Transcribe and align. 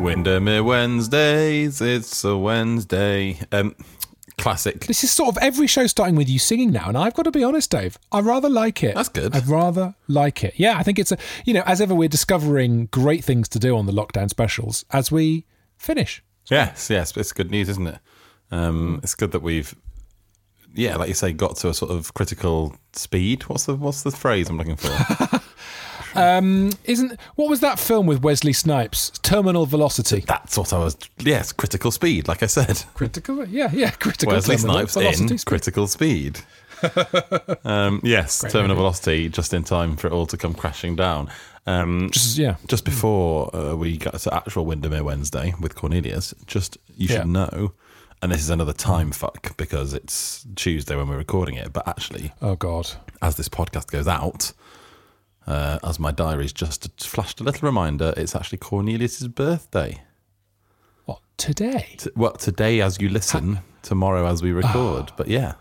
Windermere 0.00 0.64
Wednesdays, 0.64 1.82
it's 1.82 2.24
a 2.24 2.36
Wednesday. 2.36 3.38
Um, 3.52 3.76
classic. 4.38 4.86
This 4.86 5.04
is 5.04 5.10
sort 5.10 5.28
of 5.28 5.42
every 5.42 5.66
show 5.66 5.86
starting 5.86 6.16
with 6.16 6.28
you 6.28 6.38
singing 6.38 6.72
now, 6.72 6.88
and 6.88 6.96
I've 6.96 7.12
got 7.12 7.24
to 7.24 7.30
be 7.30 7.44
honest, 7.44 7.70
Dave. 7.70 7.98
I 8.10 8.20
rather 8.20 8.48
like 8.48 8.82
it. 8.82 8.94
That's 8.94 9.10
good. 9.10 9.34
I'd 9.36 9.46
rather 9.46 9.94
like 10.08 10.42
it. 10.42 10.54
Yeah, 10.56 10.78
I 10.78 10.82
think 10.82 10.98
it's 10.98 11.12
a 11.12 11.18
you 11.44 11.52
know, 11.52 11.62
as 11.66 11.82
ever, 11.82 11.94
we're 11.94 12.08
discovering 12.08 12.86
great 12.86 13.22
things 13.22 13.48
to 13.50 13.58
do 13.58 13.76
on 13.76 13.84
the 13.84 13.92
lockdown 13.92 14.30
specials 14.30 14.86
as 14.90 15.12
we 15.12 15.44
finish. 15.76 16.22
Yes, 16.50 16.88
yes, 16.88 17.14
it's 17.16 17.32
good 17.32 17.50
news, 17.50 17.68
isn't 17.68 17.86
it? 17.86 17.98
Um, 18.50 19.00
it's 19.02 19.14
good 19.14 19.32
that 19.32 19.42
we've, 19.42 19.74
yeah, 20.74 20.96
like 20.96 21.08
you 21.08 21.14
say, 21.14 21.32
got 21.32 21.56
to 21.56 21.68
a 21.68 21.74
sort 21.74 21.90
of 21.90 22.14
critical 22.14 22.74
speed. 22.94 23.42
What's 23.42 23.66
the 23.66 23.76
what's 23.76 24.02
the 24.02 24.10
phrase 24.10 24.48
I'm 24.48 24.56
looking 24.56 24.76
for? 24.76 24.88
Um, 26.14 26.72
isn't 26.84 27.18
what 27.36 27.48
was 27.48 27.60
that 27.60 27.78
film 27.78 28.06
with 28.06 28.22
Wesley 28.22 28.52
Snipes? 28.52 29.10
Terminal 29.22 29.66
Velocity. 29.66 30.20
That's 30.26 30.56
what 30.58 30.72
I 30.72 30.78
was. 30.78 30.96
Yes, 31.18 31.52
critical 31.52 31.90
speed. 31.90 32.28
Like 32.28 32.42
I 32.42 32.46
said, 32.46 32.82
Critical. 32.94 33.46
Yeah, 33.46 33.70
yeah. 33.72 33.90
Critical. 33.90 34.32
Wesley 34.34 34.56
terminal 34.56 34.76
Snipes 34.78 34.94
velocity 34.94 35.32
in 35.32 35.38
speed. 35.38 35.46
critical 35.46 35.86
speed. 35.86 36.40
um, 37.64 38.00
yes, 38.02 38.40
Great 38.40 38.52
terminal 38.52 38.68
movie. 38.76 38.80
velocity, 38.80 39.28
just 39.28 39.52
in 39.54 39.64
time 39.64 39.96
for 39.96 40.06
it 40.06 40.12
all 40.12 40.26
to 40.26 40.36
come 40.36 40.54
crashing 40.54 40.96
down. 40.96 41.30
Um, 41.66 42.08
Just 42.10 42.38
yeah. 42.38 42.56
just 42.68 42.84
before 42.86 43.54
uh, 43.54 43.76
we 43.76 43.98
got 43.98 44.14
to 44.18 44.34
actual 44.34 44.64
Windermere 44.64 45.04
Wednesday 45.04 45.52
with 45.60 45.74
Cornelius, 45.74 46.34
just 46.46 46.78
you 46.96 47.06
should 47.06 47.18
Yeah. 47.18 47.24
know, 47.24 47.72
and 48.22 48.32
this 48.32 48.40
is 48.40 48.48
another 48.50 48.72
time 48.72 49.12
fuck 49.12 49.56
because 49.58 49.92
it's 49.92 50.46
Tuesday 50.56 50.96
when 50.96 51.06
we're 51.08 51.18
recording 51.18 51.56
it, 51.56 51.70
but 51.72 51.86
actually, 51.86 52.32
Oh 52.40 52.56
God. 52.56 52.90
as 53.20 53.36
this 53.36 53.50
podcast 53.50 53.90
goes 53.90 54.08
out, 54.08 54.52
uh, 55.46 55.78
as 55.82 55.98
my 55.98 56.10
diary's 56.10 56.52
just 56.52 56.88
flashed 57.04 57.40
a 57.40 57.44
little 57.44 57.66
reminder, 57.66 58.12
it's 58.16 58.34
actually 58.36 58.58
Cornelius's 58.58 59.28
birthday. 59.28 60.02
What 61.06 61.20
today? 61.36 61.94
T- 61.98 62.10
well, 62.16 62.32
today 62.32 62.80
as 62.80 63.00
you 63.00 63.08
listen, 63.08 63.60
tomorrow 63.82 64.26
as 64.26 64.42
we 64.42 64.52
record, 64.52 65.12
but 65.16 65.28
yeah. 65.28 65.54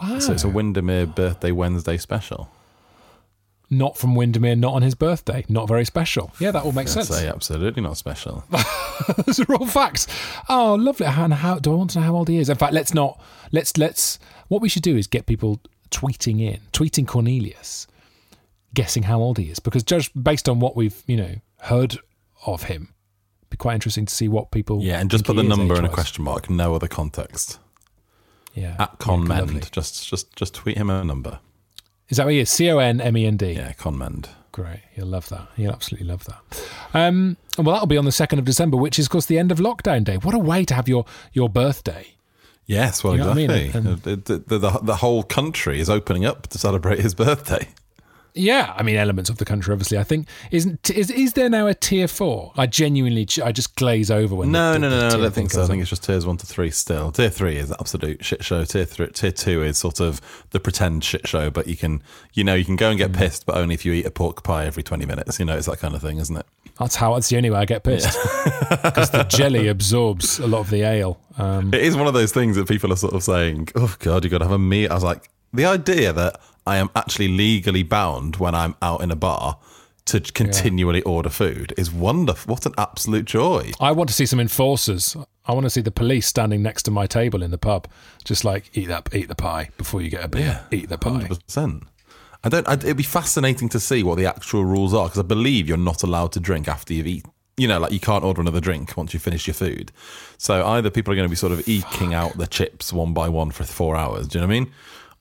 Wow. 0.00 0.18
So 0.20 0.32
it's 0.32 0.44
a 0.44 0.48
Windermere 0.48 1.06
birthday 1.06 1.50
Wednesday 1.50 1.96
special. 1.96 2.48
not 3.70 3.98
from 3.98 4.14
Windermere, 4.14 4.54
not 4.56 4.74
on 4.74 4.82
his 4.82 4.94
birthday. 4.94 5.44
Not 5.48 5.66
very 5.68 5.84
special. 5.84 6.32
Yeah, 6.38 6.52
that 6.52 6.62
all 6.64 6.72
makes 6.72 6.96
I'd 6.96 7.04
sense. 7.04 7.18
say 7.20 7.28
absolutely 7.28 7.82
not 7.82 7.96
special. 7.96 8.44
Those 9.26 9.40
are 9.40 9.54
all 9.56 9.66
facts. 9.66 10.06
Oh, 10.48 10.74
lovely. 10.74 11.04
And 11.06 11.34
how 11.34 11.58
do 11.58 11.72
I 11.72 11.74
want 11.74 11.90
to 11.90 11.98
know 11.98 12.04
how 12.06 12.14
old 12.14 12.28
he 12.28 12.38
is? 12.38 12.48
In 12.48 12.56
fact, 12.56 12.72
let's 12.72 12.94
not. 12.94 13.20
Let's 13.52 13.76
let's. 13.76 14.18
What 14.48 14.62
we 14.62 14.68
should 14.68 14.82
do 14.84 14.96
is 14.96 15.06
get 15.08 15.26
people 15.26 15.60
tweeting 15.90 16.40
in, 16.40 16.60
tweeting 16.72 17.06
Cornelius, 17.06 17.86
guessing 18.74 19.04
how 19.04 19.20
old 19.20 19.38
he 19.38 19.44
is, 19.44 19.58
because 19.58 19.82
judged 19.82 20.12
based 20.22 20.48
on 20.48 20.60
what 20.60 20.76
we've 20.76 21.02
you 21.06 21.16
know 21.16 21.34
heard 21.62 21.98
of 22.46 22.64
him, 22.64 22.94
it'd 23.42 23.50
be 23.50 23.56
quite 23.56 23.74
interesting 23.74 24.06
to 24.06 24.14
see 24.14 24.28
what 24.28 24.50
people. 24.50 24.82
Yeah, 24.82 25.00
and 25.00 25.10
just 25.10 25.24
put 25.24 25.36
the 25.36 25.42
number 25.42 25.76
in 25.78 25.84
a 25.84 25.88
question 25.88 26.24
mark, 26.24 26.48
no 26.50 26.74
other 26.74 26.88
context. 26.88 27.58
Yeah, 28.54 28.72
At 28.78 28.78
Yeah, 28.78 28.86
Conmend, 28.98 29.40
lovely. 29.54 29.62
just 29.70 30.08
just 30.08 30.34
just 30.36 30.54
tweet 30.54 30.76
him 30.76 30.90
a 30.90 31.04
number. 31.04 31.40
Is 32.08 32.16
that 32.16 32.24
what 32.24 32.32
he 32.32 32.40
is? 32.40 32.50
C 32.50 32.70
O 32.70 32.78
N 32.78 33.00
M 33.00 33.16
E 33.16 33.26
N 33.26 33.36
D. 33.36 33.52
Yeah, 33.52 33.72
Conmend. 33.72 34.30
Great. 34.50 34.80
He'll 34.92 35.06
love 35.06 35.28
that. 35.28 35.46
He'll 35.56 35.70
absolutely 35.70 36.08
love 36.08 36.24
that. 36.24 36.68
Um, 36.92 37.36
well, 37.58 37.74
that'll 37.74 37.86
be 37.86 37.98
on 37.98 38.06
the 38.06 38.10
2nd 38.10 38.38
of 38.38 38.44
December, 38.44 38.76
which 38.76 38.98
is, 38.98 39.06
of 39.06 39.10
course, 39.10 39.26
the 39.26 39.38
end 39.38 39.52
of 39.52 39.58
lockdown 39.58 40.02
day. 40.02 40.16
What 40.16 40.34
a 40.34 40.38
way 40.38 40.64
to 40.64 40.74
have 40.74 40.88
your, 40.88 41.04
your 41.32 41.48
birthday. 41.48 42.14
Yes, 42.66 43.04
well, 43.04 43.12
You 43.12 43.20
know 43.20 43.26
what 43.28 43.32
I 43.38 43.46
mean? 43.46 43.50
exactly. 43.50 43.94
The, 43.94 44.16
the, 44.16 44.58
the, 44.58 44.70
the 44.82 44.96
whole 44.96 45.22
country 45.22 45.78
is 45.78 45.88
opening 45.88 46.24
up 46.24 46.48
to 46.48 46.58
celebrate 46.58 46.98
his 46.98 47.14
birthday. 47.14 47.68
Yeah, 48.38 48.72
I 48.76 48.82
mean, 48.82 48.96
elements 48.96 49.28
of 49.30 49.38
the 49.38 49.44
country, 49.44 49.72
obviously. 49.72 49.98
I 49.98 50.04
think 50.04 50.28
isn't 50.50 50.88
is 50.90 51.10
is 51.10 51.32
there 51.32 51.50
now 51.50 51.66
a 51.66 51.74
tier 51.74 52.06
four? 52.08 52.52
I 52.56 52.66
genuinely, 52.66 53.26
I 53.44 53.52
just 53.52 53.74
glaze 53.76 54.10
over 54.10 54.34
when. 54.34 54.52
No, 54.52 54.72
the, 54.74 54.78
no, 54.78 54.88
no, 54.90 55.00
no. 55.08 55.14
I 55.14 55.18
don't 55.18 55.34
think 55.34 55.50
so. 55.50 55.62
I 55.62 55.66
think 55.66 55.80
it's 55.80 55.90
just 55.90 56.04
tiers 56.04 56.24
one 56.24 56.36
to 56.38 56.46
three 56.46 56.70
still. 56.70 57.10
Tier 57.12 57.30
three 57.30 57.56
is 57.56 57.72
absolute 57.72 58.24
shit 58.24 58.44
show. 58.44 58.64
Tier 58.64 58.84
three, 58.84 59.08
tier 59.08 59.32
two 59.32 59.62
is 59.62 59.76
sort 59.78 60.00
of 60.00 60.20
the 60.50 60.60
pretend 60.60 61.02
shit 61.04 61.26
show, 61.26 61.50
but 61.50 61.66
you 61.66 61.76
can, 61.76 62.02
you 62.34 62.44
know, 62.44 62.54
you 62.54 62.64
can 62.64 62.76
go 62.76 62.90
and 62.90 62.98
Mm. 62.98 63.02
get 63.06 63.12
pissed, 63.12 63.44
but 63.46 63.56
only 63.56 63.74
if 63.74 63.84
you 63.84 63.92
eat 63.92 64.06
a 64.06 64.10
pork 64.10 64.42
pie 64.44 64.64
every 64.66 64.82
20 64.82 65.04
minutes. 65.04 65.38
You 65.38 65.44
know, 65.44 65.56
it's 65.56 65.66
that 65.66 65.78
kind 65.80 65.94
of 65.94 66.00
thing, 66.02 66.18
isn't 66.18 66.36
it? 66.36 66.46
That's 66.78 66.94
how. 66.96 67.14
That's 67.14 67.28
the 67.28 67.36
only 67.36 67.50
way 67.50 67.58
I 67.58 67.64
get 67.64 67.82
pissed 67.82 68.16
because 68.82 69.10
the 69.18 69.24
jelly 69.24 69.66
absorbs 69.74 70.38
a 70.38 70.46
lot 70.46 70.60
of 70.60 70.70
the 70.70 70.82
ale. 70.82 71.18
Um, 71.38 71.74
It 71.74 71.82
is 71.82 71.96
one 71.96 72.06
of 72.06 72.14
those 72.14 72.32
things 72.32 72.56
that 72.56 72.68
people 72.68 72.92
are 72.92 72.96
sort 72.96 73.14
of 73.14 73.22
saying, 73.24 73.68
"Oh 73.74 73.94
God, 73.98 74.22
you 74.24 74.30
got 74.30 74.38
to 74.38 74.44
have 74.44 74.52
a 74.52 74.58
meal." 74.58 74.90
I 74.90 74.94
was 74.94 75.02
like, 75.04 75.28
the 75.52 75.64
idea 75.64 76.12
that 76.12 76.40
I 76.68 76.76
am 76.76 76.90
actually 76.94 77.28
legally 77.28 77.82
bound 77.82 78.36
when 78.36 78.54
I'm 78.54 78.74
out 78.82 79.00
in 79.00 79.10
a 79.10 79.16
bar 79.16 79.58
to 80.04 80.20
continually 80.20 81.00
order 81.02 81.30
food 81.30 81.72
is 81.78 81.90
wonderful. 81.90 82.52
What 82.52 82.66
an 82.66 82.74
absolute 82.76 83.24
joy! 83.24 83.72
I 83.80 83.92
want 83.92 84.10
to 84.10 84.14
see 84.14 84.26
some 84.26 84.38
enforcers. 84.38 85.16
I 85.46 85.52
want 85.52 85.64
to 85.64 85.70
see 85.70 85.80
the 85.80 85.90
police 85.90 86.26
standing 86.26 86.62
next 86.62 86.82
to 86.82 86.90
my 86.90 87.06
table 87.06 87.42
in 87.42 87.50
the 87.50 87.58
pub, 87.58 87.88
just 88.22 88.44
like 88.44 88.70
eat 88.74 88.88
that, 88.88 89.08
eat 89.14 89.28
the 89.28 89.34
pie 89.34 89.70
before 89.78 90.02
you 90.02 90.10
get 90.10 90.22
a 90.22 90.28
beer. 90.28 90.60
Eat 90.70 90.90
the 90.90 90.98
pie. 90.98 91.10
Hundred 91.10 91.46
percent. 91.46 91.84
I 92.44 92.50
don't. 92.50 92.68
I'd, 92.68 92.84
it'd 92.84 92.98
be 92.98 93.02
fascinating 93.02 93.70
to 93.70 93.80
see 93.80 94.02
what 94.02 94.18
the 94.18 94.26
actual 94.26 94.66
rules 94.66 94.92
are 94.92 95.06
because 95.06 95.20
I 95.20 95.26
believe 95.26 95.68
you're 95.68 95.78
not 95.78 96.02
allowed 96.02 96.32
to 96.32 96.40
drink 96.40 96.68
after 96.68 96.92
you've 96.92 97.06
eaten. 97.06 97.32
You 97.56 97.66
know, 97.66 97.78
like 97.78 97.92
you 97.92 98.00
can't 98.00 98.24
order 98.24 98.42
another 98.42 98.60
drink 98.60 98.94
once 98.94 99.14
you 99.14 99.20
finish 99.20 99.46
your 99.46 99.54
food. 99.54 99.90
So 100.36 100.66
either 100.66 100.90
people 100.90 101.14
are 101.14 101.16
going 101.16 101.28
to 101.28 101.30
be 101.30 101.36
sort 101.36 101.52
of 101.52 101.66
eking 101.66 102.12
out 102.12 102.36
the 102.36 102.46
chips 102.46 102.92
one 102.92 103.14
by 103.14 103.30
one 103.30 103.52
for 103.52 103.64
four 103.64 103.96
hours. 103.96 104.28
Do 104.28 104.38
you 104.38 104.42
know 104.42 104.46
what 104.46 104.54
I 104.54 104.60
mean? 104.60 104.72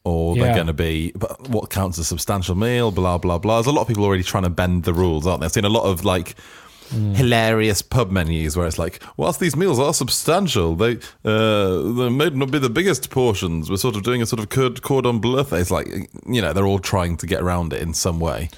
Or 0.07 0.35
they're 0.35 0.47
Yeah. 0.47 0.55
going 0.55 0.67
to 0.67 0.73
be, 0.87 1.11
but 1.15 1.49
what 1.49 1.69
counts 1.69 1.97
as 1.99 2.05
a 2.05 2.07
substantial 2.07 2.55
meal? 2.55 2.91
Blah 2.91 3.17
blah 3.17 3.37
blah. 3.39 3.55
There's 3.57 3.67
a 3.67 3.77
lot 3.77 3.81
of 3.83 3.87
people 3.87 4.05
already 4.05 4.23
trying 4.23 4.43
to 4.43 4.49
bend 4.61 4.83
the 4.83 4.93
rules, 4.93 5.27
aren't 5.27 5.41
they? 5.41 5.45
I've 5.47 5.51
seen 5.51 5.65
a 5.65 5.69
lot 5.69 5.83
of 5.83 6.05
like 6.05 6.35
hilarious 7.15 7.81
pub 7.81 8.11
menus 8.11 8.55
where 8.55 8.65
it's 8.65 8.79
like, 8.79 9.01
whilst 9.17 9.39
these 9.41 9.55
meals 9.57 9.79
are 9.79 9.93
substantial, 9.93 10.75
they 10.75 10.93
uh, 11.25 11.81
they 11.97 12.09
may 12.09 12.29
not 12.29 12.51
be 12.51 12.59
the 12.59 12.69
biggest 12.69 13.09
portions. 13.09 13.69
We're 13.69 13.77
sort 13.77 13.95
of 13.97 14.03
doing 14.03 14.21
a 14.21 14.25
sort 14.25 14.39
of 14.39 14.81
cordon 14.81 15.19
bleu. 15.19 15.43
It's 15.51 15.71
like 15.71 15.87
you 16.25 16.41
know 16.41 16.53
they're 16.53 16.65
all 16.65 16.79
trying 16.79 17.17
to 17.17 17.27
get 17.27 17.41
around 17.41 17.73
it 17.73 17.81
in 17.81 17.93
some 17.93 18.19
way. 18.19 18.49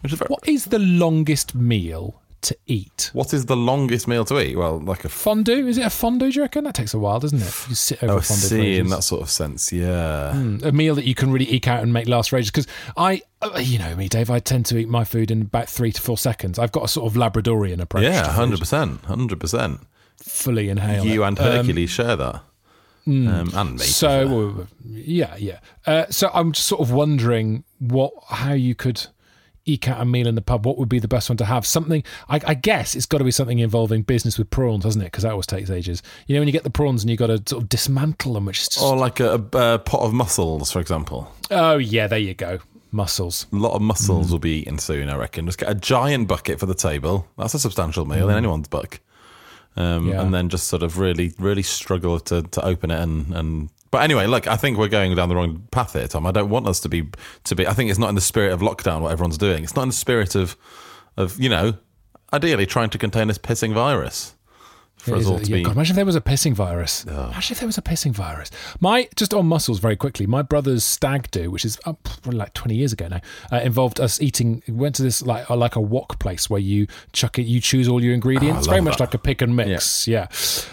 Which 0.00 0.12
is 0.12 0.18
very, 0.18 0.28
What 0.28 0.48
is 0.48 0.66
the 0.66 0.78
longest 0.78 1.54
meal 1.54 2.20
to 2.44 2.56
eat? 2.66 3.10
what 3.12 3.34
is 3.34 3.46
the 3.46 3.56
longest 3.56 4.06
meal 4.08 4.24
to 4.26 4.40
eat? 4.40 4.56
Well, 4.56 4.78
like 4.80 5.04
a 5.04 5.08
Fondue? 5.08 5.66
Is 5.66 5.78
it 5.78 5.86
a 5.86 5.90
fondue? 5.90 6.30
Do 6.30 6.36
you 6.36 6.42
reckon 6.42 6.64
that 6.64 6.74
takes 6.74 6.94
a 6.94 6.98
while, 6.98 7.20
doesn't 7.20 7.38
it? 7.40 7.68
You 7.68 7.74
sit 7.74 8.02
over 8.02 8.14
oh, 8.14 8.16
a 8.18 8.22
fondue. 8.22 8.46
see 8.46 8.78
in 8.78 8.88
that 8.88 9.02
sort 9.02 9.22
of 9.22 9.30
sense, 9.30 9.72
yeah. 9.72 10.30
a 10.62 10.72
meal 10.72 10.94
that 10.94 11.04
you 11.04 11.14
can 11.14 11.32
really 11.32 11.50
eke 11.50 11.68
out 11.68 11.82
and 11.82 11.92
make 11.92 12.08
last 12.08 12.30
for 12.30 12.36
ages. 12.36 12.50
Because 12.50 12.66
I, 12.96 13.22
uh, 13.42 13.60
you 13.62 13.78
know 13.78 13.94
me, 13.96 14.08
Dave, 14.08 14.30
I 14.30 14.38
tend 14.38 14.66
to 14.66 14.78
eat 14.78 14.88
my 14.88 15.04
food 15.04 15.30
in 15.30 15.42
about 15.42 15.68
three 15.68 15.92
to 15.92 16.00
four 16.00 16.18
seconds. 16.18 16.58
I've 16.58 16.72
got 16.72 16.84
a 16.84 16.88
sort 16.88 17.10
of 17.10 17.18
Labradorian 17.18 17.80
approach. 17.80 18.04
Yeah, 18.04 18.30
hundred 18.30 18.60
percent, 18.60 19.04
hundred 19.04 19.40
percent. 19.40 19.80
Fully 20.16 20.68
inhale. 20.68 21.04
You 21.04 21.24
it. 21.24 21.28
and 21.28 21.38
Um, 21.38 21.44
Hercules 21.44 21.90
share 21.90 22.16
that, 22.16 22.42
um, 23.06 23.26
and 23.28 23.48
me. 23.50 23.52
to 23.52 23.72
be 23.72 23.78
fair. 23.78 23.86
So 23.86 24.66
yeah, 24.84 25.36
yeah. 25.36 25.58
Uh, 25.86 26.06
so 26.10 26.30
I'm 26.32 26.52
just 26.52 26.66
sort 26.66 26.80
of 26.80 26.92
wondering 26.92 27.64
what 27.78 28.12
how 28.28 28.52
you 28.52 28.74
could 28.74 29.06
eke 29.66 29.88
out 29.88 30.00
a 30.00 30.04
meal 30.04 30.26
in 30.26 30.34
the 30.34 30.42
pub. 30.42 30.66
What 30.66 30.78
would 30.78 30.88
be 30.88 30.98
the 30.98 31.08
best 31.08 31.28
one 31.30 31.36
to 31.38 31.44
have? 31.44 31.64
Something 31.66 32.02
I, 32.28 32.40
I 32.46 32.54
guess 32.54 32.94
it's 32.94 33.06
got 33.06 33.18
to 33.18 33.24
be 33.24 33.30
something 33.30 33.58
involving 33.58 34.02
business 34.02 34.38
with 34.38 34.50
prawns, 34.50 34.84
hasn't 34.84 35.02
it? 35.02 35.06
Because 35.06 35.22
that 35.24 35.30
always 35.32 35.46
takes 35.46 35.70
ages. 35.70 36.02
You 36.26 36.34
know, 36.34 36.40
when 36.40 36.48
you 36.48 36.52
get 36.52 36.64
the 36.64 36.70
prawns 36.70 37.02
and 37.02 37.10
you've 37.10 37.18
got 37.18 37.28
to 37.28 37.42
sort 37.46 37.62
of 37.62 37.68
dismantle 37.68 38.34
them, 38.34 38.44
which 38.44 38.60
is 38.60 38.68
just 38.68 38.82
or 38.82 38.96
like 38.96 39.20
a, 39.20 39.34
a, 39.52 39.78
pot 39.78 40.00
of 40.02 40.12
mussels, 40.12 40.70
for 40.70 40.80
example. 40.80 41.32
oh 41.50 41.76
yeah, 41.78 42.06
there 42.06 42.18
you 42.18 42.34
go, 42.34 42.58
mussels. 42.92 43.46
A 43.52 43.56
lot 43.56 43.72
of 43.74 43.80
Mm. 43.82 43.86
mussels 43.86 44.30
will 44.30 44.38
be 44.38 44.60
eaten 44.60 44.78
soon, 44.78 45.08
I 45.08 45.16
reckon. 45.16 45.46
Just 45.46 45.58
get 45.58 45.70
a 45.70 45.74
giant 45.74 46.28
bucket 46.28 46.60
for 46.60 46.66
the 46.66 46.74
table. 46.74 47.26
That's 47.38 47.54
a 47.54 47.58
substantial 47.58 48.04
meal 48.04 48.28
in 48.28 48.36
anyone's 48.36 48.68
book. 48.68 49.00
Um, 49.76 50.06
Mm. 50.06 50.12
Yeah. 50.12 50.22
And 50.22 50.32
then 50.34 50.48
just 50.50 50.68
sort 50.68 50.82
of 50.84 50.98
really, 50.98 51.32
really 51.38 51.62
struggle 51.64 52.20
to, 52.20 52.42
to 52.42 52.64
open 52.64 52.90
it 52.92 53.00
and, 53.00 53.34
and 53.34 53.68
But 53.94 54.02
anyway, 54.02 54.26
look, 54.26 54.48
I 54.48 54.56
think 54.56 54.76
we're 54.76 54.88
going 54.88 55.14
down 55.14 55.28
the 55.28 55.36
wrong 55.36 55.68
path 55.70 55.92
here, 55.92 56.08
Tom. 56.08 56.26
I 56.26 56.32
don't 56.32 56.50
want 56.50 56.66
us 56.66 56.80
to 56.80 56.88
be 56.88 57.08
to 57.44 57.54
be. 57.54 57.64
I 57.66 57.72
think 57.74 57.90
it's 57.90 57.98
not 57.98 58.08
in 58.08 58.14
the 58.16 58.20
spirit 58.20 58.52
of 58.52 58.60
lockdown 58.60 59.00
what 59.02 59.12
everyone's 59.12 59.38
doing. 59.38 59.62
It's 59.62 59.76
not 59.76 59.82
in 59.82 59.88
the 59.90 59.94
spirit 59.94 60.34
of 60.34 60.56
of 61.16 61.38
you 61.40 61.48
know, 61.48 61.74
ideally 62.32 62.66
trying 62.66 62.90
to 62.90 62.98
contain 62.98 63.28
this 63.28 63.38
pissing 63.38 63.72
virus 63.72 64.34
for 64.96 65.14
It 65.14 65.18
us 65.18 65.26
all 65.26 65.36
a- 65.36 65.40
to 65.44 65.50
yeah, 65.50 65.56
be. 65.58 65.62
God, 65.62 65.72
imagine 65.76 65.92
if 65.92 65.96
there 65.96 66.04
was 66.06 66.16
a 66.16 66.20
pissing 66.20 66.54
virus. 66.54 67.04
Imagine 67.04 67.52
if 67.52 67.60
there 67.60 67.68
was 67.68 67.78
a 67.78 67.82
pissing 67.82 68.10
virus. 68.12 68.50
My 68.80 69.08
just 69.14 69.32
on 69.32 69.46
muscles 69.46 69.78
very 69.78 69.94
quickly. 69.96 70.26
My 70.26 70.42
brother's 70.42 70.82
stag 70.82 71.30
do, 71.30 71.50
which 71.52 71.64
is 71.64 71.78
probably 71.84 72.36
like 72.36 72.52
twenty 72.54 72.74
years 72.74 72.92
ago 72.92 73.06
now, 73.08 73.20
uh, 73.52 73.58
involved 73.60 74.00
us 74.00 74.20
eating. 74.20 74.62
Went 74.66 74.96
to 74.96 75.02
this 75.02 75.22
like 75.22 75.48
uh, 75.48 75.56
like 75.56 75.76
a 75.76 75.80
wok 75.80 76.18
place 76.18 76.50
where 76.50 76.60
you 76.60 76.88
chuck 77.12 77.38
it, 77.38 77.42
you 77.44 77.60
choose 77.60 77.86
all 77.86 78.02
your 78.02 78.14
ingredients. 78.14 78.66
Oh, 78.66 78.70
very 78.70 78.82
much 78.82 78.94
that. 78.98 79.04
like 79.04 79.14
a 79.14 79.18
pick 79.18 79.40
and 79.40 79.54
mix, 79.54 80.08
yeah, 80.08 80.26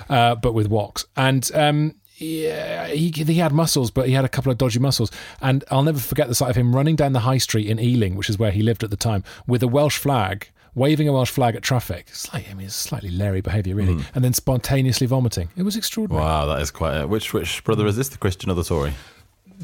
Uh, 0.10 0.34
but 0.36 0.54
with 0.54 0.70
woks 0.72 1.06
and. 1.16 1.50
um 1.54 1.96
yeah, 2.22 2.88
he, 2.88 3.10
he 3.10 3.36
had 3.36 3.52
muscles, 3.52 3.90
but 3.90 4.08
he 4.08 4.14
had 4.14 4.24
a 4.26 4.30
couple 4.30 4.52
of 4.52 4.58
dodgy 4.58 4.80
muscles. 4.80 5.12
And 5.42 5.64
I'll 5.72 5.84
never 5.84 6.00
forget 6.00 6.28
the 6.28 6.36
sight 6.36 6.52
of 6.52 6.56
him 6.56 6.76
running 6.76 6.96
down 6.96 7.14
the 7.14 7.22
high 7.22 7.40
street 7.40 7.68
in 7.68 7.80
Ealing, 7.80 8.16
which 8.16 8.30
is 8.30 8.38
where 8.38 8.52
he 8.52 8.62
lived 8.62 8.84
at 8.84 8.92
the 8.92 8.98
time, 8.98 9.24
with 9.48 9.64
a 9.64 9.68
Welsh 9.68 9.98
flag, 9.98 10.50
waving 10.76 11.08
a 11.08 11.14
Welsh 11.14 11.32
flag 11.32 11.56
at 11.56 11.64
traffic. 11.64 12.06
It's 12.10 12.32
like, 12.32 12.48
I 12.50 12.54
mean, 12.54 12.68
it's 12.68 12.76
slightly 12.76 13.10
Larry 13.10 13.42
behaviour, 13.42 13.76
really. 13.76 13.96
Hmm. 13.96 14.02
And 14.14 14.24
then 14.24 14.34
spontaneously 14.34 15.08
vomiting. 15.08 15.50
It 15.58 15.64
was 15.64 15.76
extraordinary. 15.76 16.24
Wow, 16.24 16.46
that 16.46 16.62
is 16.62 16.70
quite. 16.70 16.98
A, 16.98 17.08
which 17.08 17.34
which 17.34 17.64
brother 17.64 17.88
is 17.88 17.98
this? 17.98 18.10
The 18.10 18.20
Christian 18.20 18.52
or 18.52 18.54
the 18.54 18.64
Tory? 18.64 18.94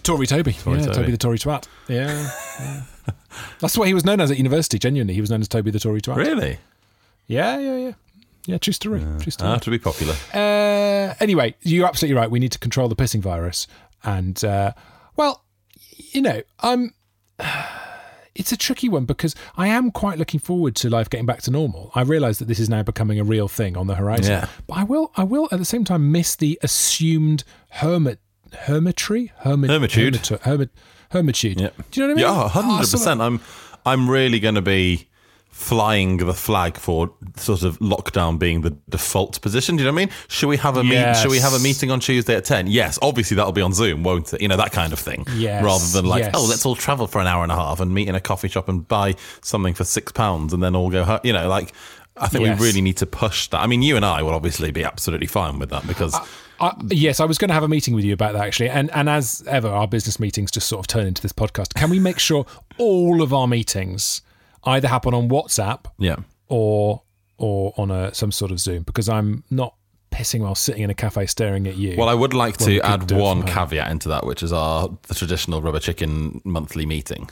Tory 0.02 0.26
Toby. 0.26 0.52
yeah, 0.52 0.64
Toby. 0.64 0.94
Toby. 0.94 1.12
the 1.12 1.18
Tory 1.18 1.38
twat. 1.38 1.68
Yeah. 1.88 2.32
yeah. 2.60 2.82
That's 3.60 3.78
what 3.78 3.88
he 3.88 3.94
was 3.94 4.06
known 4.06 4.20
as 4.20 4.32
at 4.32 4.38
university, 4.38 4.80
genuinely. 4.80 5.14
He 5.14 5.22
was 5.22 5.30
known 5.30 5.42
as 5.42 5.48
Toby 5.48 5.70
the 5.70 5.80
Tory 5.80 6.02
twat. 6.02 6.16
Really? 6.16 6.60
Yeah, 7.28 7.60
yeah, 7.60 7.78
yeah. 7.78 7.92
Yeah, 8.48 8.58
true 8.58 8.74
story. 8.74 9.02
True 9.20 9.32
story. 9.32 9.52
Ah, 9.52 9.58
to 9.58 9.70
be 9.70 9.78
popular. 9.78 10.16
Uh, 10.34 11.14
anyway, 11.20 11.54
you're 11.62 11.86
absolutely 11.88 12.16
right. 12.20 12.32
We 12.32 12.40
need 12.40 12.54
to 12.54 12.60
control 12.60 12.88
the 12.88 12.96
pissing 12.96 13.22
virus. 13.22 13.68
And, 14.04 14.44
uh, 14.44 14.72
well, 15.16 15.44
you 16.12 16.22
know, 16.22 16.42
I'm. 16.62 16.94
It's 18.40 18.52
a 18.52 18.58
tricky 18.58 18.88
one 18.88 19.06
because 19.06 19.34
I 19.56 19.68
am 19.68 19.90
quite 19.90 20.20
looking 20.20 20.40
forward 20.40 20.76
to 20.76 20.92
life 20.92 21.10
getting 21.10 21.26
back 21.26 21.42
to 21.42 21.50
normal. 21.52 21.90
I 21.96 22.04
realise 22.04 22.38
that 22.38 22.46
this 22.48 22.60
is 22.60 22.70
now 22.70 22.84
becoming 22.84 23.20
a 23.20 23.24
real 23.24 23.48
thing 23.48 23.76
on 23.76 23.88
the 23.88 23.96
horizon. 23.96 24.30
Yeah. 24.32 24.48
But 24.68 24.78
I 24.78 24.84
will, 24.84 25.12
I 25.18 25.24
will 25.24 25.48
at 25.52 25.58
the 25.58 25.66
same 25.66 25.84
time 25.84 26.12
miss 26.12 26.36
the 26.36 26.60
assumed 26.62 27.44
hermit, 27.70 28.20
hermitry, 28.54 29.32
hermit, 29.38 29.72
Hermitude. 29.72 30.18
hermit, 30.18 30.42
hermit, 30.44 30.70
hermitude. 31.10 31.60
Yeah. 31.60 31.70
Do 31.90 32.00
you 32.00 32.08
know 32.08 32.14
what 32.14 32.22
I 32.24 32.28
mean? 32.28 32.36
Yeah, 32.36 32.44
Oh, 32.44 32.48
hundred 32.48 32.86
so 32.86 32.98
percent. 33.00 33.22
I'm 33.22 33.42
I'm 33.88 34.08
really 34.08 34.40
going 34.40 34.54
to 34.54 34.62
be 34.62 35.08
flying 35.58 36.18
the 36.18 36.34
flag 36.36 36.78
for 36.78 37.12
sort 37.36 37.64
of 37.64 37.80
lockdown 37.80 38.38
being 38.38 38.62
the 38.62 38.70
default 38.90 39.42
position. 39.42 39.76
Do 39.76 39.82
you 39.84 39.90
know 39.90 39.94
what 39.96 40.02
I 40.04 40.06
mean? 40.06 40.14
Should 40.28 40.48
we 40.50 40.58
have 40.58 40.78
a 40.78 40.84
meet? 40.84 41.16
Should 41.18 41.32
we 41.32 41.40
have 41.40 41.54
a 41.54 41.60
meeting 41.60 41.90
on 41.90 42.00
Tuesday 42.00 42.36
at 42.36 42.46
ten? 42.46 42.68
Yes, 42.68 43.00
obviously 43.02 43.36
that'll 43.36 43.52
be 43.52 43.64
on 43.64 43.74
Zoom, 43.74 44.04
won't 44.04 44.32
it? 44.34 44.40
You 44.42 44.48
know 44.48 44.58
that 44.58 44.72
kind 44.72 44.94
of 44.94 45.00
thing. 45.00 45.26
Yes, 45.36 45.64
Rather 45.64 45.86
than 45.92 46.06
like, 46.06 46.24
oh, 46.24 46.26
yes. 46.28 46.36
oh, 46.36 46.46
let's 46.48 46.66
all 46.66 46.76
travel 46.76 47.08
for 47.08 47.20
an 47.20 47.28
hour 47.28 47.42
and 47.42 47.52
a 47.52 47.56
half 47.56 47.80
and 47.80 47.92
meet 47.92 48.08
in 48.08 48.14
a 48.14 48.22
coffee 48.22 48.48
shop 48.48 48.70
and 48.70 48.88
buy 48.88 49.16
something 49.42 49.74
for 49.74 49.84
six 49.84 50.12
pounds 50.12 50.54
and 50.54 50.62
then 50.62 50.76
all 50.76 50.90
go. 50.92 51.20
You 51.24 51.34
know, 51.34 51.48
like. 51.50 51.74
I 52.20 52.28
think 52.28 52.46
Yes. 52.46 52.60
we 52.60 52.66
really 52.66 52.82
need 52.82 52.98
to 52.98 53.06
push 53.06 53.48
that. 53.50 53.60
I 53.60 53.68
mean, 53.68 53.84
you 53.84 53.96
and 53.96 54.04
I 54.04 54.24
will 54.24 54.34
obviously 54.34 54.72
be 54.72 54.84
absolutely 54.84 55.28
fine 55.28 55.60
with 55.60 55.70
that 55.70 55.86
because 55.86 56.16
I, 56.60 56.74
yes, 56.88 57.20
I 57.20 57.26
was 57.26 57.38
going 57.38 57.50
to 57.50 57.54
have 57.54 57.62
a 57.62 57.68
meeting 57.68 57.94
with 57.94 58.04
you 58.04 58.14
about 58.14 58.34
that 58.34 58.44
actually, 58.44 58.70
and 58.70 58.90
and 58.90 59.08
as 59.08 59.44
ever, 59.48 59.68
our 59.68 59.88
business 59.88 60.20
meetings 60.20 60.50
just 60.50 60.66
sort 60.68 60.80
of 60.80 60.88
turn 60.88 61.06
into 61.06 61.22
this 61.22 61.32
podcast. 61.32 61.76
Can 61.76 61.92
we 61.92 62.00
make 62.00 62.18
sure 62.18 62.48
all 62.80 63.22
of 63.22 63.36
our 63.36 63.48
meetings 63.48 64.24
either 64.64 64.88
happen 64.88 65.14
on 65.14 65.30
WhatsApp 65.30 65.86
yeah, 65.98 66.18
or 66.48 67.02
or 67.38 67.74
on 67.78 67.92
a 67.92 68.14
some 68.14 68.32
sort 68.32 68.52
of 68.52 68.60
Zoom? 68.60 68.84
Because 68.84 69.10
I'm 69.10 69.44
not 69.50 69.76
pissing 70.12 70.42
while 70.42 70.56
sitting 70.56 70.84
in 70.84 70.90
a 70.90 70.94
cafe 70.94 71.26
staring 71.26 71.68
at 71.68 71.76
you. 71.76 71.96
Well, 71.98 72.10
I 72.10 72.14
would 72.14 72.34
like 72.34 72.58
to 72.58 72.82
add 72.82 73.12
one 73.12 73.44
caveat 73.44 73.92
into 73.92 74.10
that, 74.10 74.26
which 74.26 74.44
is 74.44 74.52
our 74.54 74.90
the 75.04 75.16
traditional 75.16 75.62
rubber 75.62 75.80
chicken 75.80 76.42
monthly 76.44 76.86
meeting, 76.86 77.30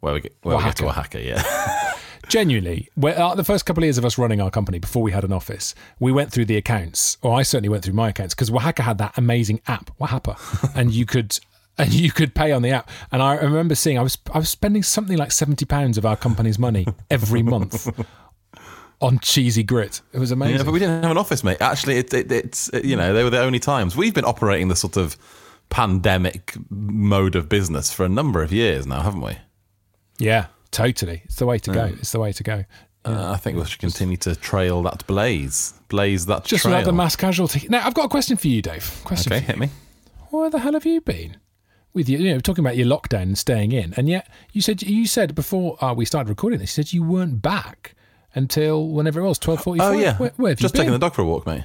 where 0.00 0.14
we 0.14 0.20
get, 0.20 0.36
where 0.42 0.56
we 0.56 0.62
get 0.62 0.76
to 0.76 0.86
Oaxaca. 0.86 1.18
Oaxaca. 1.18 1.22
Yeah, 1.22 1.92
Genuinely, 2.28 2.88
uh, 3.02 3.34
the 3.34 3.44
first 3.44 3.66
couple 3.66 3.82
of 3.82 3.86
years 3.86 3.98
of 3.98 4.04
us 4.04 4.16
running 4.18 4.40
our 4.40 4.50
company 4.50 4.78
before 4.78 5.02
we 5.02 5.12
had 5.12 5.24
an 5.24 5.32
office, 5.32 5.74
we 6.00 6.12
went 6.12 6.32
through 6.32 6.46
the 6.46 6.56
accounts, 6.56 7.18
or 7.22 7.38
I 7.38 7.42
certainly 7.42 7.68
went 7.68 7.84
through 7.84 7.94
my 7.94 8.08
accounts 8.08 8.34
because 8.34 8.50
Oaxaca 8.50 8.82
had 8.82 8.98
that 8.98 9.16
amazing 9.18 9.60
app, 9.66 9.90
Oaxaca, 10.00 10.36
and 10.74 10.92
you 10.92 11.06
could 11.06 11.38
and 11.78 11.92
you 11.92 12.10
could 12.12 12.34
pay 12.34 12.52
on 12.52 12.62
the 12.62 12.70
app. 12.70 12.90
And 13.12 13.22
I 13.22 13.36
remember 13.36 13.74
seeing 13.74 13.98
I 13.98 14.02
was 14.02 14.18
I 14.32 14.38
was 14.38 14.48
spending 14.48 14.82
something 14.82 15.16
like 15.18 15.32
seventy 15.32 15.64
pounds 15.64 15.98
of 15.98 16.06
our 16.06 16.16
company's 16.16 16.58
money 16.58 16.86
every 17.10 17.42
month 17.42 17.88
on 19.00 19.18
cheesy 19.20 19.62
grit. 19.62 20.00
It 20.12 20.18
was 20.18 20.30
amazing. 20.30 20.56
yeah, 20.58 20.62
but 20.64 20.72
we 20.72 20.78
didn't 20.78 21.02
have 21.02 21.10
an 21.10 21.18
office, 21.18 21.42
mate. 21.44 21.60
Actually, 21.60 21.96
it, 21.98 22.12
it, 22.14 22.30
it's 22.32 22.70
you 22.82 22.96
know 22.96 23.12
they 23.12 23.24
were 23.24 23.30
the 23.30 23.40
only 23.40 23.58
times 23.58 23.96
we've 23.96 24.14
been 24.14 24.24
operating 24.24 24.68
the 24.68 24.76
sort 24.76 24.96
of 24.96 25.16
pandemic 25.70 26.54
mode 26.70 27.34
of 27.34 27.48
business 27.48 27.92
for 27.92 28.04
a 28.04 28.08
number 28.08 28.42
of 28.42 28.52
years 28.52 28.86
now, 28.86 29.00
haven't 29.02 29.22
we? 29.22 29.36
yeah, 30.18 30.46
totally. 30.70 31.22
It's 31.24 31.36
the 31.36 31.46
way 31.46 31.58
to 31.58 31.72
go. 31.72 31.84
It's 31.98 32.12
the 32.12 32.20
way 32.20 32.32
to 32.32 32.42
go. 32.42 32.64
Uh, 33.06 33.32
I 33.32 33.36
think 33.36 33.58
we 33.58 33.64
should 33.66 33.80
continue 33.80 34.16
to 34.18 34.34
trail 34.34 34.82
that 34.84 35.06
blaze, 35.06 35.74
blaze 35.88 36.24
that 36.26 36.44
Just 36.44 36.62
trail. 36.62 36.72
without 36.74 36.86
the 36.86 36.92
mass 36.92 37.16
casualty. 37.16 37.66
Now, 37.68 37.84
I've 37.86 37.92
got 37.92 38.06
a 38.06 38.08
question 38.08 38.38
for 38.38 38.48
you, 38.48 38.62
Dave. 38.62 38.98
Question 39.04 39.32
Okay, 39.34 39.44
hit 39.44 39.58
me. 39.58 39.68
where 40.30 40.48
the 40.48 40.58
hell 40.58 40.72
have 40.72 40.86
you 40.86 41.02
been? 41.02 41.36
With 41.94 42.08
you, 42.08 42.18
you 42.18 42.34
know, 42.34 42.40
talking 42.40 42.64
about 42.64 42.76
your 42.76 42.86
lockdown 42.86 43.22
and 43.22 43.38
staying 43.38 43.72
in, 43.72 43.94
and 43.96 44.08
yet 44.08 44.28
you 44.52 44.60
said 44.60 44.82
you 44.82 45.06
said 45.06 45.34
before 45.34 45.82
uh, 45.82 45.94
we 45.94 46.04
started 46.04 46.28
recording 46.28 46.58
this, 46.58 46.76
you 46.76 46.82
said 46.84 46.92
you 46.92 47.02
weren't 47.04 47.40
back 47.40 47.94
until 48.34 48.88
whenever 48.88 49.20
it 49.20 49.24
was 49.28 49.38
twelve 49.38 49.62
forty 49.62 49.80
Oh 49.80 49.92
yeah, 49.92 50.16
where, 50.18 50.32
where 50.36 50.50
have 50.50 50.58
just 50.58 50.74
you 50.74 50.78
been? 50.78 50.86
taking 50.86 50.92
the 50.92 50.98
dog 50.98 51.14
for 51.14 51.22
a 51.22 51.24
walk, 51.24 51.46
mate. 51.46 51.62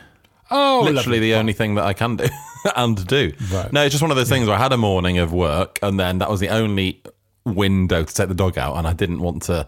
oh, 0.52 0.82
literally 0.84 0.94
lovely. 0.96 1.20
the 1.20 1.34
only 1.34 1.54
thing 1.54 1.76
that 1.76 1.84
I 1.86 1.94
can 1.94 2.16
do 2.16 2.28
and 2.76 3.06
do. 3.08 3.34
Right. 3.52 3.74
No, 3.74 3.84
it's 3.84 3.92
just 3.94 4.02
one 4.04 4.12
of 4.12 4.18
those 4.18 4.30
things 4.30 4.48
where 4.48 4.56
I 4.56 4.60
had 4.62 4.72
a 4.72 4.78
morning 4.78 5.18
of 5.18 5.34
work 5.34 5.80
and 5.82 6.00
then 6.00 6.20
that 6.20 6.30
was 6.30 6.40
the 6.40 6.50
only 6.50 7.02
window 7.46 8.04
to 8.04 8.14
take 8.14 8.28
the 8.28 8.36
dog 8.36 8.58
out 8.58 8.76
and 8.78 8.86
I 8.88 8.94
didn't 8.94 9.20
want 9.22 9.44
to 9.44 9.68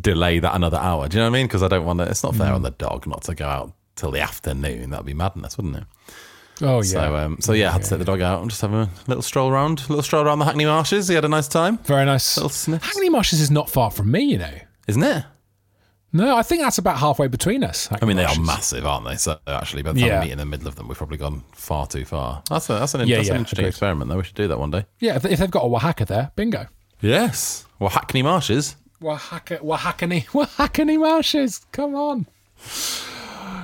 delay 0.00 0.38
that 0.38 0.54
another 0.54 0.78
hour. 0.78 1.08
Do 1.08 1.16
you 1.18 1.22
know 1.22 1.30
what 1.30 1.36
I 1.36 1.38
mean? 1.40 1.46
Because 1.48 1.62
I 1.62 1.68
don't 1.68 1.84
want 1.84 1.98
to, 2.00 2.04
it's 2.08 2.22
not 2.22 2.32
Mm. 2.34 2.38
fair 2.38 2.52
on 2.54 2.62
the 2.62 2.70
dog 2.70 3.06
not 3.06 3.22
to 3.24 3.34
go 3.34 3.46
out 3.46 3.72
till 3.96 4.10
the 4.10 4.20
afternoon. 4.20 4.90
That'd 4.90 5.04
be 5.06 5.12
madness, 5.14 5.56
wouldn't 5.58 5.76
it? 5.76 5.84
Oh 6.60 6.76
yeah. 6.78 6.82
So, 6.82 7.16
um, 7.16 7.36
so 7.40 7.52
yeah, 7.52 7.68
I 7.68 7.72
had 7.72 7.82
to 7.84 7.90
take 7.90 7.98
the 8.00 8.04
dog 8.04 8.20
out 8.20 8.40
and 8.40 8.50
just 8.50 8.62
have 8.62 8.72
a 8.72 8.88
little 9.06 9.22
stroll 9.22 9.48
around, 9.50 9.88
little 9.88 10.02
stroll 10.02 10.24
around 10.24 10.40
the 10.40 10.44
Hackney 10.44 10.64
Marshes. 10.66 11.08
He 11.08 11.14
had 11.14 11.24
a 11.24 11.28
nice 11.28 11.48
time, 11.48 11.78
Very 11.78 12.04
nice. 12.04 12.36
little 12.36 12.48
sniffs, 12.50 12.84
Hackney 12.86 13.08
Marshes 13.10 13.40
is 13.40 13.50
not 13.50 13.70
far 13.70 13.90
from 13.90 14.10
me, 14.10 14.22
you 14.22 14.38
know. 14.38 14.52
isn't 14.88 15.02
it? 15.02 15.24
No, 16.10 16.36
I 16.38 16.42
think 16.42 16.62
that's 16.62 16.78
about 16.78 16.96
halfway 16.98 17.28
between 17.28 17.62
us. 17.62 17.86
I 18.00 18.02
mean, 18.06 18.16
they 18.16 18.24
are 18.24 18.40
massive, 18.40 18.86
aren't 18.86 19.06
they? 19.06 19.16
So 19.16 19.38
actually, 19.46 19.82
by 19.82 19.92
the 19.92 20.00
time 20.00 20.08
Yeah. 20.08 20.20
we 20.20 20.26
meet 20.26 20.32
in 20.32 20.38
the 20.38 20.46
middle 20.46 20.66
of 20.66 20.74
them, 20.74 20.88
we've 20.88 20.96
probably 20.96 21.18
gone 21.18 21.44
far 21.52 21.86
too 21.86 22.06
far. 22.06 22.42
That's, 22.48 22.70
a, 22.70 22.74
that's, 22.74 22.94
an, 22.94 23.06
Yeah, 23.06 23.16
that's 23.16 23.28
yeah, 23.28 23.34
an 23.34 23.40
interesting 23.40 23.64
agreed. 23.64 23.68
experiment, 23.68 24.10
though. 24.10 24.16
We 24.16 24.24
should 24.24 24.34
do 24.34 24.48
that 24.48 24.58
one 24.58 24.70
day. 24.70 24.86
Yeah, 25.00 25.16
if, 25.16 25.26
if 25.26 25.38
they've 25.38 25.50
got 25.50 25.64
a 25.64 25.66
Oaxaca 25.66 26.06
there, 26.06 26.30
bingo. 26.34 26.66
Yes. 27.02 27.66
Well, 27.78 27.90
Hackney 27.90 28.22
Marshes. 28.22 28.74
Oaxaca, 29.02 29.58
Oaxacany, 29.58 30.24
Oaxacany 30.28 30.98
Marshes. 30.98 31.60
Come 31.72 31.94
on. 31.94 32.26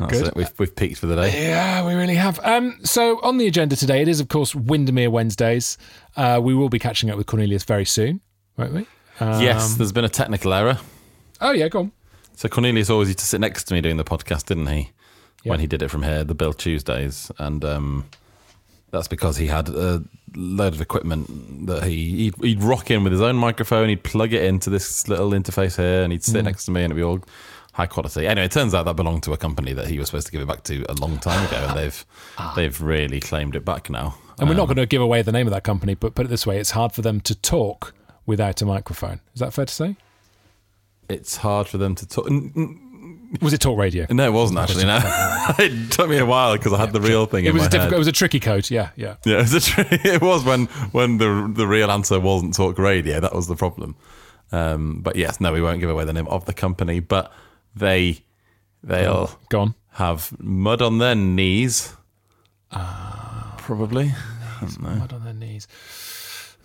That's 0.00 0.12
Good. 0.12 0.26
it. 0.28 0.36
We've, 0.36 0.52
we've 0.58 0.74
peaked 0.74 0.98
for 0.98 1.06
the 1.06 1.16
day. 1.16 1.48
Yeah, 1.48 1.86
we 1.86 1.94
really 1.94 2.14
have. 2.16 2.38
Um, 2.44 2.78
so 2.84 3.20
on 3.22 3.38
the 3.38 3.46
agenda 3.46 3.76
today, 3.76 4.02
it 4.02 4.08
is 4.08 4.20
of 4.20 4.28
course 4.28 4.54
Windermere 4.54 5.10
Wednesdays. 5.10 5.78
Uh, 6.16 6.40
we 6.42 6.54
will 6.54 6.68
be 6.68 6.78
catching 6.78 7.10
up 7.10 7.16
with 7.16 7.26
Cornelius 7.26 7.64
very 7.64 7.84
soon, 7.84 8.20
won't 8.56 8.72
we? 8.72 8.86
Um, 9.20 9.40
yes, 9.42 9.74
there's 9.74 9.92
been 9.92 10.04
a 10.04 10.08
technical 10.08 10.52
error. 10.52 10.78
Oh 11.40 11.52
yeah, 11.52 11.68
go 11.68 11.80
on. 11.80 11.92
So 12.36 12.48
Cornelius 12.48 12.90
always 12.90 13.08
used 13.08 13.20
to 13.20 13.24
sit 13.26 13.40
next 13.40 13.64
to 13.64 13.74
me 13.74 13.80
doing 13.80 13.96
the 13.96 14.04
podcast, 14.04 14.46
didn't 14.46 14.66
he? 14.66 14.90
Yeah. 15.44 15.50
When 15.50 15.60
he 15.60 15.66
did 15.66 15.82
it 15.82 15.88
from 15.90 16.02
here, 16.02 16.24
the 16.24 16.34
Bill 16.34 16.52
Tuesdays, 16.52 17.30
and 17.38 17.64
um, 17.64 18.06
that's 18.90 19.08
because 19.08 19.36
he 19.36 19.46
had 19.46 19.68
a 19.68 20.02
load 20.34 20.72
of 20.72 20.80
equipment 20.80 21.66
that 21.66 21.84
he 21.84 22.16
he'd, 22.24 22.34
he'd 22.42 22.62
rock 22.62 22.90
in 22.90 23.04
with 23.04 23.12
his 23.12 23.20
own 23.20 23.36
microphone. 23.36 23.88
He'd 23.88 24.02
plug 24.02 24.32
it 24.32 24.42
into 24.42 24.70
this 24.70 25.06
little 25.06 25.30
interface 25.30 25.76
here, 25.76 26.02
and 26.02 26.12
he'd 26.12 26.24
sit 26.24 26.40
Mm. 26.42 26.44
next 26.46 26.64
to 26.64 26.70
me, 26.70 26.82
and 26.82 26.92
it'd 26.92 26.96
be 26.96 27.02
all 27.04 27.20
high 27.74 27.86
quality. 27.86 28.26
Anyway, 28.26 28.46
it 28.46 28.50
turns 28.52 28.72
out 28.74 28.84
that 28.86 28.96
belonged 28.96 29.22
to 29.24 29.32
a 29.32 29.36
company 29.36 29.72
that 29.74 29.86
he 29.88 29.98
was 29.98 30.08
supposed 30.08 30.26
to 30.26 30.32
give 30.32 30.40
it 30.40 30.48
back 30.48 30.62
to 30.64 30.84
a 30.88 30.94
long 30.94 31.18
time 31.18 31.46
ago, 31.46 31.56
and 31.68 31.78
they've 31.78 32.06
they've 32.56 32.80
really 32.80 33.20
claimed 33.20 33.54
it 33.54 33.64
back 33.64 33.90
now. 33.90 34.14
Ah. 34.16 34.34
And 34.40 34.48
we're 34.48 34.54
not 34.56 34.62
Um, 34.62 34.74
going 34.74 34.76
to 34.78 34.86
give 34.86 35.02
away 35.02 35.22
the 35.22 35.30
name 35.32 35.46
of 35.46 35.52
that 35.52 35.62
company, 35.62 35.94
but 35.94 36.14
put 36.14 36.26
it 36.26 36.28
this 36.30 36.46
way: 36.46 36.58
it's 36.58 36.70
hard 36.72 36.92
for 36.92 37.02
them 37.02 37.20
to 37.20 37.34
talk 37.34 37.92
without 38.26 38.60
a 38.62 38.66
microphone. 38.66 39.20
Is 39.34 39.40
that 39.40 39.52
fair 39.52 39.66
to 39.66 39.72
say? 39.74 39.96
It's 41.08 41.36
hard 41.36 41.68
for 41.68 41.76
them 41.78 41.94
to 41.96 42.06
talk. 42.08 42.28
Was 43.42 43.52
it 43.52 43.58
Talk 43.60 43.76
Radio? 43.78 44.06
No, 44.10 44.24
it 44.26 44.32
wasn't 44.32 44.58
actually. 44.60 44.84
No, 44.86 44.98
it 45.58 45.90
took 45.90 46.08
me 46.08 46.16
a 46.18 46.24
while 46.24 46.56
because 46.56 46.72
I 46.72 46.78
had 46.78 46.92
the 46.92 47.00
real 47.00 47.26
thing 47.26 47.44
It 47.44 47.48
in 47.48 47.54
was 47.54 47.62
my 47.62 47.66
a 47.66 47.70
difficult. 47.70 47.90
head. 47.90 47.96
It 47.96 47.98
was 47.98 48.06
a 48.06 48.12
tricky 48.12 48.40
code. 48.40 48.70
Yeah, 48.70 48.90
yeah. 48.96 49.16
Yeah, 49.26 49.38
it 49.38 49.42
was, 49.52 49.54
a 49.54 49.60
tr- 49.60 49.80
it 49.90 50.22
was 50.22 50.44
when 50.44 50.66
when 50.92 51.18
the 51.18 51.50
the 51.54 51.66
real 51.66 51.90
answer 51.90 52.18
wasn't 52.20 52.54
talk 52.54 52.78
radio. 52.78 53.20
That 53.20 53.34
was 53.34 53.46
the 53.48 53.56
problem. 53.56 53.96
Um, 54.52 55.00
but 55.02 55.16
yes, 55.16 55.40
no, 55.40 55.52
we 55.52 55.60
won't 55.60 55.80
give 55.80 55.90
away 55.90 56.04
the 56.04 56.12
name 56.12 56.28
of 56.28 56.44
the 56.46 56.54
company. 56.54 57.00
But 57.00 57.30
they 57.74 58.20
they'll 58.82 59.38
Go 59.48 59.60
on. 59.60 59.74
have 59.92 60.32
mud 60.38 60.82
on 60.82 60.98
their 60.98 61.14
knees. 61.14 61.94
Ah. 62.72 63.54
Probably. 63.58 64.12
Mud 64.78 65.12
on 65.12 65.24
their 65.24 65.32
knees. 65.34 65.66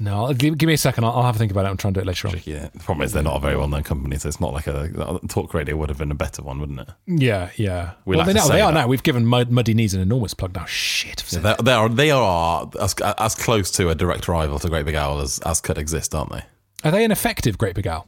No, 0.02 0.34
give, 0.34 0.58
give 0.58 0.68
me 0.68 0.74
a 0.74 0.78
second. 0.78 1.04
I'll, 1.04 1.12
I'll 1.12 1.24
have 1.24 1.36
a 1.36 1.40
think 1.40 1.52
about 1.52 1.66
it 1.66 1.70
and 1.72 1.78
try 1.80 1.90
and 1.90 1.96
do 1.96 2.00
it 2.00 2.08
later 2.08 2.30
on. 2.30 2.36
Yeah, 2.46 2.70
the 2.74 2.80
problem 2.80 3.04
is 3.06 3.12
they're 3.12 3.22
not 3.24 3.36
a 3.36 3.40
very 3.42 3.58
well-known 3.58 3.84
company, 3.84 4.18
so 4.18 4.30
it's 4.30 4.40
not 4.40 4.54
like 4.54 4.66
a 4.68 5.20
talk 5.28 5.54
radio 5.54 5.76
would 5.76 5.90
have 5.90 5.98
been 5.98 6.12
a 6.12 6.16
better 6.16 6.42
one, 6.42 6.60
wouldn't 6.62 6.80
it? 6.80 6.88
Yeah, 7.06 7.50
yeah. 7.58 7.94
We 8.06 8.16
well, 8.16 8.26
like 8.26 8.28
they, 8.28 8.40
now, 8.40 8.48
they 8.48 8.62
are 8.62 8.72
that. 8.72 8.80
now. 8.82 8.88
We've 8.88 9.04
given 9.04 9.26
Mud, 9.26 9.52
Muddy 9.52 9.74
Knees 9.74 9.94
an 9.94 10.00
enormous 10.00 10.34
plug 10.34 10.56
now. 10.56 10.64
Shit. 10.66 11.22
I've 11.36 11.44
They, 11.44 11.56
they 11.64 11.74
are 11.74 11.90
they 11.90 12.12
are 12.12 12.70
as, 12.80 12.96
as 13.18 13.36
close 13.36 13.72
to 13.72 13.90
a 13.90 13.96
direct 13.96 14.30
rival 14.30 14.58
to 14.60 14.70
Great 14.70 14.86
Big 14.86 14.96
Owl 14.96 15.20
as, 15.20 15.40
as 15.40 15.60
could 15.60 15.78
exist, 15.78 16.16
aren't 16.16 16.32
they? 16.32 16.44
Are 16.86 16.92
they 16.92 17.04
an 17.04 17.12
effective 17.12 17.58
Great 17.58 17.76
Big 17.76 17.88
Owl? 17.88 18.08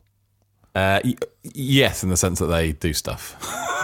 Uh, 0.73 1.01
y- 1.03 1.15
yes, 1.43 2.03
in 2.03 2.09
the 2.09 2.17
sense 2.17 2.39
that 2.39 2.47
they 2.47 2.71
do 2.71 2.93
stuff. 2.93 3.35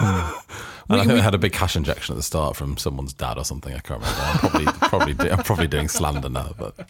and 0.88 1.00
I 1.00 1.04
think 1.04 1.16
they 1.16 1.20
had 1.20 1.34
a 1.34 1.38
big 1.38 1.52
cash 1.52 1.76
injection 1.76 2.14
at 2.14 2.16
the 2.16 2.22
start 2.22 2.56
from 2.56 2.78
someone's 2.78 3.12
dad 3.12 3.36
or 3.36 3.44
something. 3.44 3.74
I 3.74 3.80
can't 3.80 4.00
remember. 4.00 4.22
I'm 4.22 4.38
probably 4.38 4.64
probably 4.88 5.14
do, 5.14 5.30
I'm 5.30 5.42
probably 5.44 5.66
doing 5.66 5.88
slander 5.88 6.30
now, 6.30 6.54
but 6.56 6.88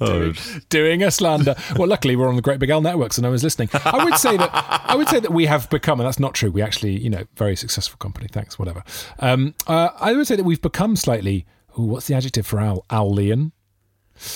oh, 0.00 0.32
Doing 0.68 1.02
a 1.02 1.10
slander. 1.10 1.56
well, 1.76 1.88
luckily 1.88 2.14
we're 2.14 2.28
on 2.28 2.36
the 2.36 2.42
Great 2.42 2.60
Big 2.60 2.70
Owl 2.70 2.82
network, 2.82 3.12
so 3.12 3.22
no 3.22 3.30
one's 3.30 3.42
listening. 3.42 3.68
I 3.84 4.04
would 4.04 4.14
say 4.16 4.36
that 4.36 4.50
I 4.84 4.94
would 4.94 5.08
say 5.08 5.18
that 5.18 5.32
we 5.32 5.46
have 5.46 5.68
become, 5.70 5.98
and 5.98 6.06
that's 6.06 6.20
not 6.20 6.34
true. 6.34 6.50
We 6.52 6.62
actually, 6.62 6.98
you 7.00 7.10
know, 7.10 7.24
very 7.36 7.56
successful 7.56 7.96
company. 7.98 8.28
Thanks, 8.30 8.58
whatever. 8.60 8.84
Um, 9.18 9.54
uh, 9.66 9.88
I 9.98 10.12
would 10.12 10.26
say 10.28 10.36
that 10.36 10.44
we've 10.44 10.62
become 10.62 10.94
slightly. 10.94 11.46
Ooh, 11.78 11.82
what's 11.82 12.06
the 12.06 12.14
adjective 12.14 12.46
for 12.46 12.60
owl? 12.60 12.84
Owlian. 12.90 13.50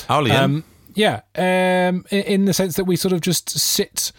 Owlian. 0.09 0.41
Um, 0.41 0.65
yeah, 0.95 1.21
um, 1.37 2.07
in, 2.11 2.23
in 2.23 2.45
the 2.47 2.55
sense 2.55 2.75
that 2.77 2.85
we 2.87 2.97
sort 2.97 3.13
of 3.13 3.21
just 3.21 3.51
sit. 3.51 4.11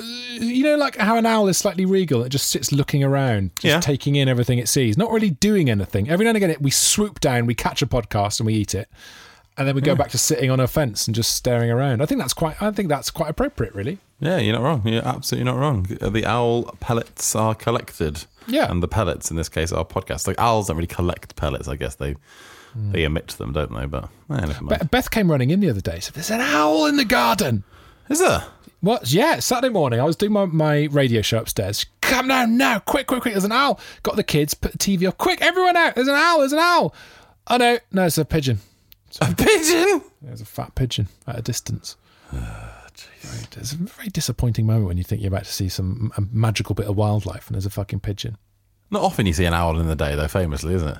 Uh, 0.00 0.04
You 0.04 0.62
know, 0.64 0.76
like 0.76 0.96
how 0.96 1.16
an 1.16 1.26
owl 1.26 1.48
is 1.48 1.56
slightly 1.58 1.84
regal. 1.86 2.22
It 2.22 2.28
just 2.30 2.48
sits 2.50 2.72
looking 2.72 3.02
around, 3.04 3.50
just 3.56 3.64
Yeah. 3.64 3.80
taking 3.80 4.16
in 4.16 4.28
everything 4.28 4.58
it 4.58 4.68
sees, 4.68 4.96
not 4.96 5.10
really 5.10 5.30
doing 5.30 5.70
anything. 5.70 6.08
Every 6.10 6.24
now 6.24 6.30
and 6.30 6.36
again, 6.36 6.56
we 6.60 6.70
swoop 6.70 7.20
down, 7.20 7.46
we 7.46 7.54
catch 7.54 7.82
a 7.82 7.86
podcast, 7.86 8.40
and 8.40 8.46
we 8.46 8.54
eat 8.54 8.74
it, 8.74 8.88
and 9.56 9.66
then 9.66 9.74
we 9.74 9.80
go 9.80 9.94
back 9.94 10.10
to 10.10 10.18
sitting 10.18 10.50
on 10.50 10.60
a 10.60 10.66
fence 10.66 11.06
and 11.08 11.14
just 11.14 11.32
staring 11.34 11.70
around. 11.70 12.02
I 12.02 12.06
think 12.06 12.20
that's 12.20 12.34
quite. 12.34 12.60
I 12.62 12.70
think 12.72 12.88
that's 12.88 13.10
quite 13.10 13.30
appropriate, 13.30 13.74
really. 13.74 13.98
yeah, 14.20 14.38
you're 14.38 14.52
not 14.54 14.62
wrong. 14.62 14.82
You're 14.86 15.06
absolutely 15.06 15.44
not 15.50 15.58
wrong. 15.58 15.84
The 15.84 16.24
owl 16.26 16.64
pellets 16.80 17.34
are 17.34 17.54
collected. 17.54 18.24
Yeah. 18.48 18.70
and 18.70 18.80
the 18.80 18.86
pellets 18.86 19.28
in 19.32 19.36
this 19.36 19.48
case 19.48 19.72
are 19.72 19.84
podcasts. 19.84 20.28
Like 20.28 20.38
owls 20.38 20.68
don't 20.68 20.76
really 20.76 20.86
collect 20.86 21.34
pellets. 21.34 21.66
I 21.66 21.74
guess 21.74 21.96
they 21.96 22.14
they 22.92 23.02
emit 23.04 23.28
them, 23.38 23.52
don't 23.52 23.74
they? 23.74 23.86
But 23.86 24.08
eh. 24.30 24.84
Beth 24.90 25.10
came 25.10 25.30
running 25.30 25.50
in 25.50 25.58
the 25.60 25.68
other 25.70 25.80
day. 25.80 25.98
Said, 25.98 26.14
"There's 26.14 26.30
an 26.30 26.40
owl 26.42 26.86
in 26.86 26.96
the 26.96 27.04
garden." 27.04 27.64
Is 28.08 28.18
there? 28.20 28.44
What? 28.80 29.10
Yeah, 29.12 29.40
Saturday 29.40 29.72
morning. 29.72 30.00
I 30.00 30.04
was 30.04 30.16
doing 30.16 30.32
my, 30.32 30.44
my 30.44 30.84
radio 30.92 31.22
show 31.22 31.38
upstairs. 31.38 31.86
Come 32.02 32.28
down 32.28 32.56
now, 32.56 32.78
quick, 32.78 33.06
quick, 33.06 33.22
quick. 33.22 33.34
There's 33.34 33.44
an 33.44 33.52
owl. 33.52 33.80
Got 34.02 34.16
the 34.16 34.22
kids, 34.22 34.54
put 34.54 34.72
the 34.72 34.78
TV 34.78 35.08
off. 35.08 35.18
Quick, 35.18 35.40
everyone 35.42 35.76
out. 35.76 35.94
There's 35.94 36.08
an 36.08 36.14
owl. 36.14 36.38
There's 36.40 36.52
an 36.52 36.58
owl. 36.60 36.94
Oh, 37.48 37.56
no. 37.56 37.78
No, 37.92 38.04
it's 38.06 38.18
a 38.18 38.24
pigeon. 38.24 38.58
A 39.20 39.34
pigeon. 39.34 40.02
There's 40.22 40.40
a 40.40 40.44
fat 40.44 40.74
pigeon 40.74 41.08
at 41.26 41.38
a 41.38 41.42
distance. 41.42 41.96
Very- 42.32 43.44
It's 43.56 43.72
a 43.72 43.76
very 43.76 44.08
disappointing 44.08 44.66
moment 44.66 44.86
when 44.86 44.96
you 44.98 45.04
think 45.04 45.20
you're 45.20 45.28
about 45.28 45.44
to 45.44 45.52
see 45.52 45.68
some 45.68 46.12
a 46.16 46.22
magical 46.32 46.74
bit 46.74 46.86
of 46.86 46.96
wildlife 46.96 47.46
and 47.48 47.54
there's 47.54 47.66
a 47.66 47.70
fucking 47.70 48.00
pigeon. 48.00 48.36
Not 48.90 49.02
often 49.02 49.26
you 49.26 49.32
see 49.32 49.44
an 49.44 49.52
owl 49.54 49.78
in 49.80 49.86
the 49.88 49.96
day, 49.96 50.14
though. 50.14 50.28
Famously, 50.28 50.74
isn't 50.74 50.88
it? 50.88 50.98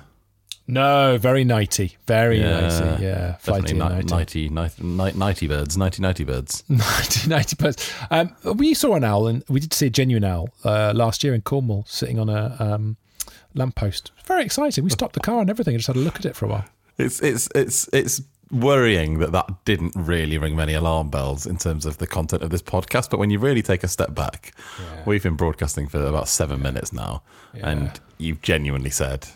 No, 0.69 1.17
very 1.17 1.45
nighty. 1.45 1.95
Very 2.07 2.41
nighty. 2.41 3.03
Yeah. 3.03 3.37
definitely 3.37 3.39
Flighty 3.39 3.73
nighty. 3.75 4.05
nighty, 4.07 4.49
nighty, 4.49 4.83
nighty, 4.83 5.17
nighty 5.17 5.47
birds, 5.47 5.77
nighty, 5.77 6.01
nighty 6.01 6.23
birds. 6.25 6.63
90, 6.69 7.29
90 7.29 7.55
birds. 7.55 7.93
Um, 8.11 8.35
we 8.55 8.73
saw 8.73 8.95
an 8.95 9.05
owl, 9.05 9.27
and 9.27 9.45
we 9.47 9.61
did 9.61 9.73
see 9.73 9.87
a 9.87 9.89
genuine 9.89 10.25
owl 10.25 10.49
uh, 10.65 10.91
last 10.93 11.23
year 11.23 11.33
in 11.33 11.41
Cornwall, 11.41 11.85
sitting 11.87 12.19
on 12.19 12.27
a 12.27 12.57
um, 12.59 12.97
lamppost. 13.53 14.11
Very 14.25 14.43
exciting. 14.43 14.83
We 14.83 14.89
stopped 14.89 15.13
the 15.13 15.21
car 15.21 15.39
and 15.39 15.49
everything, 15.49 15.73
and 15.73 15.79
just 15.79 15.87
had 15.87 15.95
a 15.95 15.99
look 15.99 16.17
at 16.17 16.25
it 16.25 16.35
for 16.35 16.45
a 16.45 16.49
while. 16.49 16.65
It's 16.97 17.21
it's 17.21 17.47
it's 17.55 17.87
it's 17.93 18.21
worrying 18.51 19.19
that 19.19 19.31
that 19.31 19.65
didn't 19.65 19.93
really 19.95 20.37
ring 20.37 20.55
many 20.55 20.73
alarm 20.73 21.09
bells 21.09 21.45
in 21.45 21.57
terms 21.57 21.85
of 21.85 21.97
the 21.97 22.07
content 22.07 22.41
of 22.41 22.49
this 22.49 22.61
podcast. 22.61 23.09
But 23.09 23.19
when 23.19 23.29
you 23.29 23.39
really 23.39 23.61
take 23.61 23.83
a 23.83 23.87
step 23.87 24.13
back, 24.13 24.53
we've 25.05 25.23
been 25.23 25.35
broadcasting 25.35 25.87
for 25.87 26.03
about 26.03 26.27
seven 26.27 26.61
minutes 26.61 26.91
now, 26.91 27.23
and 27.53 27.97
you've 28.17 28.41
genuinely 28.41 28.89
said, 28.89 29.27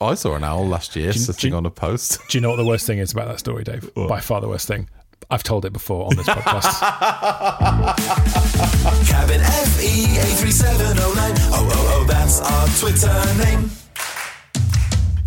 "I 0.00 0.14
saw 0.14 0.34
an 0.34 0.44
owl 0.44 0.66
last 0.66 0.96
year 0.96 1.12
sitting 1.12 1.34
do 1.40 1.48
you- 1.48 1.56
on 1.56 1.66
a 1.66 1.70
post." 1.70 2.18
Do 2.28 2.38
you 2.38 2.42
know 2.42 2.50
what 2.50 2.56
the 2.56 2.64
worst 2.64 2.86
thing 2.86 2.98
is 2.98 3.12
about 3.12 3.28
that 3.28 3.38
story, 3.38 3.64
Dave? 3.64 3.88
By 3.94 4.20
far 4.20 4.40
the 4.40 4.48
worst 4.48 4.66
thing. 4.68 4.88
I've 5.30 5.42
told 5.42 5.64
it 5.64 5.72
before 5.72 6.06
on 6.06 6.16
this 6.16 6.26
podcast. 6.26 6.80
Cabin 9.08 9.40
FE 9.40 10.18
83709. 10.18 11.32
Oh, 11.52 11.68
oh, 11.72 12.00
oh, 12.00 12.04
that's 12.06 12.40
our 12.40 12.68
Twitter 12.78 13.34
name. 13.44 13.70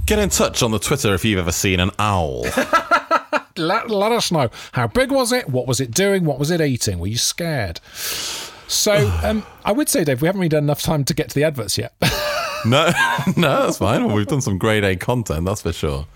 Get 0.06 0.20
in 0.20 0.30
touch 0.30 0.62
on 0.62 0.70
the 0.72 0.78
Twitter 0.80 1.14
if 1.16 1.26
you've 1.26 1.40
ever 1.40 1.52
seen 1.52 1.80
an 1.80 1.90
owl. 1.98 2.42
let, 3.58 3.90
let 3.90 4.12
us 4.12 4.32
know. 4.32 4.50
How 4.74 4.86
big 4.88 5.12
was 5.12 5.32
it? 5.32 5.50
What 5.50 5.66
was 5.66 5.80
it 5.82 5.90
doing? 5.92 6.26
What 6.26 6.38
was 6.38 6.52
it 6.52 6.62
eating? 6.62 7.00
Were 7.00 7.08
you 7.08 7.18
scared? 7.18 7.80
So 8.68 8.94
um, 9.24 9.44
I 9.64 9.72
would 9.72 9.90
say, 9.90 10.04
Dave, 10.04 10.22
we 10.22 10.28
haven't 10.28 10.42
really 10.42 10.50
done 10.50 10.64
enough 10.66 10.84
time 10.84 11.04
to 11.06 11.14
get 11.16 11.30
to 11.30 11.36
the 11.36 11.44
adverts 11.44 11.78
yet. 11.80 11.94
No, 12.66 12.92
no, 13.38 13.66
that's 13.66 13.78
fine. 13.78 14.06
Well, 14.06 14.16
we've 14.16 14.28
done 14.28 14.42
some 14.42 14.58
grade 14.58 14.84
A 14.84 14.96
content, 14.96 15.46
that's 15.46 15.62
for 15.62 15.74
sure. 15.74 16.08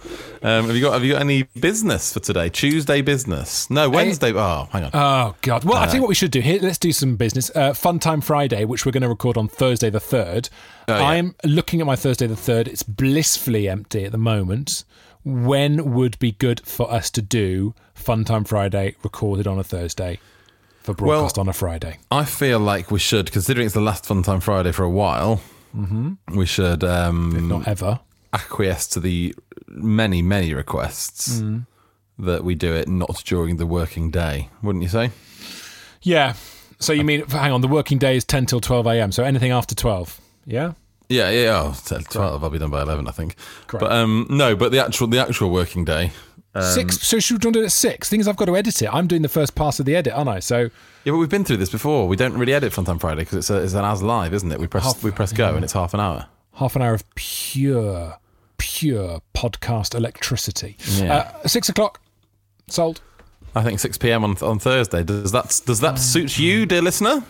Um, 0.42 0.68
have 0.68 0.76
you 0.76 0.82
got 0.82 0.94
Have 0.94 1.04
you 1.04 1.14
got 1.14 1.22
any 1.22 1.44
business 1.60 2.14
for 2.14 2.20
today? 2.20 2.50
Tuesday 2.50 3.02
business? 3.02 3.70
No, 3.70 3.90
Wednesday. 3.90 4.34
Oh, 4.34 4.68
hang 4.72 4.86
on. 4.86 4.92
Oh 4.94 5.36
God! 5.42 5.64
Well, 5.64 5.78
I 5.78 5.86
tell 5.86 5.96
you 5.96 6.02
what 6.02 6.10
we 6.10 6.16
should 6.16 6.32
do 6.32 6.42
here. 6.42 6.60
Let's 6.62 6.78
do 6.78 6.92
some 6.92 7.16
business. 7.16 7.52
Uh, 7.54 7.74
Fun 7.74 8.00
Time 8.00 8.22
Friday, 8.22 8.66
which 8.66 8.86
we're 8.86 8.92
going 8.92 9.04
to 9.04 9.10
record 9.10 9.38
on 9.38 9.48
Thursday 9.48 9.90
the 9.90 10.00
third. 10.00 10.50
Oh, 10.88 10.98
yeah. 10.98 11.04
I'm 11.04 11.36
looking 11.44 11.82
at 11.82 11.88
my 11.88 11.96
Thursday 11.96 12.28
the 12.28 12.36
third. 12.36 12.68
It's 12.68 12.84
blissfully 12.84 13.68
empty 13.70 14.06
at 14.06 14.12
the 14.12 14.18
moment. 14.18 14.84
When 15.24 15.94
would 15.94 16.18
be 16.20 16.32
good 16.32 16.66
for 16.66 16.92
us 16.92 17.10
to 17.12 17.22
do 17.22 17.76
Fun 17.94 18.24
Time 18.24 18.46
Friday 18.46 18.96
recorded 19.04 19.46
on 19.48 19.60
a 19.60 19.64
Thursday 19.64 20.20
for 20.82 20.94
broadcast 20.94 21.38
on 21.38 21.50
a 21.50 21.54
Friday? 21.54 21.98
I 22.10 22.24
feel 22.24 22.60
like 22.60 22.90
we 22.90 23.00
should, 23.00 23.32
considering 23.32 23.66
it's 23.66 23.76
the 23.76 23.82
last 23.82 24.06
Fun 24.06 24.24
Time 24.24 24.40
Friday 24.40 24.72
for 24.72 24.84
a 24.84 24.90
while, 24.90 25.42
we 25.74 26.46
should 26.46 26.84
um, 26.84 27.48
Not 27.48 27.68
ever. 27.68 28.00
acquiesce 28.34 28.88
to 28.88 29.00
the 29.00 29.36
many, 29.68 30.22
many 30.22 30.54
requests 30.54 31.42
that 32.18 32.44
we 32.44 32.56
do 32.56 32.74
it 32.74 32.88
not 32.88 33.24
during 33.26 33.58
the 33.58 33.66
working 33.66 34.12
day, 34.12 34.50
wouldn't 34.62 34.84
you 34.84 34.90
say? 34.90 35.12
Yeah. 36.02 36.34
So 36.80 36.94
you 36.94 37.04
mean? 37.04 37.26
Hang 37.28 37.52
on. 37.52 37.62
The 37.62 37.68
working 37.68 37.98
day 37.98 38.16
is 38.16 38.24
ten 38.26 38.46
till 38.46 38.62
twelve 38.62 38.88
a.m. 38.88 39.12
So 39.12 39.24
anything 39.24 39.52
after 39.52 39.76
twelve. 39.76 40.20
Yeah. 40.46 40.74
Yeah, 41.12 41.32
yeah, 41.32 41.42
yeah. 41.42 41.62
Oh, 41.64 41.76
10, 41.86 42.04
12, 42.04 42.44
I'll 42.44 42.52
be 42.52 42.60
done 42.60 42.70
by 42.70 42.84
11, 42.84 43.08
I 43.08 43.12
think. 43.12 43.34
But 43.72 43.92
um, 43.92 44.28
no, 44.30 44.56
but 44.56 44.72
the 44.72 44.78
actual 44.78 45.08
the 45.08 45.18
actual 45.18 45.50
working 45.50 45.84
day. 45.84 46.12
Um, 46.60 46.74
six. 46.74 47.00
So 47.08 47.20
should 47.20 47.44
we 47.44 47.52
do 47.52 47.62
it 47.62 47.66
at 47.66 47.72
six? 47.72 48.10
Thing 48.10 48.20
is, 48.20 48.28
I've 48.28 48.36
got 48.36 48.46
to 48.46 48.56
edit 48.58 48.82
it. 48.82 48.90
I'm 48.94 49.08
doing 49.08 49.22
the 49.22 49.30
first 49.30 49.56
pass 49.56 49.80
of 49.80 49.86
the 49.86 49.96
edit, 49.96 50.14
aren't 50.14 50.30
I? 50.30 50.40
So 50.40 50.70
Yeah, 51.04 51.12
but 51.14 51.18
we've 51.18 51.30
been 51.30 51.44
through 51.46 51.58
this 51.58 51.70
before. 51.70 52.08
We 52.08 52.16
don't 52.16 52.34
really 52.38 52.54
edit 52.54 52.74
Fun 52.74 52.86
Time 52.86 53.00
Friday 53.00 53.22
because 53.22 53.38
it's, 53.38 53.50
a, 53.50 53.58
it's 53.62 53.74
an 53.74 53.86
as 53.86 54.02
live, 54.04 54.34
isn't 54.34 54.52
it? 54.52 54.60
We 54.60 54.68
press 54.68 54.84
Half- 54.86 55.04
we 55.04 55.12
press 55.12 55.32
go 55.34 55.56
and 55.56 55.64
it's 55.64 55.74
half 55.74 55.94
an 55.94 56.00
hour. 56.00 56.28
half 56.56 56.76
an 56.76 56.82
hour 56.82 56.94
of 56.94 57.04
pure, 57.16 58.18
pure 58.58 59.22
podcast 59.34 59.96
electricity. 59.96 60.78
Yeah. 60.96 61.32
Uh, 61.44 61.48
six 61.48 61.70
o'clock, 61.70 62.00
sold. 62.68 63.02
I 63.56 63.64
think 63.64 63.80
6 63.80 63.98
p.m. 63.98 64.24
on 64.24 64.38
on 64.44 64.60
Thursday. 64.60 65.04
Does 65.04 65.32
that 65.32 65.62
does 65.66 65.80
that 65.80 65.98
suit 65.98 66.38
you, 66.38 66.66
dear 66.68 66.82
listener? 66.84 67.24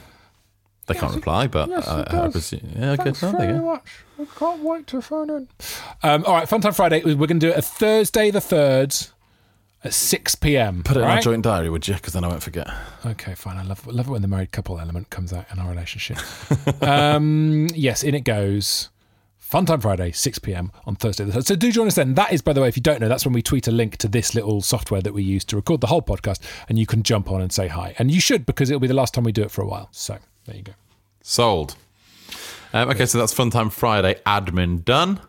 They 0.87 0.95
can't 0.95 1.13
reply, 1.15 1.45
but 1.47 1.69
yes, 1.69 1.87
I, 1.87 2.01
it 2.01 2.13
I 2.13 2.27
presume- 2.29 2.73
yeah, 2.75 2.95
good. 2.95 3.15
Oh, 3.21 3.31
there 3.31 3.51
you 3.53 3.59
go. 3.59 3.65
much. 3.65 3.83
I 4.19 4.25
can't 4.37 4.63
wait 4.63 4.87
to 4.87 5.01
phone 5.01 5.29
in. 5.29 5.47
Um, 6.03 6.25
all 6.25 6.33
right, 6.33 6.49
Fun 6.49 6.61
Time 6.61 6.73
Friday. 6.73 7.03
We're 7.05 7.15
going 7.27 7.39
to 7.39 7.45
do 7.47 7.49
it 7.51 7.57
a 7.57 7.61
Thursday 7.61 8.31
the 8.31 8.39
3rd 8.39 9.11
at 9.83 9.93
6 9.93 10.35
p.m. 10.35 10.83
Put 10.83 10.97
it 10.97 11.01
in 11.01 11.05
our 11.05 11.21
joint 11.21 11.43
diary, 11.43 11.69
would 11.69 11.87
you? 11.87 11.95
Because 11.95 12.13
then 12.13 12.23
I 12.23 12.27
won't 12.27 12.43
forget. 12.43 12.69
Okay, 13.05 13.35
fine. 13.35 13.57
I 13.57 13.63
love, 13.63 13.85
love 13.87 14.07
it 14.07 14.11
when 14.11 14.21
the 14.21 14.27
married 14.27 14.51
couple 14.51 14.79
element 14.79 15.09
comes 15.09 15.31
out 15.31 15.45
in 15.51 15.59
our 15.59 15.69
relationship. 15.69 16.17
um, 16.81 17.67
yes, 17.73 18.03
in 18.03 18.15
it 18.15 18.21
goes. 18.21 18.89
Fun 19.37 19.65
Time 19.65 19.81
Friday, 19.81 20.11
6 20.11 20.39
p.m. 20.39 20.71
on 20.85 20.95
Thursday. 20.95 21.27
So 21.41 21.55
do 21.55 21.71
join 21.71 21.87
us 21.87 21.95
then. 21.95 22.13
That 22.13 22.31
is, 22.31 22.41
by 22.43 22.53
the 22.53 22.61
way, 22.61 22.67
if 22.67 22.77
you 22.77 22.83
don't 22.83 23.01
know, 23.01 23.09
that's 23.09 23.25
when 23.25 23.33
we 23.33 23.41
tweet 23.41 23.67
a 23.67 23.71
link 23.71 23.97
to 23.97 24.07
this 24.07 24.35
little 24.35 24.61
software 24.61 25.01
that 25.01 25.13
we 25.13 25.23
use 25.23 25.43
to 25.45 25.55
record 25.55 25.81
the 25.81 25.87
whole 25.87 26.03
podcast, 26.03 26.39
and 26.67 26.77
you 26.77 26.85
can 26.85 27.01
jump 27.01 27.31
on 27.31 27.41
and 27.41 27.51
say 27.51 27.67
hi. 27.67 27.95
And 27.97 28.11
you 28.11 28.21
should, 28.21 28.45
because 28.45 28.69
it'll 28.69 28.79
be 28.79 28.87
the 28.87 28.93
last 28.93 29.15
time 29.15 29.23
we 29.23 29.31
do 29.31 29.41
it 29.41 29.49
for 29.49 29.63
a 29.63 29.67
while. 29.67 29.89
So 29.91 30.19
there 30.45 30.55
you 30.55 30.61
go. 30.61 30.73
Sold. 31.23 31.75
Um, 32.73 32.89
okay, 32.89 33.05
so 33.05 33.17
that's 33.17 33.33
Fun 33.33 33.49
Time 33.49 33.69
Friday 33.69 34.19
admin 34.25 34.85
done. 34.85 35.19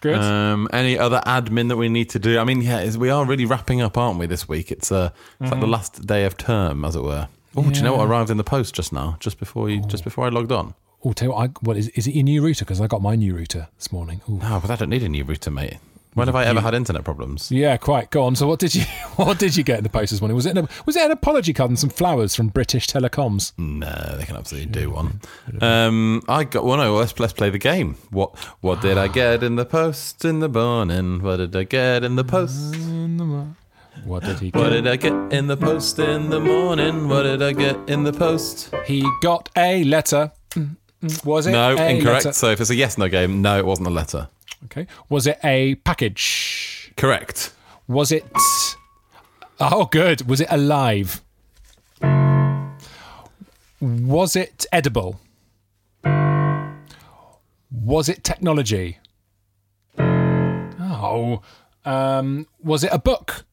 Good. 0.00 0.16
Um, 0.18 0.68
any 0.72 0.98
other 0.98 1.20
admin 1.26 1.68
that 1.68 1.76
we 1.76 1.88
need 1.88 2.10
to 2.10 2.18
do? 2.18 2.38
I 2.38 2.44
mean, 2.44 2.60
yeah, 2.62 2.80
is- 2.80 2.98
we 2.98 3.08
are 3.10 3.24
really 3.24 3.44
wrapping 3.46 3.80
up, 3.80 3.96
aren't 3.96 4.18
we? 4.18 4.26
This 4.26 4.46
week, 4.48 4.70
it's 4.70 4.92
uh, 4.92 5.10
it's 5.40 5.50
like 5.50 5.60
the 5.60 5.66
last 5.66 6.06
day 6.06 6.24
of 6.26 6.36
term, 6.36 6.84
as 6.84 6.94
it 6.96 7.02
were. 7.02 7.28
Oh, 7.56 7.62
do 7.62 7.70
you 7.78 7.82
know 7.82 7.96
what 7.96 8.06
arrived 8.06 8.28
in 8.30 8.36
the 8.36 8.44
post 8.44 8.74
just 8.74 8.92
now? 8.92 9.16
Just 9.20 9.38
before 9.38 9.70
you, 9.70 9.80
just 9.80 10.04
before 10.04 10.26
I 10.26 10.28
logged 10.28 10.52
on. 10.52 10.74
Oh, 11.04 11.12
tell 11.12 11.28
you 11.28 11.32
what, 11.34 11.50
I, 11.50 11.52
what 11.62 11.76
is, 11.78 11.88
is 11.90 12.06
it 12.06 12.14
your 12.14 12.24
new 12.24 12.44
router? 12.44 12.64
Because 12.64 12.80
I 12.80 12.86
got 12.86 13.00
my 13.00 13.16
new 13.16 13.34
router 13.34 13.68
this 13.78 13.90
morning. 13.92 14.20
Ooh. 14.28 14.38
No, 14.38 14.58
but 14.60 14.70
I 14.70 14.76
don't 14.76 14.90
need 14.90 15.02
a 15.04 15.08
new 15.08 15.24
router, 15.24 15.50
mate. 15.50 15.78
When 16.16 16.28
have 16.28 16.34
I 16.34 16.46
ever 16.46 16.62
had 16.62 16.72
internet 16.72 17.04
problems? 17.04 17.52
Yeah, 17.52 17.76
quite. 17.76 18.08
Go 18.08 18.24
on. 18.24 18.36
So, 18.36 18.46
what 18.46 18.58
did 18.58 18.74
you 18.74 18.84
what 19.16 19.38
did 19.38 19.54
you 19.54 19.62
get 19.62 19.76
in 19.76 19.84
the 19.84 19.90
post 19.90 20.12
this 20.12 20.22
morning? 20.22 20.34
Was 20.34 20.46
it 20.46 20.56
an, 20.56 20.66
was 20.86 20.96
it 20.96 21.04
an 21.04 21.10
apology 21.10 21.52
card 21.52 21.68
and 21.68 21.78
some 21.78 21.90
flowers 21.90 22.34
from 22.34 22.48
British 22.48 22.86
Telecoms? 22.86 23.52
No, 23.58 24.16
they 24.16 24.24
can 24.24 24.34
absolutely 24.34 24.72
do 24.72 24.90
one. 24.90 25.20
Um, 25.60 26.22
I 26.26 26.44
got 26.44 26.64
well. 26.64 26.78
No, 26.78 26.94
let's 26.94 27.20
let's 27.20 27.34
play 27.34 27.50
the 27.50 27.58
game. 27.58 27.96
What 28.08 28.34
what 28.62 28.80
did 28.80 28.96
I 28.96 29.08
get 29.08 29.42
in 29.42 29.56
the 29.56 29.66
post 29.66 30.24
in 30.24 30.40
the 30.40 30.48
morning? 30.48 31.20
What 31.20 31.36
did 31.36 31.54
I 31.54 31.64
get 31.64 32.02
in 32.02 32.16
the 32.16 32.24
post? 32.24 32.74
What 34.04 34.22
did 34.22 34.38
he 34.38 34.48
What 34.48 34.70
did 34.70 34.86
I 34.86 34.96
get 34.96 35.12
in 35.34 35.48
the 35.48 35.56
post 35.58 35.98
in 35.98 36.30
the 36.30 36.40
morning? 36.40 37.08
What 37.08 37.24
did 37.24 37.42
I 37.42 37.52
get 37.52 37.76
in 37.90 38.04
the 38.04 38.12
post? 38.14 38.74
He 38.86 39.06
got 39.20 39.50
a 39.54 39.84
letter. 39.84 40.32
Mm, 40.52 40.76
mm. 41.02 41.26
Was 41.26 41.46
it? 41.46 41.52
No, 41.52 41.76
incorrect. 41.76 42.24
letter? 42.24 42.32
So 42.32 42.48
if 42.52 42.60
it's 42.62 42.70
a 42.70 42.74
yes 42.74 42.96
no 42.96 43.06
game, 43.10 43.42
no, 43.42 43.58
it 43.58 43.66
wasn't 43.66 43.88
a 43.88 43.90
letter. 43.90 44.30
Okay. 44.64 44.86
Was 45.08 45.26
it 45.26 45.38
a 45.44 45.76
package? 45.76 46.92
Correct. 46.96 47.52
Was 47.86 48.10
it? 48.10 48.26
Oh, 49.60 49.86
good. 49.90 50.26
Was 50.28 50.40
it 50.40 50.48
alive? 50.50 51.22
Was 53.80 54.36
it 54.36 54.66
edible? 54.72 55.20
Was 57.70 58.08
it 58.08 58.24
technology? 58.24 58.98
Oh, 59.98 61.42
um, 61.84 62.46
was 62.62 62.82
it 62.84 62.90
a 62.92 62.98
book? 62.98 63.44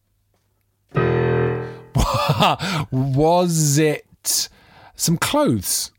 was 2.91 3.77
it 3.77 4.49
some 4.95 5.17
clothes? 5.17 5.91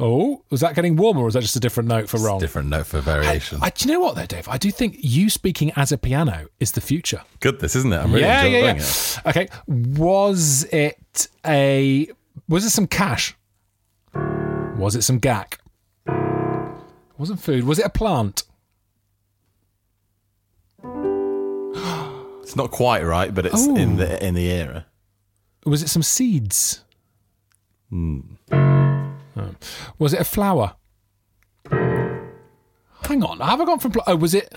Oh, 0.00 0.44
was 0.50 0.60
that 0.60 0.76
getting 0.76 0.94
warmer, 0.94 1.22
or 1.22 1.24
was 1.24 1.34
that 1.34 1.40
just 1.40 1.56
a 1.56 1.60
different 1.60 1.88
note 1.88 2.08
for 2.08 2.20
wrong? 2.20 2.38
Different 2.38 2.68
note 2.68 2.86
for 2.86 3.00
variation. 3.00 3.58
I, 3.60 3.70
do 3.70 3.88
you 3.88 3.94
know 3.94 4.00
what 4.00 4.14
though, 4.14 4.26
Dave? 4.26 4.46
I 4.48 4.56
do 4.56 4.70
think 4.70 4.96
you 5.00 5.28
speaking 5.28 5.72
as 5.74 5.90
a 5.90 5.98
piano 5.98 6.46
is 6.60 6.72
the 6.72 6.80
future. 6.80 7.22
Good, 7.40 7.58
this 7.58 7.74
isn't 7.74 7.92
it? 7.92 7.96
I'm 7.96 8.12
really 8.12 8.24
yeah, 8.24 8.44
enjoying 8.44 8.64
yeah, 8.64 8.74
yeah. 8.74 8.76
it. 8.76 9.20
Okay, 9.26 9.48
was 9.66 10.64
it 10.72 11.28
a? 11.44 12.08
Was 12.48 12.64
it 12.64 12.70
some 12.70 12.86
cash? 12.86 13.36
Was 14.76 14.94
it 14.94 15.02
some 15.02 15.18
gack? 15.18 15.58
Wasn't 17.18 17.40
food. 17.40 17.64
Was 17.64 17.80
it 17.80 17.86
a 17.86 17.90
plant? 17.90 18.44
It's 22.42 22.56
not 22.56 22.70
quite 22.70 23.04
right, 23.04 23.34
but 23.34 23.44
it's 23.44 23.66
in 23.66 23.96
the 23.96 24.26
in 24.26 24.32
the 24.32 24.50
era. 24.50 24.86
Was 25.66 25.82
it 25.82 25.88
some 25.88 26.02
seeds? 26.02 26.82
Hmm. 27.90 28.20
Oh. 29.38 29.54
Was 29.98 30.12
it 30.12 30.20
a 30.20 30.24
flower? 30.24 30.74
Hang 31.70 33.22
on, 33.22 33.40
have 33.40 33.60
I 33.60 33.64
gone 33.64 33.78
from? 33.78 33.92
Oh, 34.06 34.16
was 34.16 34.34
it? 34.34 34.52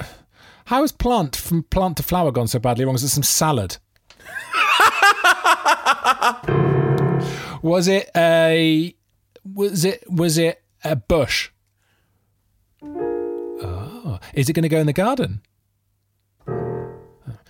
How 0.66 0.82
has 0.82 0.92
plant 0.92 1.36
from 1.36 1.64
plant 1.64 1.98
to 1.98 2.04
flower 2.04 2.32
gone 2.32 2.48
so 2.48 2.60
badly 2.60 2.86
wrong? 2.86 2.94
Was 2.94 3.04
it 3.04 3.10
some 3.10 3.24
salad? 3.24 3.78
was 7.62 7.88
it 7.88 8.10
a? 8.16 8.96
Was 9.44 9.86
it? 9.86 10.04
Was 10.10 10.38
it 10.38 10.64
a 10.84 10.96
bush? 10.96 11.50
Oh, 12.84 14.20
is 14.34 14.50
it 14.50 14.54
going 14.54 14.64
to 14.64 14.70
go 14.70 14.80
in 14.80 14.88
the 14.88 14.94
garden? 14.94 15.42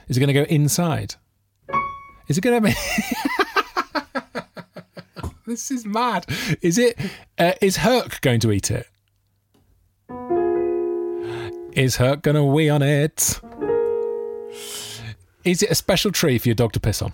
Is 0.08 0.18
it 0.18 0.20
going 0.20 0.28
to 0.28 0.34
go 0.34 0.44
inside? 0.44 1.16
Is 2.28 2.38
it 2.38 2.42
going 2.42 2.62
to 2.62 2.70
be? 2.70 2.76
this 5.52 5.70
is 5.72 5.86
mad. 5.86 6.26
Is 6.62 6.78
it? 6.78 6.98
Uh, 7.38 7.54
is 7.62 7.78
Herc 7.78 8.22
going 8.22 8.40
to 8.42 8.52
eat 8.52 8.72
it? 8.72 8.88
Is 11.74 11.96
Herc 11.98 12.22
going 12.22 12.36
to 12.36 12.44
wee 12.44 12.70
on 12.70 12.82
it? 12.82 13.40
Is 15.44 15.64
it 15.64 15.72
a 15.72 15.76
special 15.76 16.12
tree 16.12 16.38
for 16.38 16.50
your 16.50 16.56
dog 16.56 16.74
to 16.74 16.80
piss 16.80 17.02
on? 17.02 17.14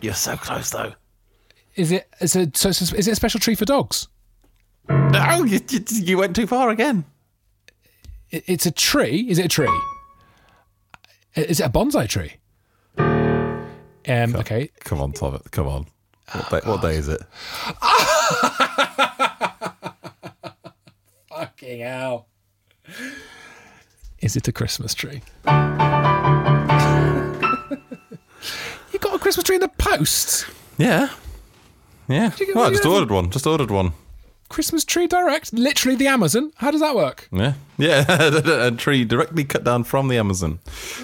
You're 0.00 0.14
so 0.14 0.36
close 0.36 0.70
though. 0.70 0.92
Is 1.76 1.92
it? 1.92 2.08
Is 2.20 2.34
it? 2.36 2.56
So, 2.56 2.72
so 2.72 2.94
is 2.96 3.06
it 3.08 3.12
a 3.12 3.16
special 3.16 3.40
tree 3.40 3.54
for 3.54 3.64
dogs? 3.64 4.08
No, 4.88 5.44
you, 5.44 5.60
you, 5.68 5.80
you 5.90 6.18
went 6.18 6.34
too 6.34 6.46
far 6.46 6.70
again. 6.70 7.04
It- 8.30 8.44
It's 8.46 8.66
a 8.66 8.70
tree. 8.70 9.26
Is 9.28 9.38
it 9.38 9.44
a 9.46 9.48
tree? 9.48 9.80
Is 11.36 11.60
it 11.60 11.66
a 11.66 11.70
bonsai 11.70 12.08
tree? 12.08 12.34
Um. 14.08 14.36
Okay. 14.36 14.70
Come 14.80 15.00
on, 15.00 15.12
Tom. 15.12 15.40
Come 15.50 15.66
on. 15.66 15.86
What 16.32 16.50
day, 16.50 16.60
what 16.64 16.80
day 16.82 16.94
is 16.96 17.08
it? 17.08 17.20
Fucking 21.28 21.80
hell. 21.80 22.28
Is 24.20 24.36
it 24.36 24.46
a 24.46 24.52
Christmas 24.52 24.94
tree? 24.94 25.22
you 25.46 25.52
got 29.00 29.14
a 29.14 29.18
Christmas 29.18 29.44
tree 29.44 29.56
in 29.56 29.60
the 29.60 29.68
post? 29.76 30.46
Yeah. 30.78 31.08
Yeah. 32.08 32.30
Well, 32.54 32.66
I 32.66 32.70
just 32.70 32.86
ordered 32.86 33.10
one. 33.10 33.30
Just 33.30 33.46
ordered 33.46 33.70
one. 33.70 33.92
Christmas 34.50 34.84
tree 34.84 35.06
direct? 35.06 35.52
Literally 35.54 35.96
the 35.96 36.08
Amazon? 36.08 36.52
How 36.56 36.70
does 36.70 36.80
that 36.80 36.94
work? 36.94 37.28
Yeah, 37.32 37.54
yeah, 37.78 38.04
a 38.66 38.70
tree 38.72 39.04
directly 39.04 39.44
cut 39.44 39.64
down 39.64 39.84
from 39.84 40.08
the 40.08 40.18
Amazon. 40.18 40.58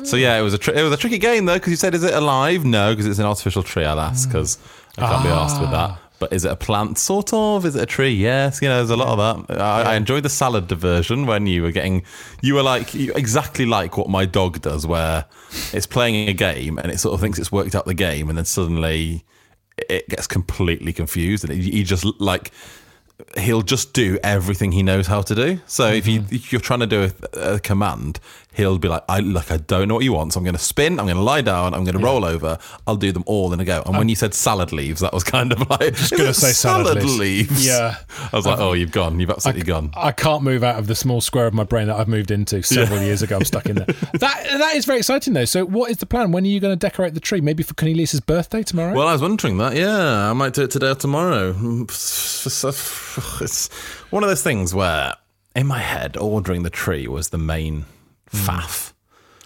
So 0.05 0.17
yeah, 0.17 0.39
it 0.39 0.43
was 0.43 0.53
a 0.53 0.59
tri- 0.59 0.75
it 0.75 0.83
was 0.83 0.93
a 0.93 0.97
tricky 0.99 1.19
game 1.19 1.47
though 1.47 1.55
because 1.55 1.71
you 1.71 1.77
said, 1.77 1.95
"Is 1.95 2.05
it 2.05 2.13
alive?" 2.13 2.65
No, 2.65 2.93
because 2.93 3.07
it's 3.07 3.19
an 3.19 3.25
artificial 3.25 3.63
tree. 3.63 3.85
I'll 3.85 4.01
ask 4.01 4.29
because 4.29 4.57
mm. 4.97 5.03
I 5.03 5.09
can't 5.09 5.23
be 5.23 5.31
asked 5.31 5.61
with 5.61 5.71
that. 5.71 5.91
Ah. 5.91 6.01
But 6.19 6.33
is 6.33 6.45
it 6.45 6.51
a 6.51 6.57
plant? 6.57 6.99
Sort 6.99 7.33
of. 7.33 7.67
Is 7.67 7.77
it 7.77 7.83
a 7.83 7.87
tree? 7.87 8.11
Yes. 8.11 8.63
You 8.63 8.69
know, 8.69 8.79
there's 8.79 8.91
a 8.91 8.97
lot 8.97 9.19
of 9.19 9.47
that. 9.49 9.61
I, 9.61 9.93
I 9.93 9.97
enjoyed 9.97 10.23
the 10.23 10.31
salad 10.31 10.67
diversion 10.67 11.27
when 11.27 11.47
you 11.47 11.63
were 11.63 11.73
getting, 11.73 12.05
you 12.41 12.55
were 12.55 12.63
like 12.63 12.95
you, 12.95 13.13
exactly 13.15 13.67
like 13.67 13.99
what 13.99 14.09
my 14.09 14.25
dog 14.25 14.63
does, 14.63 14.87
where 14.87 15.27
it's 15.73 15.87
playing 15.87 16.29
a 16.29 16.33
game 16.33 16.79
and 16.79 16.91
it 16.91 16.99
sort 16.99 17.15
of 17.15 17.21
thinks 17.21 17.39
it's 17.39 17.53
worked 17.53 17.75
out 17.75 17.85
the 17.85 17.95
game, 17.95 18.29
and 18.29 18.39
then 18.39 18.47
suddenly 18.47 19.25
it 19.77 20.09
gets 20.09 20.27
completely 20.27 20.93
confused, 20.93 21.45
and 21.45 21.53
he 21.63 21.83
just 21.83 22.05
like 22.19 22.51
he'll 23.39 23.63
just 23.63 23.93
do 23.93 24.19
everything 24.23 24.73
he 24.73 24.83
knows 24.83 25.07
how 25.07 25.23
to 25.23 25.35
do. 25.35 25.61
So 25.67 25.89
if 25.89 26.07
you 26.07 26.21
mm-hmm. 26.21 26.35
if 26.35 26.53
you're 26.53 26.61
trying 26.61 26.81
to 26.81 26.87
do 26.87 27.11
a, 27.33 27.55
a 27.55 27.59
command, 27.61 28.21
he'll 28.57 28.79
be 28.79 28.89
like, 28.89 29.05
"I 29.09 29.21
look, 29.21 29.51
I 29.51 29.59
don't 29.59 29.89
know 29.89 29.95
what 29.95 30.05
you 30.05 30.13
want, 30.13 30.33
so 30.33 30.41
I'm 30.41 30.45
going 30.45 30.57
to 30.57 30.61
spin, 30.61 30.99
I'm 30.99 31.07
going 31.07 31.17
to 31.17 31.23
lie 31.23 31.43
down, 31.43 31.75
I'm 31.75 31.85
going 31.85 31.97
to 31.97 32.03
roll 32.03 32.25
over, 32.25 32.59
I'll 32.87 32.97
do 32.97 33.13
them 33.13 33.23
all 33.27 33.53
in 33.53 33.61
a 33.61 33.65
go." 33.65 33.83
And 33.85 33.97
when 33.97 34.07
oh. 34.07 34.11
you 34.11 34.17
said 34.17 34.35
salad 34.35 34.73
leaves, 34.73 35.01
that 35.01 35.13
was 35.13 35.23
kind 35.23 35.53
of 35.53 35.69
like 35.71 35.95
just 35.95 36.17
gonna 36.17 36.35
say 36.35 36.53
salad 36.53 36.97
leaves. 36.97 37.19
leaves. 37.19 37.67
Yeah. 37.67 37.97
I 38.33 38.37
was 38.37 38.47
like, 38.47 38.59
"Oh, 38.59 38.73
you've 38.73 38.93
gone, 38.93 39.21
you've 39.21 39.31
absolutely 39.31 39.63
gone." 39.63 39.91
I 39.95 40.13
can't 40.13 40.43
move 40.43 40.65
out 40.65 40.79
of 40.79 40.87
the 40.87 40.95
small 40.95 41.21
square 41.21 41.47
of 41.47 41.55
my 41.55 41.65
brain 41.65 41.89
that 41.89 41.97
I've 41.97 42.09
moved 42.09 42.31
into 42.31 42.63
several 42.63 43.01
years 43.03 43.23
ago. 43.23 43.37
I'm 43.37 43.45
stuck 43.45 43.67
in 43.67 43.77
there. 43.77 43.87
That 44.17 44.45
that 44.59 44.75
is 44.77 44.87
very 44.87 44.99
exciting 44.99 45.35
though. 45.35 45.45
So 45.45 45.65
what 45.67 45.91
is 45.91 45.99
the 45.99 46.07
plan? 46.07 46.33
When 46.33 46.45
are 46.45 46.49
you 46.49 46.61
going 46.61 46.73
to 46.73 46.79
decorate 46.79 47.15
the 47.15 47.21
tree? 47.21 47.41
Maybe 47.41 47.63
for 47.63 47.75
Cornelius's 47.75 48.21
birthday 48.21 48.63
tomorrow? 48.63 48.95
Well, 48.95 49.09
I 49.09 49.13
was 49.13 49.21
wondering 49.21 49.59
that. 49.59 49.77
Yeah, 49.77 50.31
I 50.31 50.33
might 50.33 50.55
do 50.55 50.63
it 50.63 50.71
today 50.71 50.91
or 50.91 50.95
tomorrow. 50.95 51.55
It's 51.89 53.69
one 54.11 54.23
of 54.23 54.29
those 54.29 54.43
things 54.43 54.75
where, 54.75 55.15
in 55.55 55.67
my 55.67 55.81
head, 55.81 56.17
ordering 56.17 56.63
the 56.63 56.71
tree 56.71 57.07
was 57.07 57.29
the 57.29 57.39
main 57.39 57.85
faff. 58.37 58.93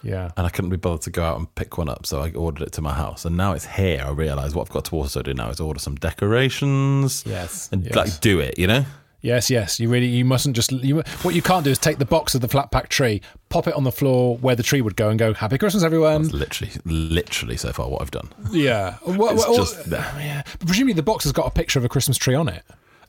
yeah. 0.03 0.31
and 0.37 0.47
I 0.47 0.51
couldn't 0.51 0.71
be 0.71 0.77
bothered 0.77 1.03
to 1.03 1.11
go 1.11 1.25
out 1.25 1.39
and 1.39 1.53
pick 1.55 1.79
one 1.79 1.89
up, 1.89 2.07
so 2.07 2.21
I 2.21 2.31
ordered 2.33 2.65
it 2.67 2.73
to 2.73 2.83
my 2.83 2.95
house. 2.95 3.25
And 3.25 3.37
now 3.37 3.53
it's 3.53 3.67
here. 3.67 4.03
I 4.05 4.11
realise 4.11 4.55
what 4.55 4.63
I've 4.69 4.73
got 4.73 4.85
to 4.87 4.97
also 4.97 5.23
do 5.23 5.35
now 5.35 5.51
is 5.51 5.61
order 5.61 5.81
some 5.81 5.95
decorations. 5.97 7.25
Yes, 7.27 7.69
and 7.73 7.85
yes. 7.85 7.95
like 7.95 8.21
do 8.21 8.41
it. 8.41 8.59
You 8.59 8.67
know, 8.67 8.85
Yes, 9.23 9.51
yes. 9.51 9.79
You 9.79 9.89
really 9.89 10.07
you 10.07 10.25
mustn't 10.25 10.57
just 10.57 10.73
you, 10.73 11.03
what 11.23 11.35
you 11.35 11.43
can't 11.43 11.65
do 11.65 11.71
is 11.71 11.79
take 11.79 11.99
the 11.99 12.07
box 12.07 12.35
of 12.35 12.41
the 12.41 12.49
flat 12.49 12.71
pack 12.71 12.89
tree, 12.89 13.21
pop 13.51 13.67
it 13.67 13.75
on 13.75 13.85
the 13.85 13.93
floor 13.93 14.39
where 14.39 14.57
the 14.57 14.63
tree 14.63 14.81
would 14.81 14.97
go, 14.97 15.11
and 15.11 15.19
go 15.19 15.35
Happy 15.35 15.59
Christmas, 15.59 15.83
everyone. 15.83 16.23
it's 16.23 16.33
literally, 16.33 16.73
literally 16.85 17.57
so 17.57 17.73
far 17.73 17.89
what 17.89 18.01
I've 18.01 18.11
done. 18.11 18.31
Yeah. 18.51 18.97
Well, 19.07 19.31
It's 19.35 19.47
well, 19.47 19.57
just 19.57 19.87
yeah. 19.89 20.43
But 20.59 20.67
presumably 20.67 20.95
the 20.95 21.03
box 21.03 21.25
has 21.25 21.33
got 21.33 21.47
a 21.47 21.51
picture 21.51 21.79
of 21.79 21.85
a 21.85 21.89
Christmas 21.89 22.17
tree 22.17 22.35
on 22.35 22.49
it. 22.49 22.63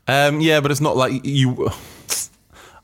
Um, 0.07 0.41
yeah, 0.41 0.59
but 0.59 0.71
it's 0.71 0.81
not 0.81 0.97
like 0.97 1.23
you. 1.23 1.69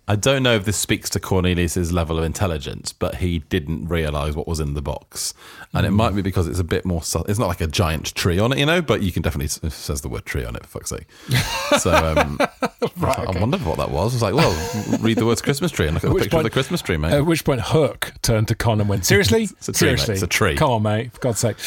I 0.10 0.15
don't 0.15 0.41
know 0.41 0.56
if 0.56 0.63
this 0.63 0.78
speaks 0.78 1.10
to 1.12 1.20
Cornelius's 1.20 1.91
level 1.91 2.17
of 2.17 2.24
intelligence, 2.24 2.93
but 2.93 3.15
he 3.15 3.39
didn't 3.39 3.88
realise 3.88 4.36
what 4.36 4.48
was 4.48 4.60
in 4.62 4.74
the 4.74 4.82
box, 4.82 5.34
and 5.74 5.86
it 5.86 5.91
might 5.91 6.15
be 6.15 6.22
because 6.22 6.48
it's 6.48 6.60
a 6.60 6.63
bit 6.63 6.86
more. 6.86 7.04
su- 7.04 7.26
It's 7.28 7.38
not 7.39 7.48
like 7.48 7.60
a 7.62 7.67
giant 7.67 8.15
tree 8.15 8.39
on 8.39 8.54
it, 8.54 8.58
you 8.60 8.65
know, 8.65 8.82
but 8.82 9.02
you 9.02 9.12
can 9.12 9.22
definitely 9.22 9.46
it 9.67 9.72
says 9.74 10.02
the 10.02 10.08
word 10.10 10.26
tree 10.26 10.46
on 10.46 10.56
it. 10.56 10.65
For 10.65 10.80
fuck's 10.80 10.89
sake! 10.91 11.08
So 11.80 11.91
um, 11.93 12.38
I 13.02 13.38
wondered 13.39 13.63
what 13.65 13.78
that 13.78 13.91
was. 13.91 14.13
I 14.13 14.15
was 14.15 14.22
like, 14.22 14.34
well, 14.34 14.98
read 15.00 15.17
the 15.17 15.26
words 15.26 15.41
Christmas 15.41 15.72
tree 15.72 15.86
and 15.88 15.93
look 15.96 16.04
at 16.06 16.10
the 16.13 16.15
picture 16.20 16.38
of 16.38 16.43
the 16.43 16.50
Christmas 16.50 16.82
tree, 16.82 16.98
mate. 16.98 17.12
At 17.13 17.26
which 17.26 17.43
point 17.46 17.62
Hook 17.62 18.13
turned 18.22 18.48
to 18.48 18.56
Con 18.56 18.80
and 18.80 18.89
went, 18.89 19.06
Seriously? 19.06 19.43
It's 19.58 19.67
a 19.70 19.74
tree, 19.74 19.89
mate. 19.89 19.98
Seriously? 20.00 20.13
It's 20.13 20.24
a 20.24 20.28
tree. 20.28 20.56
Come 20.56 20.72
on, 20.72 20.84
mate. 20.84 21.12
For 21.13 21.20
God's 21.20 21.39
sake. 21.39 21.58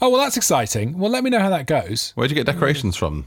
Oh, 0.00 0.08
well, 0.10 0.20
that's 0.20 0.36
exciting. 0.36 0.96
Well, 0.98 1.10
let 1.10 1.24
me 1.24 1.30
know 1.30 1.40
how 1.40 1.50
that 1.50 1.66
goes. 1.66 2.12
Where'd 2.14 2.30
you 2.30 2.34
get 2.36 2.46
decorations 2.46 2.96
from? 2.96 3.26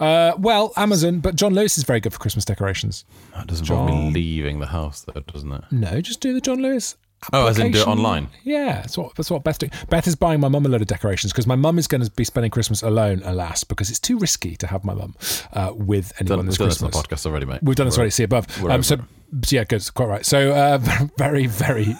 Uh, 0.00 0.34
well, 0.38 0.72
Amazon, 0.76 1.20
but 1.20 1.36
John 1.36 1.54
Lewis 1.54 1.76
is 1.76 1.84
very 1.84 2.00
good 2.00 2.12
for 2.12 2.18
Christmas 2.18 2.44
decorations. 2.44 3.04
That 3.34 3.46
does 3.46 3.60
involve 3.60 3.90
me 3.90 4.10
leaving 4.12 4.58
the 4.58 4.66
house, 4.66 5.02
though, 5.02 5.20
doesn't 5.20 5.52
it? 5.52 5.64
No, 5.70 6.00
just 6.00 6.20
do 6.20 6.32
the 6.32 6.40
John 6.40 6.62
Lewis. 6.62 6.96
Oh, 7.34 7.48
as 7.48 7.58
in 7.58 7.70
do 7.70 7.80
it 7.80 7.86
online? 7.86 8.28
Yeah, 8.44 8.80
that's 8.80 8.96
what 8.96 9.14
that's 9.14 9.30
what 9.30 9.44
doing. 9.58 9.70
Beth 9.90 10.06
is 10.06 10.16
buying 10.16 10.40
my 10.40 10.48
mum 10.48 10.64
a 10.64 10.70
load 10.70 10.80
of 10.80 10.86
decorations 10.86 11.32
because 11.32 11.46
my 11.46 11.54
mum 11.54 11.78
is 11.78 11.86
going 11.86 12.02
to 12.02 12.10
be 12.12 12.24
spending 12.24 12.50
Christmas 12.50 12.82
alone, 12.82 13.20
alas, 13.24 13.62
because 13.62 13.90
it's 13.90 13.98
too 13.98 14.16
risky 14.18 14.56
to 14.56 14.66
have 14.66 14.84
my 14.84 14.94
mum 14.94 15.14
uh, 15.52 15.72
with 15.74 16.14
anyone 16.18 16.38
Done, 16.38 16.46
this 16.46 16.54
we've 16.54 16.58
done 16.60 16.68
this 16.68 16.82
on 16.82 16.90
the 16.90 16.96
podcast 16.96 17.26
already, 17.26 17.44
mate. 17.44 17.62
We've 17.62 17.76
done 17.76 17.86
this 17.86 17.98
already. 17.98 18.10
See 18.10 18.22
above. 18.22 18.46
Um, 18.64 18.82
so, 18.82 18.96
so 18.96 19.02
yeah, 19.50 19.64
good. 19.64 19.86
Quite 19.92 20.06
right. 20.06 20.24
So 20.26 20.52
uh, 20.52 20.78
very, 21.18 21.46
very, 21.46 21.94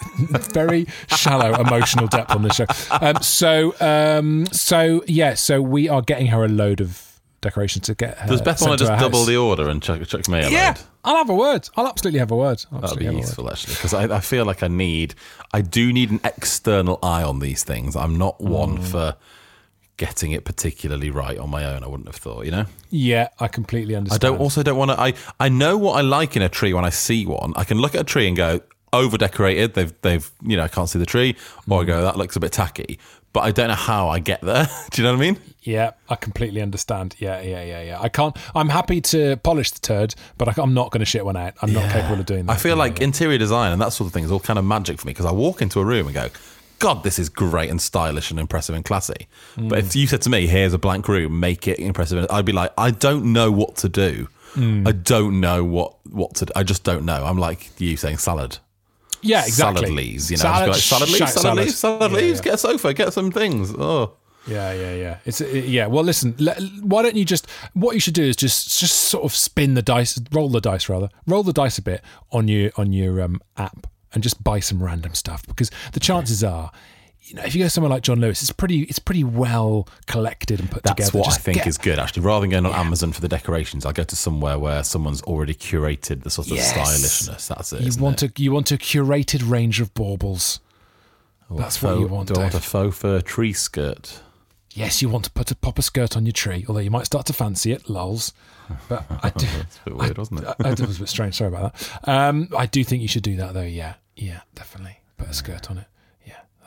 very 0.55 0.87
shallow 1.09 1.53
emotional 1.61 2.07
depth 2.07 2.31
on 2.31 2.43
this 2.43 2.57
show. 2.57 2.67
Um, 2.91 3.17
so, 3.21 3.75
um, 3.81 4.47
so 4.47 5.05
yeah. 5.07 5.35
So 5.35 5.61
we 5.61 5.87
are 5.91 6.01
getting 6.01 6.29
her 6.29 6.47
a 6.47 6.49
load 6.49 6.81
of 6.81 7.10
decorations 7.41 7.87
to 7.87 7.95
get. 7.95 8.27
Does 8.27 8.41
uh, 8.41 8.45
Beth 8.45 8.61
want 8.63 8.79
to 8.79 8.85
just 8.87 9.01
double 9.01 9.21
house. 9.21 9.29
the 9.29 9.37
order 9.37 9.69
and 9.69 9.83
chuck, 9.83 10.03
chuck 10.07 10.29
me 10.29 10.41
a 10.41 10.51
Yeah? 10.51 10.77
I'll 11.05 11.17
have 11.17 11.31
a 11.31 11.35
word. 11.35 11.69
I'll 11.77 11.87
absolutely 11.89 12.19
have 12.21 12.31
a 12.31 12.37
word. 12.37 12.59
That'd 12.71 12.71
be 12.71 12.85
absolutely 12.85 13.05
have 13.07 13.15
a 13.15 13.17
word. 13.17 13.21
useful 13.23 13.51
actually, 13.51 13.75
because 13.75 13.95
I, 13.95 14.17
I 14.17 14.21
feel 14.21 14.45
like 14.45 14.63
I 14.63 14.69
need, 14.69 15.15
I 15.53 15.63
do 15.63 15.93
need 15.93 16.11
an 16.11 16.21
external 16.25 16.99
eye 17.03 17.23
on 17.23 17.39
these 17.39 17.65
things. 17.65 17.97
I'm 17.97 18.17
not 18.19 18.41
one 18.41 18.79
Mm. 18.79 18.85
for 18.85 19.17
getting 19.97 20.33
it 20.33 20.45
particularly 20.45 21.11
right 21.11 21.39
on 21.39 21.51
my 21.51 21.65
own. 21.65 21.83
I 21.85 21.87
wouldn't 21.87 22.09
have 22.09 22.17
thought, 22.17 22.45
you 22.47 22.51
know. 22.51 22.65
Yeah, 22.91 23.29
I 23.39 23.49
completely 23.49 23.95
understand. 23.95 24.25
I 24.25 24.29
don't 24.29 24.39
also 24.41 24.63
don't 24.63 24.77
want 24.79 24.91
to. 24.93 25.01
I 25.01 25.15
I 25.39 25.49
know 25.49 25.77
what 25.79 25.95
I 25.97 26.01
like 26.03 26.37
in 26.37 26.43
a 26.43 26.49
tree 26.49 26.73
when 26.73 26.85
I 26.85 26.91
see 26.91 27.27
one. 27.27 27.53
I 27.57 27.65
can 27.65 27.79
look 27.79 27.95
at 27.95 28.01
a 28.03 28.05
tree 28.05 28.27
and 28.27 28.37
go 28.37 28.61
over 28.93 29.17
decorated. 29.19 29.75
They've 29.75 29.93
they've 30.03 30.31
you 30.43 30.57
know 30.57 30.65
I 30.65 30.69
can't 30.69 30.89
see 30.89 30.99
the 30.99 31.07
tree, 31.07 31.37
or 31.69 31.81
I 31.81 31.85
Mm. 31.85 31.87
go 31.87 32.03
that 32.03 32.17
looks 32.17 32.35
a 32.37 32.41
bit 32.41 32.53
tacky. 32.53 32.99
But 33.33 33.41
I 33.41 33.53
don't 33.53 33.69
know 33.69 33.75
how 33.75 34.09
I 34.09 34.19
get 34.19 34.41
there. 34.41 34.69
Do 34.91 35.01
you 35.01 35.07
know 35.07 35.15
what 35.15 35.23
I 35.25 35.31
mean? 35.31 35.41
Yeah, 35.63 35.93
I 36.09 36.17
completely 36.17 36.63
understand. 36.63 37.15
Yeah, 37.19 37.41
yeah, 37.41 37.63
yeah, 37.63 37.83
yeah. 37.83 38.01
I 38.01 38.09
can't. 38.09 38.37
I'm 38.55 38.69
happy 38.69 39.01
to 39.03 39.37
polish 39.37 39.71
the 39.71 39.81
turd, 39.81 40.15
but 40.39 40.49
I, 40.49 40.63
I'm 40.63 40.75
not 40.75 40.91
going 40.91 41.01
to 41.01 41.07
shit 41.07 41.25
one 41.25 41.37
out. 41.37 41.55
I'm 41.63 41.73
not 41.73 41.91
capable 41.93 42.19
of 42.19 42.27
doing 42.27 42.47
that. 42.47 42.53
I 42.53 42.57
feel 42.57 42.77
like 42.77 42.99
yeah. 42.99 43.05
interior 43.05 43.39
design 43.39 43.73
and 43.73 43.81
that 43.81 43.93
sort 43.93 44.07
of 44.07 44.13
thing 44.13 44.25
is 44.25 44.33
all 44.33 44.41
kind 44.41 44.59
of 44.59 44.65
magic 44.65 44.99
for 44.99 45.07
me 45.07 45.13
because 45.13 45.27
I 45.27 45.33
walk 45.33 45.63
into 45.63 45.81
a 45.81 45.85
room 45.85 46.07
and 46.07 46.15
go, 46.15 46.29
God, 46.81 47.03
this 47.03 47.19
is 47.19 47.29
great 47.29 47.69
and 47.69 47.81
stylish 47.81 48.31
and 48.31 48.41
impressive 48.41 48.75
and 48.75 48.85
classy. 48.85 49.29
But 49.57 49.81
if 49.81 49.95
you 49.95 50.07
said 50.07 50.23
to 50.23 50.31
me, 50.31 50.47
here's 50.47 50.73
a 50.73 50.79
blank 50.79 51.07
room, 51.09 51.39
make 51.39 51.69
it 51.69 51.79
impressive, 51.79 52.27
I'd 52.31 52.47
be 52.47 52.53
like, 52.53 52.73
I 52.79 52.91
don't 52.91 53.35
know 53.35 53.53
what 53.53 53.77
to 53.77 53.89
do. 53.91 54.29
Hmm. 54.55 54.87
I 54.89 54.93
don't 54.93 55.41
know 55.41 55.63
what, 55.63 55.95
what 56.09 56.35
to 56.37 56.47
do. 56.47 56.53
I 56.57 56.63
just 56.63 56.83
don't 56.83 57.05
know. 57.05 57.25
I'm 57.25 57.39
like 57.39 57.71
you 57.79 57.99
saying 57.99 58.17
salad. 58.17 58.59
Yeah, 59.23 59.45
exactly. 59.47 59.83
Salad 59.87 59.97
leaves, 59.97 60.31
you 60.31 60.37
know. 60.37 60.43
Salad, 60.43 60.69
like, 60.69 60.77
salad 60.79 61.09
leaves, 61.09 61.19
salad, 61.19 61.41
salad. 61.41 61.59
leaves, 61.65 61.79
salad 61.79 62.13
Yeah, 62.13 62.19
leaves, 62.19 62.39
yeah. 62.39 62.45
get 62.45 62.55
a 62.55 62.59
sofa, 62.59 62.95
get 62.95 63.13
some 63.13 63.31
things. 63.31 63.75
Oh. 63.77 64.15
Yeah, 64.47 64.73
yeah, 64.73 64.95
yeah. 64.95 65.19
It's 65.27 65.41
uh, 65.43 65.47
yeah. 65.47 65.87
Well, 65.87 66.03
listen. 66.03 66.33
Why 66.83 67.03
don't 67.03 67.15
you 67.15 67.27
just? 67.27 67.47
What 67.75 67.95
you 67.95 68.01
should 68.01 68.15
do 68.15 68.25
is 68.25 68.37
just 68.37 68.81
just 68.81 68.97
sort 68.97 69.25
of 69.25 69.35
spin 69.35 69.75
the 69.75 69.83
dice, 69.83 70.19
roll 70.33 70.49
the 70.49 70.61
dice 70.63 70.89
rather, 70.89 71.11
roll 71.27 71.43
the 71.43 71.53
dice 71.53 71.77
a 71.77 71.83
bit 71.83 72.03
on 72.33 72.49
your 72.49 72.71
on 72.77 72.93
your 72.93 73.21
um, 73.21 73.41
app, 73.59 73.87
and 74.15 74.23
just 74.23 74.43
buy 74.43 74.59
some 74.59 74.83
random 74.83 75.15
stuff 75.15 75.47
because 75.47 75.71
the 75.93 76.01
chances 76.01 76.43
are. 76.43 76.73
You 77.23 77.37
know, 77.37 77.43
if 77.45 77.55
you 77.55 77.63
go 77.63 77.69
somewhere 77.69 77.91
like 77.91 78.03
John 78.03 78.19
Lewis, 78.21 78.43
it's 78.43 78.51
pretty, 78.51 78.83
it's 78.83 78.99
pretty 78.99 79.23
well 79.25 79.87
collected 80.07 80.59
and 80.59 80.71
put 80.71 80.83
That's 80.83 80.97
together. 81.11 81.19
what 81.19 81.29
I 81.33 81.37
think 81.37 81.59
get- 81.59 81.67
is 81.69 81.79
good, 81.79 81.99
actually. 81.99 82.23
Rather 82.25 82.41
than 82.43 82.51
going 82.51 82.67
on 82.67 82.73
Amazon 82.73 83.13
for 83.13 83.21
the 83.21 83.29
decorations, 83.29 83.87
I'll 83.87 83.93
go 83.93 84.03
to 84.05 84.17
somewhere 84.17 84.59
where 84.59 84.83
someone's 84.83 85.23
already 85.23 85.55
curated 85.55 86.23
the 86.25 86.31
sort 86.31 86.49
of 86.51 86.57
Yes. 86.57 86.71
stylishness. 86.73 87.47
That's 87.49 87.73
it. 87.73 87.83
You 87.83 88.03
want 88.03 88.23
it? 88.23 88.39
a 88.39 88.43
you 88.43 88.53
want 88.53 88.73
a 88.73 88.77
curated 88.77 89.49
range 89.49 89.81
of 89.81 89.93
baubles. 89.95 90.61
That's 91.51 91.83
what 91.83 91.99
you 91.99 92.07
want. 92.07 92.29
Do 92.29 92.35
I 92.37 92.45
want 92.45 92.55
a 92.55 92.61
faux 92.61 92.97
fur 92.97 93.21
tree 93.21 93.53
skirt? 93.53 94.21
Yes, 94.73 95.03
you 95.03 95.09
want 95.09 95.25
to 95.25 95.31
put 95.33 95.51
a 95.51 95.57
pop 95.57 95.79
a 95.81 95.83
skirt 95.83 96.17
on 96.17 96.25
your 96.25 96.33
tree, 96.33 96.65
although 96.69 96.81
you 96.81 96.93
might 96.93 97.05
start 97.07 97.27
to 97.27 97.33
fancy 97.33 97.73
it. 97.73 97.91
Lols. 97.91 98.33
But 98.89 99.05
I 99.23 99.31
do. 99.37 99.47
That's 99.47 99.79
a 99.79 99.91
bit 99.91 99.97
weird, 99.97 100.17
wasn't 100.19 100.41
it? 100.41 100.47
I, 100.47 100.55
I, 100.69 100.71
it 100.73 100.81
was 100.81 100.97
a 100.99 101.01
bit 101.01 101.09
strange. 101.09 101.35
Sorry 101.35 101.49
about 101.49 101.75
that. 101.75 102.09
Um, 102.09 102.49
I 102.57 102.67
do 102.67 102.83
think 102.85 103.03
you 103.03 103.09
should 103.09 103.25
do 103.25 103.35
that 103.37 103.53
though. 103.55 103.63
Yeah, 103.63 103.95
yeah, 104.17 104.41
definitely. 104.55 105.01
Put 105.19 105.29
a 105.29 105.35
skirt 105.35 105.71
on 105.71 105.79
it. 105.79 105.87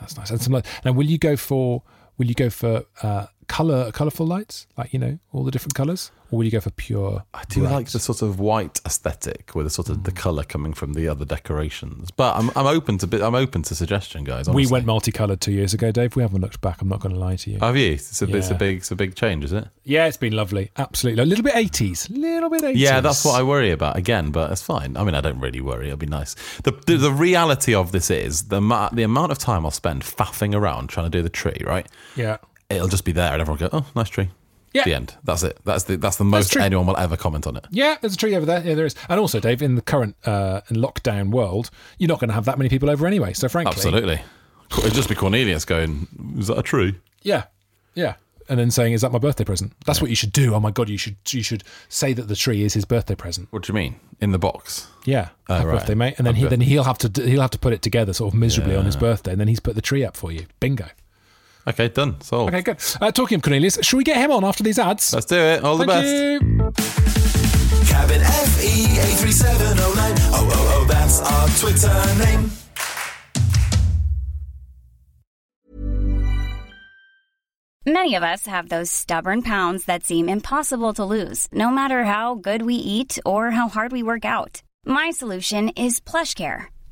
That's 0.00 0.16
nice. 0.16 0.30
And 0.30 0.40
some. 0.40 0.62
Now, 0.84 0.92
will 0.92 1.06
you 1.06 1.18
go 1.18 1.36
for? 1.36 1.82
Will 2.16 2.26
you 2.26 2.34
go 2.34 2.48
for 2.48 2.84
uh, 3.02 3.26
color, 3.48 3.90
colorful 3.92 4.26
lights, 4.26 4.66
like 4.76 4.92
you 4.92 4.98
know 4.98 5.18
all 5.32 5.44
the 5.44 5.50
different 5.50 5.74
colors, 5.74 6.10
or 6.30 6.38
will 6.38 6.44
you 6.44 6.50
go 6.50 6.60
for 6.60 6.70
pure? 6.70 7.24
I 7.34 7.44
do 7.48 7.60
bright? 7.60 7.72
like 7.72 7.88
the 7.90 7.98
sort 7.98 8.22
of 8.22 8.38
white 8.40 8.80
aesthetic 8.86 9.54
with 9.54 9.66
the 9.66 9.70
sort 9.70 9.88
of 9.88 10.04
the 10.04 10.10
Mm. 10.12 10.16
color 10.16 10.44
coming 10.44 10.72
from 10.74 10.94
the 10.94 11.08
other 11.08 11.24
decorations. 11.24 12.10
But 12.10 12.36
I'm 12.36 12.50
I'm 12.56 12.66
open 12.66 12.98
to 12.98 13.06
bit- 13.06 13.22
I'm 13.22 13.34
open 13.34 13.62
to 13.62 13.74
suggestion, 13.74 14.24
guys. 14.24 14.48
We 14.48 14.66
went 14.66 14.86
multicolored 14.86 15.40
two 15.40 15.52
years 15.52 15.74
ago, 15.74 15.90
Dave. 15.92 16.16
We 16.16 16.22
haven't 16.22 16.40
looked 16.40 16.60
back. 16.60 16.80
I'm 16.82 16.88
not 16.88 17.00
going 17.00 17.14
to 17.14 17.20
lie 17.20 17.36
to 17.36 17.50
you. 17.50 17.58
Have 17.60 17.76
you? 17.76 17.92
It's 17.92 18.20
a, 18.22 18.36
it's 18.36 18.50
a 18.50 18.54
big 18.54 18.78
it's 18.78 18.90
a 18.90 18.96
big 18.96 19.14
change, 19.14 19.44
is 19.44 19.52
it? 19.52 19.68
yeah, 19.84 20.06
it's 20.06 20.16
been 20.16 20.34
lovely. 20.34 20.70
Absolutely, 20.76 21.22
a 21.22 21.26
little 21.26 21.44
bit 21.44 21.54
80s, 21.54 22.08
little 22.10 22.48
bit 22.50 22.62
80s. 22.62 22.72
Yeah, 22.76 23.00
that's 23.00 23.24
what 23.24 23.38
I 23.38 23.42
worry 23.42 23.70
about 23.70 23.96
again, 23.96 24.30
but 24.30 24.50
it's 24.50 24.62
fine. 24.62 24.96
I 24.96 25.04
mean, 25.04 25.14
I 25.14 25.20
don't 25.20 25.38
really 25.40 25.60
worry. 25.60 25.86
It'll 25.86 25.96
be 25.98 26.06
nice. 26.06 26.34
The 26.64 26.72
the, 26.86 26.96
the 26.96 27.12
reality 27.12 27.74
of 27.74 27.92
this 27.92 28.10
is 28.10 28.44
the 28.48 28.60
the 28.92 29.02
amount 29.02 29.32
of 29.32 29.38
time 29.38 29.64
I'll 29.64 29.70
spend 29.70 30.02
faffing 30.02 30.54
around 30.54 30.88
trying 30.88 31.06
to 31.06 31.10
do 31.18 31.22
the 31.22 31.28
tree. 31.30 31.60
Right, 31.64 31.86
Yeah. 32.16 32.38
It'll 32.74 32.88
just 32.88 33.04
be 33.04 33.12
there, 33.12 33.32
and 33.32 33.40
everyone 33.40 33.58
will 33.60 33.68
go, 33.70 33.78
"Oh, 33.78 33.86
nice 33.96 34.08
tree." 34.08 34.30
Yeah. 34.72 34.84
The 34.84 34.94
end. 34.94 35.14
That's 35.22 35.44
it. 35.44 35.58
That's 35.64 35.84
the 35.84 35.96
that's 35.96 36.16
the 36.16 36.24
most 36.24 36.50
true. 36.52 36.60
anyone 36.62 36.86
will 36.86 36.96
ever 36.96 37.16
comment 37.16 37.46
on 37.46 37.56
it. 37.56 37.64
Yeah, 37.70 37.96
there's 38.00 38.14
a 38.14 38.16
tree 38.16 38.34
over 38.34 38.44
there. 38.44 38.60
Yeah, 38.64 38.74
there 38.74 38.86
is. 38.86 38.96
And 39.08 39.20
also, 39.20 39.38
Dave, 39.38 39.62
in 39.62 39.76
the 39.76 39.82
current 39.82 40.16
uh, 40.26 40.62
lockdown 40.70 41.30
world, 41.30 41.70
you're 41.98 42.08
not 42.08 42.18
going 42.18 42.28
to 42.28 42.34
have 42.34 42.44
that 42.46 42.58
many 42.58 42.68
people 42.68 42.90
over 42.90 43.06
anyway. 43.06 43.32
So, 43.34 43.48
frankly, 43.48 43.72
Absolutely. 43.72 44.20
It'd 44.78 44.94
just 44.94 45.08
be 45.08 45.14
Cornelius 45.14 45.64
going, 45.64 46.08
"Is 46.38 46.48
that 46.48 46.58
a 46.58 46.62
tree?" 46.62 46.96
Yeah, 47.22 47.44
yeah. 47.94 48.14
And 48.48 48.58
then 48.58 48.70
saying, 48.72 48.92
"Is 48.94 49.02
that 49.02 49.12
my 49.12 49.18
birthday 49.20 49.44
present?" 49.44 49.72
That's 49.86 50.00
what 50.00 50.10
you 50.10 50.16
should 50.16 50.32
do. 50.32 50.54
Oh 50.54 50.60
my 50.60 50.72
god, 50.72 50.88
you 50.88 50.98
should 50.98 51.16
you 51.30 51.44
should 51.44 51.62
say 51.88 52.12
that 52.12 52.26
the 52.26 52.34
tree 52.36 52.64
is 52.64 52.74
his 52.74 52.84
birthday 52.84 53.14
present. 53.14 53.46
What 53.52 53.62
do 53.62 53.72
you 53.72 53.74
mean? 53.76 53.94
In 54.20 54.32
the 54.32 54.38
box? 54.40 54.88
Yeah, 55.04 55.28
Oh, 55.48 55.54
happy 55.54 55.66
right. 55.66 55.78
birthday, 55.78 55.94
mate. 55.94 56.14
And 56.18 56.26
then 56.26 56.34
Happy 56.34 56.46
he 56.46 56.50
then 56.50 56.60
he'll 56.62 56.82
have 56.84 56.98
to 56.98 57.22
he'll 57.22 57.40
have 57.42 57.50
to 57.52 57.58
put 57.60 57.72
it 57.72 57.80
together 57.82 58.12
sort 58.12 58.34
of 58.34 58.38
miserably 58.40 58.74
on 58.74 58.86
his 58.86 58.96
birthday, 58.96 59.30
and 59.30 59.40
then 59.40 59.46
he's 59.48 59.60
put 59.60 59.76
the 59.76 59.82
tree 59.82 60.04
up 60.04 60.16
for 60.16 60.32
you. 60.32 60.46
Bingo. 60.58 60.86
Okay, 61.66 61.88
done. 61.88 62.20
Sold. 62.20 62.48
Okay, 62.50 62.62
good. 62.62 62.76
Uh, 63.00 63.10
talking 63.10 63.36
of 63.36 63.42
Cornelius, 63.42 63.78
should 63.82 63.96
we 63.96 64.04
get 64.04 64.16
him 64.16 64.30
on 64.30 64.44
after 64.44 64.62
these 64.62 64.78
ads? 64.78 65.14
Let's 65.14 65.26
do 65.26 65.36
it. 65.36 65.64
All 65.64 65.76
the 65.78 65.86
best. 65.86 66.06
you. 66.06 66.38
Cabin 67.88 68.20
FE 68.20 68.84
83709. 69.00 70.14
Oh, 70.32 70.50
oh, 70.52 70.82
oh, 70.82 70.86
that's 70.88 71.20
our 71.20 71.48
Twitter 71.58 72.24
name. 72.24 72.50
Many 77.86 78.14
of 78.14 78.22
us 78.22 78.46
have 78.46 78.68
those 78.70 78.90
stubborn 78.90 79.42
pounds 79.42 79.84
that 79.84 80.04
seem 80.04 80.28
impossible 80.28 80.94
to 80.94 81.04
lose, 81.04 81.48
no 81.52 81.70
matter 81.70 82.04
how 82.04 82.34
good 82.34 82.62
we 82.62 82.74
eat 82.76 83.18
or 83.26 83.50
how 83.50 83.68
hard 83.68 83.92
we 83.92 84.02
work 84.02 84.24
out. 84.24 84.62
My 84.86 85.10
solution 85.10 85.68
is 85.70 86.00
PlushCare. 86.00 86.66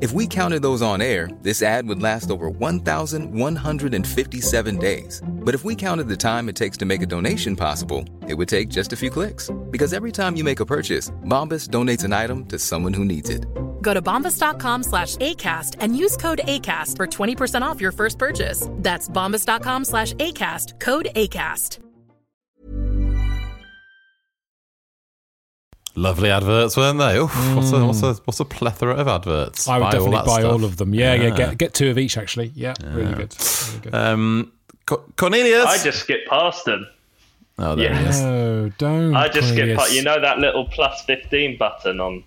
If 0.00 0.12
we 0.12 0.26
counted 0.26 0.62
those 0.62 0.80
on 0.80 1.02
air, 1.02 1.28
this 1.42 1.62
ad 1.62 1.86
would 1.86 2.00
last 2.00 2.30
over 2.30 2.48
1,157 2.48 4.78
days. 4.78 5.22
But 5.26 5.54
if 5.54 5.62
we 5.62 5.76
counted 5.76 6.08
the 6.08 6.16
time 6.16 6.48
it 6.48 6.56
takes 6.56 6.78
to 6.78 6.86
make 6.86 7.02
a 7.02 7.06
donation 7.06 7.54
possible, 7.54 8.06
it 8.26 8.32
would 8.32 8.48
take 8.48 8.70
just 8.70 8.94
a 8.94 8.96
few 8.96 9.10
clicks. 9.10 9.50
Because 9.70 9.92
every 9.92 10.10
time 10.10 10.36
you 10.36 10.44
make 10.44 10.60
a 10.60 10.64
purchase, 10.64 11.10
Bombas 11.26 11.68
donates 11.68 12.02
an 12.02 12.14
item 12.14 12.46
to 12.46 12.58
someone 12.58 12.96
who 12.96 13.04
needs 13.04 13.28
it. 13.28 13.44
Go 13.82 13.92
to 13.92 14.00
bombas.com 14.00 14.84
slash 14.84 15.16
ACAST 15.16 15.76
and 15.80 15.94
use 15.94 16.16
code 16.16 16.40
ACAST 16.44 16.96
for 16.96 17.06
20% 17.06 17.60
off 17.60 17.78
your 17.78 17.92
first 17.92 18.18
purchase. 18.18 18.68
That's 18.76 19.06
bombas.com 19.06 19.84
slash 19.84 20.14
ACAST, 20.14 20.80
code 20.80 21.08
ACAST. 21.14 21.89
Lovely 26.00 26.30
adverts, 26.30 26.76
weren't 26.78 26.98
they? 26.98 27.18
Oof, 27.18 27.34
what's, 27.54 27.72
a, 27.72 27.84
what's, 27.84 28.02
a, 28.02 28.14
what's 28.24 28.40
a 28.40 28.44
plethora 28.46 28.94
of 28.94 29.06
adverts? 29.06 29.68
I 29.68 29.76
would 29.76 29.84
Buy 29.84 29.90
definitely 29.90 30.16
that 30.16 30.24
buy 30.26 30.38
stuff. 30.40 30.52
all 30.52 30.64
of 30.64 30.76
them. 30.78 30.94
Yeah, 30.94 31.12
yeah. 31.14 31.22
Yeah. 31.24 31.30
Get 31.36 31.58
get 31.58 31.74
two 31.74 31.90
of 31.90 31.98
each 31.98 32.16
actually. 32.16 32.52
Yeah, 32.54 32.74
really 32.82 33.12
good. 33.14 33.34
Really 33.38 33.80
good. 33.82 33.94
Um, 33.94 34.52
Co- 34.86 35.04
Cornelius. 35.16 35.66
I 35.66 35.76
just 35.82 35.98
skip 36.00 36.26
past 36.26 36.64
them. 36.64 36.86
Oh, 37.58 37.74
there 37.76 37.94
he 37.94 38.02
Yeah. 38.02 38.08
is. 38.08 38.20
No, 38.22 38.68
don't. 38.78 39.14
I 39.14 39.28
just 39.28 39.50
skip 39.50 39.76
past. 39.76 39.92
You 39.92 40.02
know 40.02 40.18
that 40.20 40.38
little 40.38 40.64
plus 40.66 41.04
fifteen 41.04 41.58
button 41.58 42.00
on 42.00 42.24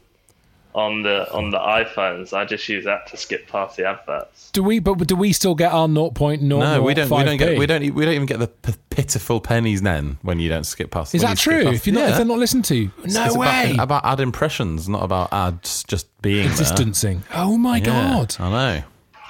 on 0.75 1.03
the 1.03 1.31
on 1.31 1.49
the 1.51 1.57
iPhones. 1.59 2.33
I 2.33 2.45
just 2.45 2.67
use 2.67 2.86
that 2.86 3.07
to 3.07 3.17
skip 3.17 3.47
past 3.47 3.77
the 3.77 3.86
adverts. 3.88 4.49
Do 4.51 4.63
we? 4.63 4.79
But 4.79 5.07
do 5.07 5.15
we 5.15 5.31
still 5.33 5.55
get 5.55 5.71
our 5.71 5.88
0.0? 5.88 6.41
No, 6.41 6.81
we 6.81 6.93
don't. 6.93 7.09
We 7.09 7.23
don't 7.23 7.38
get. 7.38 7.57
We 7.57 7.65
don't. 7.65 7.83
e- 7.83 7.91
We 7.91 8.05
don't 8.05 8.13
even 8.15 8.25
get 8.25 8.39
the 8.39 8.47
p- 8.47 8.73
pitiful 8.89 9.39
pennies 9.41 9.81
then 9.81 10.17
when 10.21 10.39
you 10.39 10.49
don't 10.49 10.65
skip 10.65 10.91
past. 10.91 11.13
Is 11.15 11.21
that 11.21 11.38
true? 11.38 11.63
past- 11.65 11.75
If 11.75 11.88
you're 11.88 11.93
not, 11.95 12.01
Yeah. 12.01 12.09
if 12.09 12.15
they're 12.17 12.25
not 12.25 12.39
listened 12.39 12.65
to, 12.65 12.75
It's- 12.99 13.13
no 13.13 13.25
it's 13.25 13.38
way. 13.38 13.71
About, 13.73 13.83
about 13.83 14.05
ad 14.05 14.19
impressions, 14.19 14.88
not 14.89 15.03
about 15.03 15.31
ads 15.31 15.83
just 15.83 16.07
being 16.21 16.47
there. 16.47 16.57
Distancing. 16.57 17.23
Oh 17.33 17.57
my 17.57 17.77
Yeah, 17.77 17.83
god, 17.86 18.36
I 18.39 18.49
know. 18.49 18.83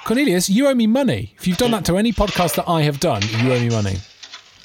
Cornelius, 0.04 0.50
you 0.50 0.66
owe 0.66 0.74
me 0.74 0.86
money. 0.86 1.34
If 1.38 1.46
you've 1.46 1.56
done 1.56 1.70
that 1.70 1.84
to 1.86 1.96
any 1.96 2.12
podcast 2.12 2.56
that 2.56 2.68
I 2.68 2.82
have 2.82 3.00
done, 3.00 3.22
you 3.40 3.52
owe 3.52 3.58
me 3.60 3.70
money. 3.70 3.96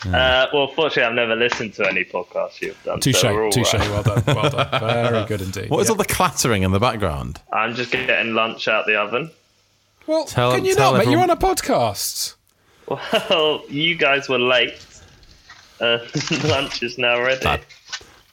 Uh, 0.05 0.47
well, 0.53 0.67
fortunately, 0.67 1.03
I've 1.03 1.13
never 1.13 1.35
listened 1.35 1.73
to 1.75 1.88
any 1.88 2.05
podcasts 2.05 2.62
you've 2.62 2.81
done. 2.83 2.99
Touche, 3.01 3.17
so 3.17 3.33
we're 3.33 3.49
touche. 3.51 3.73
right. 3.73 3.89
Well 3.89 4.03
done, 4.03 4.23
well 4.27 4.49
done. 4.49 4.79
Very 4.79 5.25
good 5.25 5.41
indeed. 5.41 5.69
What 5.69 5.81
is 5.81 5.88
Yeah. 5.88 5.91
all 5.91 5.97
the 5.97 6.05
clattering 6.05 6.63
in 6.63 6.71
the 6.71 6.79
background? 6.79 7.41
I'm 7.51 7.75
just 7.75 7.91
getting 7.91 8.33
lunch 8.33 8.67
out 8.67 8.85
the 8.85 8.95
oven. 8.95 9.31
Well, 10.07 10.25
Tell- 10.25 10.53
can 10.53 10.65
you 10.65 10.73
tell 10.75 10.93
not, 10.93 11.05
mate? 11.05 11.12
You're 11.12 11.21
on 11.21 11.29
a 11.29 11.35
podcast. 11.35 12.35
Well, 12.88 13.62
you 13.69 13.95
guys 13.95 14.29
were 14.29 14.39
late. 14.39 14.83
Uh, 15.81 15.99
lunch 16.45 16.81
is 16.81 16.97
now 16.97 17.21
ready. 17.21 17.43
Bad. 17.43 17.62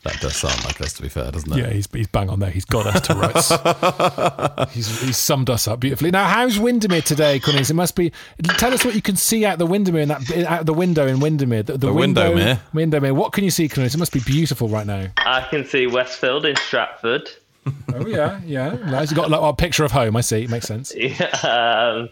That 0.07 0.21
does 0.21 0.37
sound 0.37 0.64
like 0.64 0.81
us, 0.81 0.92
to 0.95 1.03
be 1.03 1.09
fair, 1.09 1.33
doesn't 1.33 1.53
it? 1.53 1.59
Yeah, 1.59 1.71
he's, 1.71 1.88
he's 1.92 2.07
bang 2.07 2.31
on 2.31 2.38
there. 2.38 2.51
He's 2.51 2.64
got 2.64 2.87
us 2.87 3.01
to 3.09 3.14
rights. 3.14 4.71
he's, 4.75 5.01
he's 5.03 5.16
summed 5.16 5.51
us 5.51 5.66
up 5.66 5.81
beautifully. 5.81 6.12
Now, 6.12 6.27
how's 6.29 6.59
Windermere 6.61 7.03
today, 7.03 7.40
Cornelius? 7.40 7.71
It 7.71 7.75
must 7.75 7.97
be. 7.97 8.12
Tell 8.57 8.73
us 8.73 8.85
what 8.85 8.95
you 8.95 9.03
can 9.03 9.16
see 9.16 9.45
out 9.45 9.59
the 9.59 9.66
Windermere 9.66 10.03
in 10.03 10.09
that 10.09 10.31
out 10.47 10.64
the 10.66 10.73
window 10.73 11.09
in 11.09 11.19
Windermere. 11.19 11.64
The, 11.64 11.77
The 11.77 11.92
window, 11.92 12.29
Windermere? 12.35 12.61
Windermere. 12.73 13.14
What 13.14 13.33
can 13.33 13.42
you 13.42 13.51
see, 13.51 13.69
Cornelius? 13.69 13.95
It 13.95 13.99
must 13.99 14.12
be 14.12 14.21
beautiful 14.21 14.69
right 14.69 14.87
now. 14.87 15.09
I 15.19 15.40
can 15.51 15.64
see 15.64 15.87
Westfield 15.88 16.47
in 16.47 16.55
Stratford. 16.57 17.29
Oh 17.92 18.07
yeah, 18.07 18.40
yeah. 18.45 18.71
Nice. 18.75 19.11
You 19.11 19.16
got 19.16 19.29
like, 19.29 19.40
a 19.42 19.53
picture 19.55 19.85
of 19.85 19.90
home. 19.90 20.16
I 20.16 20.21
see. 20.21 20.47
Makes 20.47 20.66
sense. 20.69 20.92
um, 21.45 22.09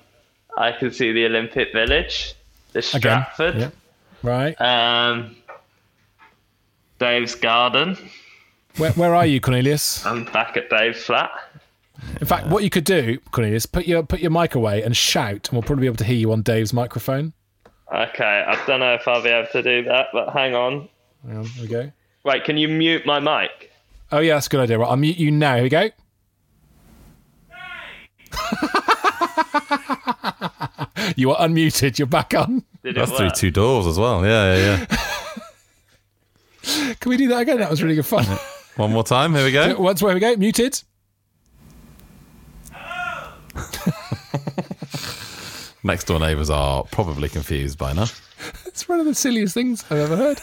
I 0.57 0.72
can 0.72 0.90
see 0.90 1.12
the 1.12 1.26
Olympic 1.26 1.72
Village, 1.72 2.35
the 2.72 2.80
Again. 2.80 3.00
Stratford, 3.00 3.54
Yeah. 3.57 3.70
Right. 4.24 4.61
um, 4.61 5.37
Dave's 7.04 7.34
garden. 7.34 7.98
Where, 8.78 8.92
where 8.92 9.14
are 9.14 9.26
you, 9.26 9.38
Cornelius? 9.38 10.06
I'm 10.06 10.24
back 10.24 10.56
at 10.56 10.70
Dave's 10.70 11.02
flat. 11.02 11.30
In 12.18 12.26
fact, 12.26 12.46
what 12.46 12.64
you 12.64 12.70
could 12.70 12.84
do, 12.84 13.18
Cornelius, 13.30 13.66
put 13.66 13.86
your 13.86 14.02
put 14.02 14.20
your 14.20 14.30
mic 14.30 14.54
away 14.54 14.82
and 14.82 14.96
shout, 14.96 15.48
and 15.48 15.52
we'll 15.52 15.60
probably 15.60 15.82
be 15.82 15.86
able 15.86 15.98
to 15.98 16.04
hear 16.04 16.16
you 16.16 16.32
on 16.32 16.40
Dave's 16.40 16.72
microphone. 16.72 17.34
Okay, 17.94 18.44
I 18.48 18.58
don't 18.66 18.80
know 18.80 18.94
if 18.94 19.06
I'll 19.06 19.22
be 19.22 19.28
able 19.28 19.50
to 19.52 19.62
do 19.62 19.84
that, 19.84 20.06
but 20.14 20.30
hang 20.32 20.54
on. 20.54 20.88
Hang 21.26 21.36
on, 21.36 21.44
here 21.44 21.62
we 21.62 21.68
go. 21.68 21.92
Wait, 22.24 22.44
can 22.44 22.56
you 22.56 22.68
mute 22.68 23.04
my 23.04 23.20
mic? 23.20 23.70
Oh 24.10 24.20
yeah, 24.20 24.32
that's 24.36 24.46
a 24.46 24.50
good 24.50 24.60
idea. 24.60 24.78
Right, 24.78 24.88
I'll 24.88 24.96
mute 24.96 25.18
you 25.18 25.30
now. 25.30 25.56
Here 25.56 25.64
we 25.64 25.68
go. 25.68 25.82
you 31.16 31.32
are 31.32 31.46
unmuted. 31.46 31.98
You're 31.98 32.06
back 32.06 32.32
on. 32.32 32.64
Did 32.82 32.96
That's 32.96 33.10
it 33.10 33.16
through 33.18 33.30
two 33.32 33.50
doors 33.50 33.86
as 33.86 33.98
well. 33.98 34.24
Yeah, 34.24 34.56
yeah, 34.56 34.86
yeah. 34.88 35.10
Can 37.00 37.11
we 37.11 37.16
do 37.16 37.29
that 37.29 37.40
again? 37.40 37.59
That 37.59 37.70
was 37.70 37.83
really 37.83 37.94
good 37.96 38.07
fun. 38.07 38.24
One 38.77 38.92
more 38.92 39.05
time. 39.05 39.35
Here 39.35 39.44
we 39.44 39.53
go. 39.53 39.77
Once, 39.81 40.03
where 40.03 40.14
we 40.14 40.20
go. 40.20 40.35
Muted. 40.37 40.83
Next 45.85 46.05
door 46.05 46.18
neighbours 46.18 46.50
are 46.50 46.83
probably 46.85 47.29
confused 47.29 47.79
by 47.79 47.92
now. 47.92 48.07
It's 48.66 48.88
one 48.88 48.98
of 49.00 49.07
the 49.07 49.14
silliest 49.14 49.55
things 49.55 49.85
I've 49.90 50.11
ever 50.11 50.16
heard. 50.16 50.40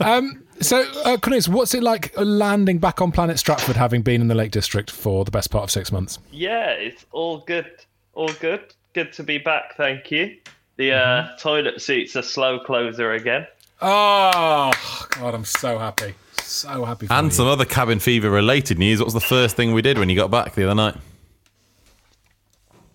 um, 0.00 0.42
so, 0.60 0.80
uh, 1.04 1.16
Cornelius, 1.18 1.46
what's 1.48 1.74
it 1.74 1.82
like 1.82 2.12
landing 2.16 2.78
back 2.78 3.00
on 3.00 3.12
Planet 3.12 3.38
Stratford, 3.38 3.76
having 3.76 4.02
been 4.02 4.20
in 4.20 4.28
the 4.28 4.34
Lake 4.34 4.50
District 4.50 4.90
for 4.90 5.24
the 5.24 5.30
best 5.30 5.50
part 5.50 5.64
of 5.64 5.70
six 5.70 5.92
months? 5.92 6.18
Yeah, 6.30 6.70
it's 6.70 7.06
all 7.12 7.38
good. 7.38 7.70
All 8.14 8.32
good. 8.40 8.74
Good 8.94 9.12
to 9.14 9.22
be 9.22 9.38
back, 9.38 9.76
thank 9.76 10.10
you. 10.10 10.36
The 10.76 10.92
uh, 10.92 11.36
toilet 11.38 11.80
seats 11.80 12.16
are 12.16 12.22
slow 12.22 12.58
closer 12.58 13.12
again. 13.12 13.46
Oh 13.84 14.70
God, 15.10 15.34
I'm 15.34 15.44
so 15.44 15.78
happy, 15.78 16.14
so 16.40 16.84
happy. 16.84 17.06
For 17.08 17.12
And 17.14 17.26
you. 17.26 17.30
some 17.32 17.48
other 17.48 17.64
cabin 17.64 17.98
fever 17.98 18.30
related 18.30 18.78
news. 18.78 19.00
What 19.00 19.06
was 19.06 19.14
the 19.14 19.20
first 19.20 19.56
thing 19.56 19.72
we 19.72 19.82
did 19.82 19.98
when 19.98 20.08
you 20.08 20.14
got 20.16 20.30
back 20.30 20.54
the 20.54 20.64
other 20.64 20.74
night? 20.74 20.94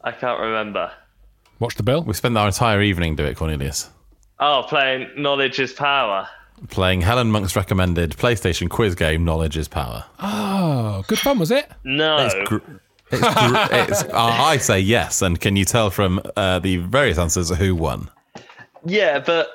I 0.03 0.11
can't 0.11 0.39
remember. 0.39 0.91
Watch 1.59 1.75
the 1.75 1.83
bill. 1.83 2.03
We 2.03 2.13
spent 2.13 2.37
our 2.37 2.47
entire 2.47 2.81
evening 2.81 3.15
doing 3.17 3.31
it, 3.31 3.35
Cornelius. 3.37 3.89
Oh, 4.39 4.63
playing 4.69 5.09
Knowledge 5.17 5.59
is 5.59 5.73
Power. 5.73 6.27
Playing 6.69 7.01
Helen 7.01 7.29
Monk's 7.31 7.55
recommended 7.55 8.11
PlayStation 8.11 8.69
quiz 8.69 8.95
game, 8.95 9.25
Knowledge 9.25 9.57
is 9.57 9.67
Power. 9.67 10.05
Oh, 10.19 11.03
good 11.07 11.19
fun, 11.19 11.37
was 11.39 11.51
it? 11.51 11.69
No. 11.83 12.17
It's, 12.25 12.49
gr- 12.49 12.57
it's, 13.11 13.21
gr- 13.21 13.57
it's 13.71 14.03
I 14.13 14.43
I 14.53 14.57
say 14.57 14.79
yes, 14.79 15.21
and 15.21 15.39
can 15.39 15.55
you 15.55 15.65
tell 15.65 15.89
from 15.89 16.21
uh, 16.35 16.59
the 16.59 16.77
various 16.77 17.17
answers 17.17 17.49
who 17.49 17.75
won? 17.75 18.09
Yeah, 18.85 19.19
but 19.19 19.49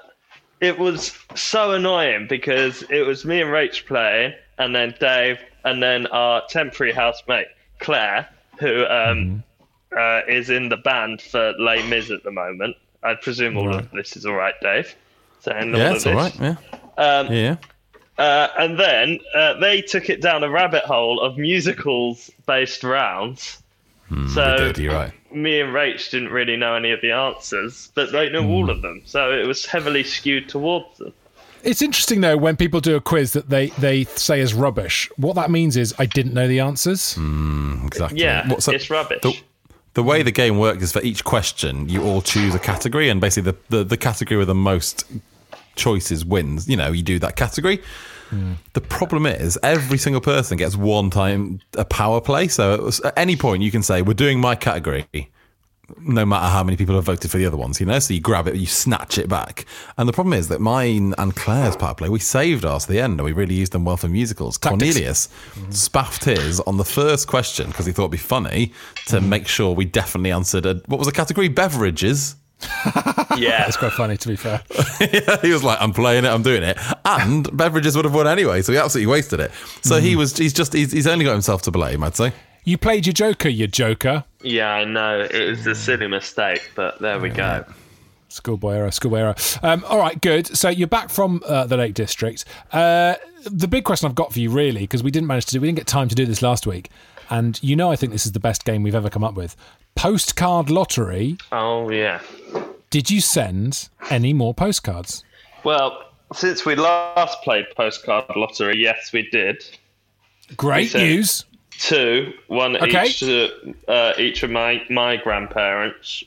it 0.63 0.79
was 0.79 1.13
so 1.35 1.73
annoying 1.73 2.27
because 2.29 2.85
it 2.89 3.05
was 3.05 3.25
me 3.25 3.43
and 3.43 3.51
Rach 3.51 3.85
playing, 3.85 4.33
and 4.59 4.75
then 4.75 4.95
Dave, 5.01 5.39
and 5.65 5.83
then 5.83 6.07
our 6.07 6.43
temporary 6.49 6.93
housemate 6.93 7.49
Claire, 7.81 8.29
who 8.61 8.87
um, 8.87 9.43
uh, 9.99 10.21
is 10.29 10.51
in 10.51 10.69
the 10.69 10.77
band 10.77 11.21
for 11.21 11.53
Les 11.59 11.83
Mis 11.89 12.11
at 12.13 12.23
the 12.23 12.31
moment. 12.31 12.77
I 13.03 13.15
presume 13.15 13.57
all 13.57 13.75
of 13.75 13.91
this 13.91 14.17
is 14.17 14.25
all 14.25 14.35
right, 14.35 14.55
Dave. 14.63 14.95
Saying 15.41 15.75
all 15.75 15.81
Yeah, 15.81 15.95
it's 15.95 16.07
all 16.07 16.15
right. 16.15 16.41
Yeah, 16.41 16.55
Um, 16.97 17.33
yeah. 17.33 17.57
uh, 18.17 18.49
and 18.57 18.79
then 18.79 19.19
uh, 19.35 19.55
they 19.59 19.83
took 19.83 20.09
it 20.09 20.23
down 20.23 20.45
a 20.45 20.49
rabbit 20.49 20.85
hole 20.85 21.21
of 21.21 21.37
musicals-based 21.37 22.85
rounds. 22.85 23.61
so 24.33 24.57
did, 24.59 24.79
you're 24.79 24.95
right. 24.95 25.13
Me 25.35 25.61
and 25.61 25.73
Rach 25.73 26.11
didn't 26.11 26.31
really 26.31 26.57
know 26.57 26.75
any 26.75 26.91
of 26.91 27.01
the 27.01 27.13
answers, 27.13 27.91
but 27.95 28.13
they 28.13 28.29
know 28.31 28.47
all 28.49 28.71
of 28.71 28.83
them. 28.83 29.03
So 29.05 29.33
it 29.33 29.47
was 29.47 29.65
heavily 29.67 30.05
skewed 30.05 30.49
towards 30.49 30.99
them. 30.99 31.13
It's 31.63 31.81
interesting 31.81 32.21
though 32.23 32.37
when 32.37 32.57
people 32.57 32.81
do 32.81 32.97
a 32.97 33.01
quiz 33.01 33.33
that 33.35 33.49
they 33.49 33.67
they 33.79 34.05
say 34.05 34.41
is 34.41 34.53
rubbish. 34.53 35.09
What 35.17 35.35
that 35.37 35.51
means 35.51 35.77
is 35.77 35.95
I 35.99 36.07
didn't 36.07 36.35
know 36.35 36.49
the 36.49 36.61
answers. 36.61 37.15
Hmm, 37.15 37.87
exactly. 37.87 38.21
Yeah, 38.21 38.49
What- 38.49 38.63
so 38.63 38.73
it's 38.73 38.91
rubbish. 38.91 39.21
The, 39.23 39.41
the 39.95 40.03
way 40.03 40.23
the 40.23 40.33
game 40.33 40.59
works 40.59 40.83
is 40.83 40.91
for 40.93 41.03
each 41.03 41.23
question, 41.23 41.89
you 41.89 42.03
all 42.03 42.23
choose 42.23 42.55
a 42.55 42.59
category, 42.59 43.11
and 43.11 43.21
basically 43.21 43.53
the, 43.53 43.77
the, 43.77 43.85
the 43.85 43.97
category 43.99 44.39
with 44.39 44.49
the 44.49 44.55
most 44.55 45.05
choices 45.77 46.25
wins. 46.25 46.69
You 46.69 46.77
know, 46.77 46.91
you 46.93 47.03
do 47.03 47.19
that 47.21 47.37
category. 47.37 47.81
The 48.73 48.81
problem 48.81 49.27
is, 49.27 49.59
every 49.63 49.99
single 49.99 50.21
person 50.23 50.57
gets 50.57 50.77
one 50.77 51.11
time 51.11 51.61
a 51.77 51.85
power 51.85 52.21
play. 52.21 52.49
So 52.49 52.83
was, 52.83 53.01
at 53.01 53.17
any 53.17 53.37
point, 53.37 53.63
you 53.63 53.71
can 53.71 53.83
say, 53.83 54.01
We're 54.03 54.15
doing 54.15 54.41
my 54.41 54.55
category, 54.55 55.07
no 55.99 56.25
matter 56.25 56.47
how 56.47 56.65
many 56.65 56.77
people 56.79 56.95
have 56.95 57.05
voted 57.05 57.31
for 57.31 57.37
the 57.37 57.45
other 57.45 57.59
ones, 57.59 57.79
you 57.79 57.85
know? 57.85 57.99
So 57.99 58.15
you 58.15 58.21
grab 58.21 58.47
it, 58.49 58.57
you 58.57 58.65
snatch 58.67 59.19
it 59.19 59.29
back. 59.29 59.67
And 59.99 60.09
the 60.09 60.13
problem 60.15 60.33
is 60.33 60.49
that 60.49 60.61
mine 60.61 61.15
and 61.19 61.37
Claire's 61.37 61.77
power 61.77 61.95
play, 61.95 62.09
we 62.09 62.19
saved 62.21 62.65
ours 62.65 62.87
to 62.87 62.93
the 62.93 63.01
end, 63.01 63.13
and 63.21 63.25
we 63.25 63.33
really 63.33 63.55
used 63.55 63.73
them 63.73 63.85
well 63.85 63.99
for 63.99 64.09
musicals. 64.09 64.57
Tactics. 64.57 64.95
Cornelius 64.95 65.29
spaffed 65.69 66.25
his 66.25 66.61
on 66.61 66.79
the 66.79 66.85
first 66.87 67.29
question 67.29 67.67
because 67.67 67.85
he 67.85 67.93
thought 67.93 68.05
it'd 68.05 68.13
be 68.13 68.17
funny 68.17 68.73
to 69.09 69.17
Mm-hmm. 69.17 69.29
make 69.29 69.47
sure 69.49 69.75
we 69.75 69.85
definitely 69.85 70.33
answered 70.33 70.65
a, 70.65 70.81
what 70.87 70.99
was 70.99 71.07
the 71.07 71.13
category? 71.13 71.49
Beverages. 71.49 72.37
Yeah, 73.39 73.67
It's 73.67 73.77
quite 73.79 73.93
funny 73.93 74.17
to 74.19 74.29
be 74.29 74.37
fair. 74.37 74.61
yeah, 75.01 75.41
he 75.41 75.53
was 75.53 75.65
like, 75.65 75.79
"I'm 75.81 75.93
playing 75.95 76.25
it, 76.27 76.29
I'm 76.29 76.43
doing 76.43 76.63
it," 76.63 76.77
and 77.05 77.49
beverages 77.57 77.97
would 77.97 78.05
have 78.05 78.15
won 78.15 78.27
anyway, 78.27 78.61
so 78.63 78.73
he 78.73 78.79
absolutely 78.79 79.11
wasted 79.11 79.41
it. 79.41 79.51
So 79.83 79.97
Mm-hmm. 79.97 80.05
he 80.07 80.17
was, 80.17 80.37
he's 80.37 80.53
just, 80.53 80.73
he's, 80.75 80.93
he's 80.93 81.07
only 81.07 81.25
got 81.25 81.33
himself 81.33 81.63
to 81.63 81.71
blame, 81.71 82.03
I'd 82.05 82.15
say. 82.15 82.33
You 82.65 82.77
played 82.79 83.07
your 83.07 83.15
Joker, 83.15 83.49
you 83.49 83.67
Joker. 83.67 84.25
yeah, 84.43 84.71
I 84.73 84.85
know 84.85 85.21
it 85.21 85.49
was 85.49 85.67
a 85.67 85.75
silly 85.75 86.07
mistake, 86.09 86.71
but 86.75 87.01
there 87.01 87.19
we 87.19 87.31
go. 87.31 87.65
Schoolboy 88.29 88.75
error, 88.75 88.91
schoolboy 88.91 89.19
error. 89.19 89.35
Um, 89.63 89.85
all 89.89 89.99
right, 89.99 90.21
good. 90.21 90.47
So 90.47 90.69
you're 90.69 90.87
back 90.89 91.09
from 91.11 91.43
uh, 91.47 91.67
the 91.67 91.77
Lake 91.77 91.95
District. 91.95 92.45
Uh, 92.71 93.15
the 93.45 93.67
big 93.69 93.85
question 93.85 94.09
I've 94.09 94.15
got 94.15 94.33
for 94.33 94.39
you, 94.41 94.51
really, 94.51 94.81
because 94.83 95.03
we 95.03 95.11
didn't 95.11 95.27
manage 95.27 95.47
to 95.47 95.53
do, 95.53 95.61
we 95.61 95.69
didn't 95.69 95.79
get 95.79 95.87
time 95.87 96.09
to 96.09 96.15
do 96.15 96.25
this 96.27 96.41
last 96.43 96.67
week, 96.67 96.91
and 97.31 97.59
you 97.63 97.77
know, 97.77 97.91
I 97.91 97.97
think 97.97 98.13
this 98.13 98.27
is 98.27 98.33
the 98.33 98.41
best 98.41 98.65
game 98.65 98.83
we've 98.83 98.95
ever 98.95 99.11
come 99.11 99.25
up 99.25 99.35
with. 99.35 99.57
Postcard 99.95 100.71
lottery. 100.71 101.37
Oh 101.51 101.91
yeah. 101.91 102.21
Did 102.93 103.11
you 103.11 103.23
send 103.23 103.89
any 104.11 104.35
more 104.35 104.53
postcards? 104.53 105.25
Well, 105.65 106.11
since 106.35 106.67
we 106.67 106.75
last 106.75 107.41
played 107.43 107.65
postcard 107.75 108.27
lottery, 108.37 108.77
yes, 108.77 109.13
we 109.15 109.29
did. 109.31 109.65
Great 110.59 110.91
sent- 110.91 111.05
news. 111.05 111.45
Two, 111.79 112.35
one 112.49 112.77
Okay. 112.77 113.07
each 113.07 113.21
to 113.21 113.75
uh, 113.89 114.13
each 114.19 114.43
of 114.43 114.51
my 114.51 114.83
my 114.91 115.17
grandparents. 115.17 116.23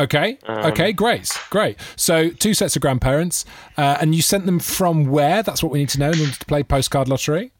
Okay. 0.00 0.38
okay. 0.48 0.92
Great. 0.94 1.30
Great. 1.50 1.76
So 1.96 2.30
two 2.30 2.54
sets 2.54 2.74
of 2.74 2.82
grandparents, 2.82 3.44
uh, 3.76 3.98
and 4.00 4.14
you 4.14 4.22
sent 4.22 4.46
them 4.46 4.58
from 4.58 5.04
where? 5.06 5.42
That's 5.42 5.62
what 5.62 5.70
we 5.70 5.78
need 5.80 5.90
to 5.90 5.98
know 5.98 6.10
in 6.10 6.18
order 6.18 6.32
to 6.32 6.46
play 6.46 6.62
postcard 6.62 7.06
lottery. 7.08 7.52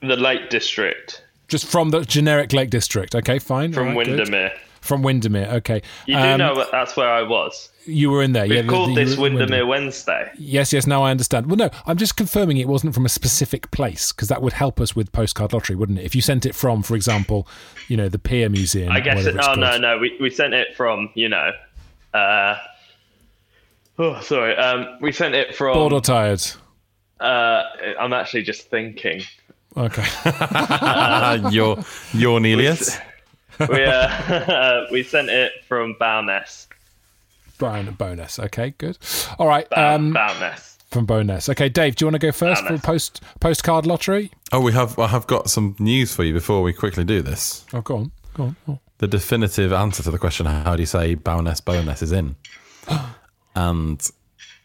The 0.00 0.16
Lake 0.16 0.48
District 0.48 1.22
Just 1.48 1.66
from 1.66 1.90
the 1.90 2.00
generic 2.00 2.52
Lake 2.54 2.70
District. 2.70 3.14
Okay. 3.14 3.38
Fine. 3.38 3.74
from 3.74 3.94
Windermere. 3.94 4.48
good. 4.48 4.58
Windermere. 4.84 4.86
From 4.86 5.02
Windermere. 5.02 5.48
Okay. 5.58 5.82
You 6.06 6.16
do 6.16 6.20
Um, 6.22 6.38
know 6.38 6.66
that's 6.70 6.96
where 6.96 7.08
I 7.10 7.22
was. 7.22 7.70
you 7.86 8.10
were 8.10 8.22
in 8.22 8.32
there. 8.32 8.46
We 8.46 8.56
yeah, 8.56 8.62
called 8.62 8.90
the- 8.90 8.94
this 9.04 9.14
you 9.16 9.20
were 9.20 9.26
in 9.28 9.34
Windermere 9.34 9.66
Wednesday. 9.66 10.30
Yes, 10.38 10.72
yes. 10.72 10.86
Now 10.86 11.02
I 11.02 11.10
understand. 11.10 11.46
Well, 11.46 11.56
no, 11.56 11.70
I'm 11.86 11.96
just 11.96 12.16
confirming 12.16 12.56
it 12.58 12.68
wasn't 12.68 12.94
from 12.94 13.04
a 13.04 13.08
specific 13.08 13.70
place 13.70 14.12
because 14.12 14.28
that 14.28 14.42
would 14.42 14.52
help 14.54 14.80
us 14.80 14.94
with 14.94 15.10
postcard 15.12 15.52
lottery, 15.52 15.76
wouldn't 15.76 15.98
it? 15.98 16.04
If 16.04 16.14
you 16.14 16.20
sent 16.22 16.44
it 16.46 16.54
from, 16.54 16.82
for 16.82 16.94
example, 16.96 17.46
you 17.88 17.96
know, 17.96 18.08
the 18.08 18.18
Pier 18.18 18.48
Museum. 18.48 18.92
I 18.92 19.00
guess. 19.00 19.24
It, 19.26 19.36
it's 19.36 19.46
oh 19.48 19.54
no, 19.54 19.70
called. 19.70 19.82
no. 19.82 19.98
We 19.98 20.16
we 20.20 20.30
sent 20.30 20.54
it 20.54 20.76
from 20.76 21.10
you 21.14 21.28
know. 21.28 21.50
Uh, 22.12 22.56
oh, 23.98 24.20
sorry. 24.20 24.56
Um, 24.56 24.98
we 25.00 25.12
sent 25.12 25.34
it 25.34 25.54
from. 25.54 25.74
Bored 25.74 25.92
or 25.92 26.00
tired? 26.00 26.42
uh, 27.20 27.62
I'm 27.98 28.12
actually 28.12 28.42
just 28.42 28.68
thinking. 28.70 29.22
Okay. 29.76 30.04
your, 31.50 31.78
your 32.12 32.34
Cornelius. 32.38 32.96
We 33.60 33.84
uh, 33.84 34.86
we 34.90 35.02
sent 35.02 35.28
it 35.30 35.52
from 35.68 35.94
Bowness. 35.98 36.68
Brown 37.58 37.92
bonus. 37.94 38.38
Okay, 38.38 38.74
good. 38.78 38.98
All 39.38 39.46
right. 39.46 39.68
Bow, 39.70 39.94
Um, 39.94 40.12
Bowness. 40.12 40.76
from 40.90 41.06
Bonus. 41.06 41.48
Okay, 41.48 41.68
Dave, 41.68 41.94
do 41.96 42.04
you 42.04 42.06
want 42.08 42.14
to 42.20 42.26
go 42.26 42.32
first 42.32 42.64
for 42.64 42.76
post 42.78 43.20
postcard 43.40 43.86
lottery? 43.86 44.30
Oh, 44.52 44.60
we 44.60 44.72
have, 44.72 44.98
I 44.98 45.06
have 45.06 45.26
got 45.28 45.48
some 45.50 45.76
news 45.78 46.14
for 46.14 46.24
you 46.24 46.32
before 46.32 46.62
we 46.62 46.72
quickly 46.72 47.04
do 47.04 47.22
this. 47.22 47.64
Oh, 47.72 47.80
go 47.80 47.96
on, 47.98 48.12
go 48.34 48.42
on. 48.44 48.56
Oh. 48.68 48.78
The 48.98 49.06
definitive 49.08 49.72
answer 49.72 50.02
to 50.02 50.10
the 50.10 50.18
question, 50.18 50.46
how 50.46 50.74
do 50.76 50.82
you 50.82 50.86
say 50.86 51.14
Baroness 51.14 51.60
Bonus 51.60 52.02
is 52.02 52.10
in? 52.12 52.34
and 53.56 54.10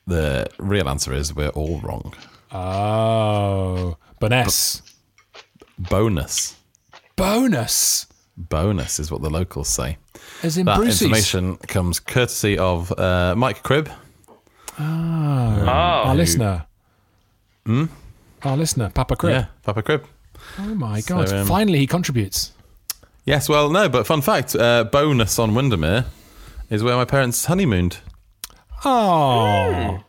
the 0.07 0.47
real 0.57 0.89
answer 0.89 1.13
is 1.13 1.35
we're 1.35 1.49
all 1.49 1.79
wrong. 1.81 2.13
Oh, 2.51 3.97
bonus. 4.19 4.81
Bonus. 5.77 6.55
Bonus. 7.15 8.07
Bonus 8.39 8.99
is 8.99 9.11
what 9.11 9.21
the 9.21 9.29
locals 9.29 9.67
say. 9.67 9.97
As 10.43 10.57
in 10.57 10.65
that 10.65 10.77
Brucey's. 10.77 11.01
information 11.01 11.57
comes 11.57 11.99
courtesy 11.99 12.57
of 12.57 12.97
uh, 12.97 13.35
Mike 13.37 13.61
Cribb. 13.63 13.89
Ah, 14.79 15.57
Oh. 15.61 16.09
our 16.09 16.15
listener. 16.15 16.65
Hmm? 17.65 17.85
Our 18.43 18.55
listener, 18.57 18.89
Papa 18.89 19.15
Cribb. 19.17 19.33
Yeah, 19.33 19.45
Papa 19.63 19.81
Cribb. 19.83 20.05
Oh 20.57 20.73
my 20.73 21.01
So, 21.01 21.15
god! 21.17 21.33
um, 21.33 21.47
Finally, 21.47 21.79
he 21.79 21.87
contributes. 21.87 22.53
Yes, 23.25 23.49
well, 23.49 23.69
no, 23.69 23.89
but 23.89 24.07
fun 24.07 24.21
fact: 24.21 24.55
uh, 24.55 24.85
bonus 24.85 25.37
on 25.37 25.53
Windermere 25.53 26.05
is 26.69 26.81
where 26.81 26.95
my 26.95 27.05
parents 27.05 27.45
honeymooned. 27.45 27.97
Oh, 28.85 29.99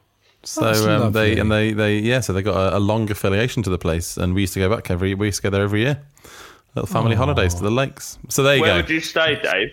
So 0.42 0.60
That's 0.62 0.80
um, 0.82 1.12
they 1.12 1.36
and 1.38 1.50
they 1.50 1.72
they 1.72 1.98
yeah, 1.98 2.20
so 2.20 2.32
they 2.32 2.42
got 2.42 2.56
a, 2.56 2.76
a 2.76 2.80
long 2.80 3.10
affiliation 3.10 3.62
to 3.64 3.70
the 3.70 3.78
place, 3.78 4.16
and 4.16 4.34
we 4.34 4.42
used 4.42 4.54
to 4.54 4.60
go 4.60 4.74
back 4.74 4.90
every 4.90 5.14
we 5.14 5.26
used 5.26 5.42
to 5.42 5.42
go 5.42 5.50
there 5.50 5.62
every 5.64 5.80
year. 5.80 6.00
Little 6.74 6.86
family 6.86 7.16
holidays 7.16 7.54
to 7.54 7.62
the 7.62 7.70
lakes. 7.70 8.18
So 8.28 8.42
there 8.42 8.54
you 8.56 8.62
Where 8.62 8.70
go. 8.70 8.74
Where 8.74 8.82
would 8.82 8.90
you 8.90 9.00
stay, 9.00 9.40
Dave? 9.42 9.72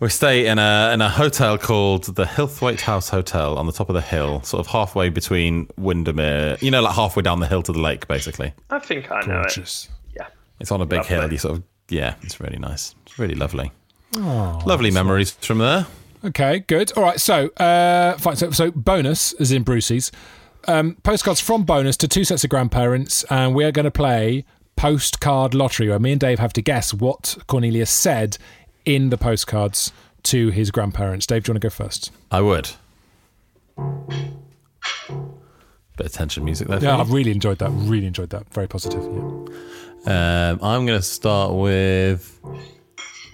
We 0.00 0.08
stay 0.08 0.46
in 0.46 0.58
a 0.58 0.90
in 0.92 1.00
a 1.00 1.08
hotel 1.08 1.56
called 1.56 2.04
the 2.16 2.24
Hillthwaite 2.24 2.80
House 2.80 3.08
Hotel 3.08 3.56
on 3.56 3.66
the 3.66 3.72
top 3.72 3.88
of 3.88 3.94
the 3.94 4.00
hill, 4.02 4.42
sort 4.42 4.60
of 4.60 4.66
halfway 4.66 5.08
between 5.08 5.68
Windermere. 5.78 6.56
You 6.60 6.70
know, 6.70 6.82
like 6.82 6.94
halfway 6.94 7.22
down 7.22 7.40
the 7.40 7.46
hill 7.46 7.62
to 7.62 7.72
the 7.72 7.78
lake, 7.78 8.06
basically. 8.08 8.52
I 8.70 8.78
think 8.78 9.10
I 9.10 9.20
know 9.20 9.42
gorgeous. 9.42 9.88
it. 10.14 10.16
Yeah. 10.20 10.26
It's 10.60 10.70
on 10.72 10.80
a 10.80 10.86
big 10.86 10.98
Lovely. 11.00 11.16
hill. 11.16 11.32
You 11.32 11.38
sort 11.38 11.56
of 11.56 11.62
yeah, 11.88 12.14
it's 12.22 12.40
really 12.40 12.58
nice. 12.58 12.94
It's 13.06 13.18
really 13.18 13.34
lovely. 13.34 13.70
Oh, 14.16 14.60
Lovely 14.66 14.90
memories 14.90 15.30
from 15.30 15.58
there. 15.58 15.86
Okay, 16.24 16.60
good. 16.60 16.92
All 16.96 17.02
right, 17.02 17.18
so 17.18 17.48
uh, 17.56 18.16
fine. 18.18 18.36
So, 18.36 18.50
so 18.50 18.70
bonus 18.70 19.32
is 19.34 19.52
in 19.52 19.62
Brucey's. 19.62 20.12
Um, 20.68 20.96
postcards 21.02 21.40
from 21.40 21.64
Bowness 21.64 21.96
to 21.98 22.08
two 22.08 22.24
sets 22.24 22.44
of 22.44 22.50
grandparents, 22.50 23.24
and 23.24 23.54
we 23.54 23.64
are 23.64 23.72
going 23.72 23.84
to 23.84 23.90
play 23.90 24.44
postcard 24.76 25.54
lottery, 25.54 25.88
where 25.88 25.98
me 25.98 26.12
and 26.12 26.20
Dave 26.20 26.38
have 26.38 26.52
to 26.54 26.62
guess 26.62 26.92
what 26.92 27.38
Cornelius 27.46 27.90
said 27.90 28.38
in 28.84 29.10
the 29.10 29.18
postcards 29.18 29.92
to 30.24 30.50
his 30.50 30.70
grandparents. 30.70 31.26
Dave, 31.26 31.44
do 31.44 31.50
you 31.50 31.54
want 31.54 31.62
to 31.62 31.66
go 31.66 31.70
first? 31.70 32.10
I 32.30 32.40
would. 32.40 32.70
Bit 35.96 36.06
of 36.06 36.12
tension 36.12 36.44
music 36.44 36.68
there. 36.68 36.82
Yeah. 36.82 36.98
I've 36.98 37.12
really 37.12 37.30
enjoyed 37.32 37.58
that. 37.58 37.70
Really 37.70 38.06
enjoyed 38.06 38.30
that. 38.30 38.52
Very 38.52 38.66
positive. 38.66 39.02
Yeah. 39.02 40.50
Um, 40.50 40.58
I'm 40.62 40.86
going 40.86 40.98
to 40.98 41.02
start 41.02 41.54
with 41.54 42.40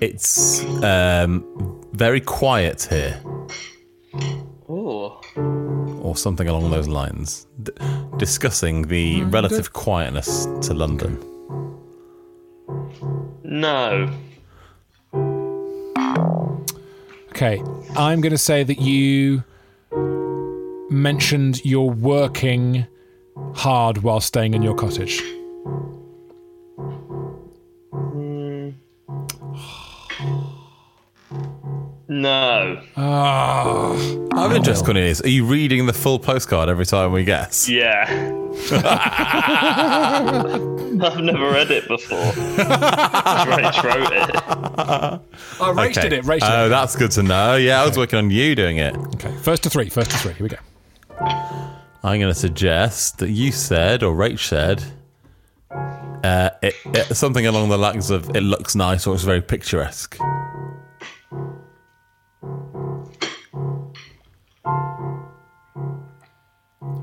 it's 0.01 0.65
um, 0.83 1.83
very 1.93 2.21
quiet 2.21 2.87
here, 2.91 3.21
Oh. 4.71 5.19
or 6.03 6.15
something 6.15 6.47
along 6.47 6.71
those 6.71 6.89
lines, 6.89 7.47
D- 7.63 7.73
discussing 8.19 8.89
the 8.89 9.21
mm, 9.21 9.33
relative 9.33 9.73
quietness 9.73 10.45
to 10.67 10.75
London. 10.75 11.19
No. 13.43 14.11
Okay, 17.31 17.63
I'm 17.97 18.21
going 18.21 18.33
to 18.33 18.39
say 18.39 18.63
that 18.63 18.81
you 18.81 19.43
mentioned 20.91 21.65
you're 21.65 21.91
working 21.91 22.87
hard 23.55 23.99
while 23.99 24.21
staying 24.21 24.53
in 24.55 24.63
your 24.63 24.75
cottage. 24.75 25.23
No. 32.11 32.83
Ah, 32.97 33.93
I'm 34.33 34.53
interested, 34.57 34.83
Cornelius. 34.83 35.21
Are 35.21 35.29
you 35.29 35.45
reading 35.45 35.85
the 35.85 35.93
full 35.93 36.19
postcard 36.19 36.71
every 36.71 36.87
time 36.87 37.13
we 37.13 37.23
guess? 37.23 37.69
Yeah. 37.69 38.07
I've 41.01 41.21
never 41.21 41.51
read 41.51 41.71
it 41.71 41.87
before. 41.87 42.17
Rach 42.17 43.83
wrote 43.83 44.13
it. 44.13 44.37
I 44.49 45.21
Rach 45.61 46.01
did 46.01 46.15
it. 46.15 46.25
Rach 46.25 46.41
did 46.41 46.45
oh, 46.45 46.67
it. 46.67 46.69
that's 46.71 46.97
good 46.97 47.11
to 47.11 47.23
know. 47.23 47.57
Yeah, 47.57 47.83
I 47.83 47.87
was 47.87 47.99
working 47.99 48.19
on 48.19 48.31
you 48.31 48.55
doing 48.55 48.79
it. 48.79 48.97
Okay, 48.97 49.33
first 49.43 49.63
to 49.65 49.71
three. 49.71 49.91
First 49.91 50.11
to 50.13 50.17
three. 50.17 50.33
Here 50.33 50.45
we 50.45 50.49
go. 50.49 50.57
I'm 52.03 52.21
going 52.21 52.33
to 52.33 52.35
suggest 52.35 53.19
that 53.19 53.29
you 53.29 53.53
said, 53.53 54.03
or 54.03 54.15
Rach 54.15 54.39
said, 54.39 54.83
uh, 56.25 56.51
it, 56.63 56.75
it, 56.87 57.15
something 57.15 57.47
along 57.47 57.69
the 57.69 57.77
lines 57.77 58.11
of 58.11 58.35
"it 58.35 58.41
looks 58.41 58.75
nice" 58.75 59.07
or 59.07 59.15
"it's 59.15 59.25
very 59.25 59.43
picturesque." 59.43 60.19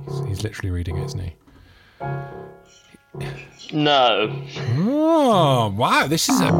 He's, 0.05 0.19
he's 0.27 0.43
literally 0.43 0.71
reading 0.71 0.97
it, 0.97 1.05
isn't 1.05 1.19
he? 1.19 1.35
No. 3.73 4.43
Oh 4.77 5.73
wow, 5.75 6.05
this 6.07 6.29
is 6.29 6.39
a 6.41 6.51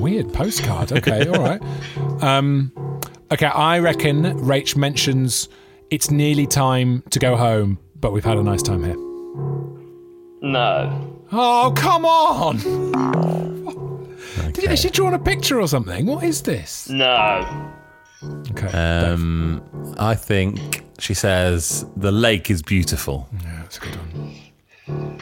weird 0.00 0.32
postcard. 0.32 0.92
Okay, 0.92 1.26
all 1.28 1.42
right. 1.42 1.60
Um, 2.22 2.72
okay, 3.30 3.46
I 3.46 3.78
reckon 3.80 4.22
Rach 4.40 4.76
mentions 4.76 5.48
it's 5.90 6.10
nearly 6.10 6.46
time 6.46 7.02
to 7.10 7.18
go 7.18 7.36
home, 7.36 7.78
but 8.00 8.12
we've 8.12 8.24
had 8.24 8.38
a 8.38 8.42
nice 8.42 8.62
time 8.62 8.84
here. 8.84 8.96
No. 10.42 11.24
Oh 11.32 11.72
come 11.76 12.04
on! 12.06 12.56
Did, 14.52 14.64
has 14.64 14.78
she 14.80 14.90
drawn 14.90 15.12
a 15.14 15.18
picture 15.18 15.60
or 15.60 15.66
something? 15.68 16.06
What 16.06 16.22
is 16.24 16.42
this? 16.42 16.88
No. 16.88 17.72
Okay, 18.52 18.68
Um, 18.68 19.62
I 19.98 20.14
think 20.14 20.85
she 20.98 21.14
says 21.14 21.84
the 21.96 22.12
lake 22.12 22.50
is 22.50 22.62
beautiful. 22.62 23.28
yeah, 23.42 23.60
that's 23.62 23.78
a 23.78 23.80
good 23.80 23.96
one. 23.96 25.20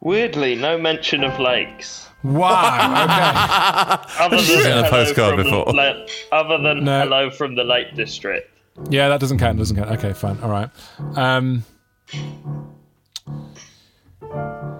Weirdly, 0.00 0.54
no 0.54 0.78
mention 0.78 1.24
of 1.24 1.38
lakes. 1.40 2.08
Wow. 2.22 3.04
Okay. 3.04 4.14
Other 4.24 4.36
than 4.36 4.44
seen 4.44 4.58
a 4.60 4.62
hello 4.62 4.90
postcard 4.90 5.34
from 5.34 5.44
before? 5.44 5.64
La- 5.72 6.06
other 6.32 6.58
than 6.62 6.84
No. 6.84 7.00
hello 7.00 7.30
from 7.30 7.54
the 7.54 7.64
Lake 7.64 7.94
District. 7.94 8.48
Yeah, 8.90 9.08
that 9.08 9.20
doesn't 9.20 9.38
count. 9.38 9.58
Doesn't 9.58 9.76
count. 9.76 9.90
Okay, 9.90 10.12
fine. 10.12 10.38
All 10.40 10.50
right. 10.50 10.70
Um, 11.16 11.64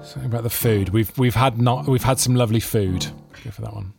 something 0.02 0.24
about 0.26 0.44
the 0.44 0.50
food. 0.50 0.90
We've 0.90 1.16
we've 1.18 1.34
had 1.34 1.60
not 1.60 1.86
we've 1.88 2.02
had 2.04 2.18
some 2.20 2.34
lovely 2.36 2.60
food. 2.60 3.06
Go 3.44 3.50
for 3.50 3.62
that 3.62 3.74
one. 3.74 3.92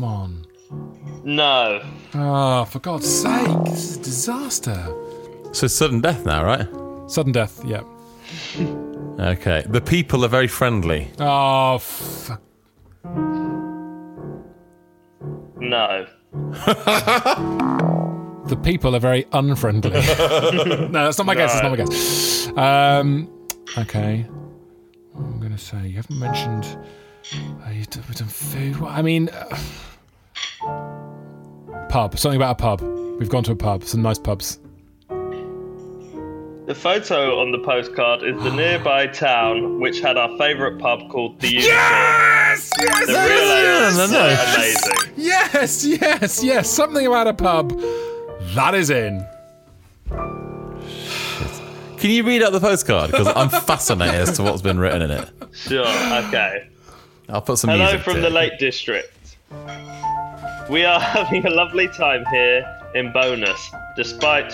Come 0.00 0.04
on! 0.04 0.46
No. 1.24 1.82
Oh, 2.14 2.64
for 2.64 2.78
God's 2.78 3.08
sake! 3.08 3.64
This 3.64 3.90
is 3.90 3.96
a 3.98 4.02
disaster. 4.02 4.94
So 5.52 5.66
it's 5.66 5.74
sudden 5.74 6.00
death 6.00 6.24
now, 6.24 6.44
right? 6.44 6.66
Sudden 7.10 7.32
death. 7.32 7.62
Yeah. 7.64 7.82
Okay. 9.20 9.62
The 9.68 9.82
people 9.82 10.24
are 10.24 10.28
very 10.28 10.46
friendly. 10.48 11.10
Oh 11.18 11.76
fuck. 11.76 12.40
No. 15.58 16.06
The 18.46 18.56
people 18.56 18.96
are 18.96 19.00
very 19.00 19.26
unfriendly. 19.30 19.90
no, 19.90 20.88
that's 20.88 21.18
not 21.18 21.26
my 21.26 21.34
guess. 21.34 21.52
That's 21.52 21.62
not 21.62 21.70
my 21.70 21.76
guess. 21.76 22.48
Um, 22.56 23.30
okay. 23.78 24.22
What 25.12 25.24
am 25.24 25.34
I 25.34 25.38
going 25.38 25.52
to 25.52 25.58
say? 25.58 25.86
You 25.86 25.96
haven't 25.96 26.18
mentioned. 26.18 26.78
Uh, 27.32 27.70
you've 27.70 27.90
done, 27.90 28.02
we've 28.08 28.32
food. 28.32 28.82
I 28.82 29.02
mean, 29.02 29.28
uh, 29.28 29.56
pub. 31.90 32.18
Something 32.18 32.36
about 32.36 32.52
a 32.52 32.62
pub. 32.62 32.80
We've 33.18 33.28
gone 33.28 33.42
to 33.44 33.52
a 33.52 33.56
pub. 33.56 33.84
Some 33.84 34.00
nice 34.02 34.18
pubs. 34.18 34.58
The 36.66 36.74
photo 36.74 37.40
on 37.40 37.50
the 37.50 37.58
postcard 37.58 38.22
is 38.22 38.40
the 38.42 38.50
nearby 38.54 39.08
town, 39.08 39.80
which 39.80 40.00
had 40.00 40.16
our 40.16 40.36
favourite 40.38 40.78
pub 40.78 41.10
called 41.10 41.40
the 41.40 41.48
Unicorn. 41.48 41.74
Yes! 41.74 42.70
Yes! 42.78 43.06
The 43.06 43.12
real 43.12 43.52
ale 43.52 43.88
is 43.88 43.98
amazing. 43.98 45.14
Yes! 45.16 45.84
Yes! 45.84 46.44
Yes! 46.44 46.70
Something 46.70 47.06
about 47.06 47.26
a 47.26 47.34
pub. 47.34 47.78
That 48.54 48.74
is 48.74 48.90
in. 48.90 49.26
Can 51.98 52.10
you 52.10 52.24
read 52.24 52.42
out 52.42 52.52
the 52.52 52.60
postcard? 52.60 53.10
Because 53.10 53.26
I'm 53.26 53.50
fascinated 53.50 54.14
as 54.14 54.36
to 54.36 54.42
what's 54.42 54.62
been 54.62 54.78
written 54.78 55.02
in 55.02 55.10
it. 55.10 55.28
Sure, 55.52 55.86
okay. 55.86 56.68
I'll 57.28 57.42
put 57.42 57.58
some 57.58 57.70
Hello 57.70 57.84
music 57.84 58.02
from 58.02 58.14
to 58.14 58.20
the 58.20 58.28
it. 58.28 58.32
Lake 58.32 58.58
District. 58.58 59.36
We 60.70 60.84
are 60.84 61.00
having 61.18 61.46
a 61.46 61.50
lovely 61.50 61.88
time 61.88 62.24
here 62.32 62.64
in 62.94 63.12
Bowness. 63.12 63.70
Despite 63.96 64.50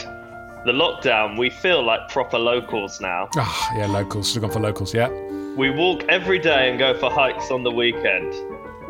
the 0.64 0.72
lockdown, 0.72 1.38
we 1.38 1.50
feel 1.50 1.82
like 1.84 2.08
proper 2.08 2.38
locals 2.38 3.00
now. 3.00 3.28
Ah, 3.36 3.70
yeah, 3.76 3.86
locals. 3.86 4.28
Should 4.32 4.42
have 4.42 4.50
gone 4.50 4.62
for 4.62 4.66
locals. 4.66 4.94
Yeah. 4.94 5.08
We 5.56 5.70
walk 5.70 6.04
every 6.08 6.38
day 6.38 6.70
and 6.70 6.78
go 6.78 6.98
for 6.98 7.10
hikes 7.10 7.50
on 7.50 7.62
the 7.62 7.70
weekend. 7.70 8.32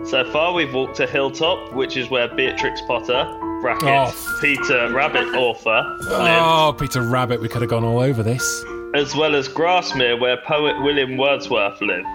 So 0.08 0.24
far, 0.32 0.52
we've 0.52 0.72
walked 0.72 0.96
to 0.98 1.06
Hill 1.06 1.30
Top, 1.30 1.72
which 1.74 1.96
is 1.96 2.08
where 2.10 2.28
Beatrix 2.28 2.80
Potter, 2.86 3.24
brackets, 3.60 4.14
Oh. 4.16 4.38
Peter 4.40 4.92
Rabbit 4.92 5.26
Author, 5.34 5.82
lived, 6.00 6.12
Oh, 6.12 6.76
Peter 6.78 7.02
Rabbit. 7.02 7.40
We 7.40 7.48
could 7.48 7.62
have 7.62 7.70
gone 7.70 7.84
all 7.84 7.98
over 7.98 8.22
this. 8.22 8.64
as 8.94 9.14
well 9.16 9.34
as 9.34 9.48
Grasmere, 9.48 10.18
where 10.18 10.36
poet 10.38 10.80
William 10.82 11.16
Wordsworth 11.16 11.80
lived. 11.82 12.06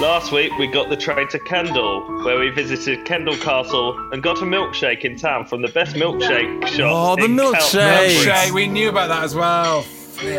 Last 0.00 0.32
week 0.32 0.56
we 0.58 0.66
got 0.66 0.88
the 0.88 0.96
train 0.96 1.28
to 1.28 1.38
Kendal, 1.38 2.24
where 2.24 2.38
we 2.38 2.50
visited 2.50 3.04
Kendal 3.04 3.36
Castle 3.36 3.96
and 4.12 4.22
got 4.22 4.38
a 4.38 4.44
milkshake 4.44 5.04
in 5.04 5.16
town 5.16 5.46
from 5.46 5.62
the 5.62 5.68
best 5.68 5.94
milkshake 5.96 6.62
oh, 6.62 6.66
shop. 6.66 6.90
Oh, 6.90 7.16
the 7.16 7.24
in 7.24 7.36
Kel- 7.36 7.52
milkshake. 7.52 8.24
Milkshake, 8.24 8.50
we 8.52 8.66
knew 8.66 8.88
about 8.88 9.08
that 9.08 9.22
as 9.24 9.34
well. 9.34 9.84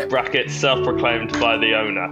Bracket 0.08 0.50
self-proclaimed 0.50 1.32
by 1.40 1.56
the 1.56 1.74
owner. 1.74 2.08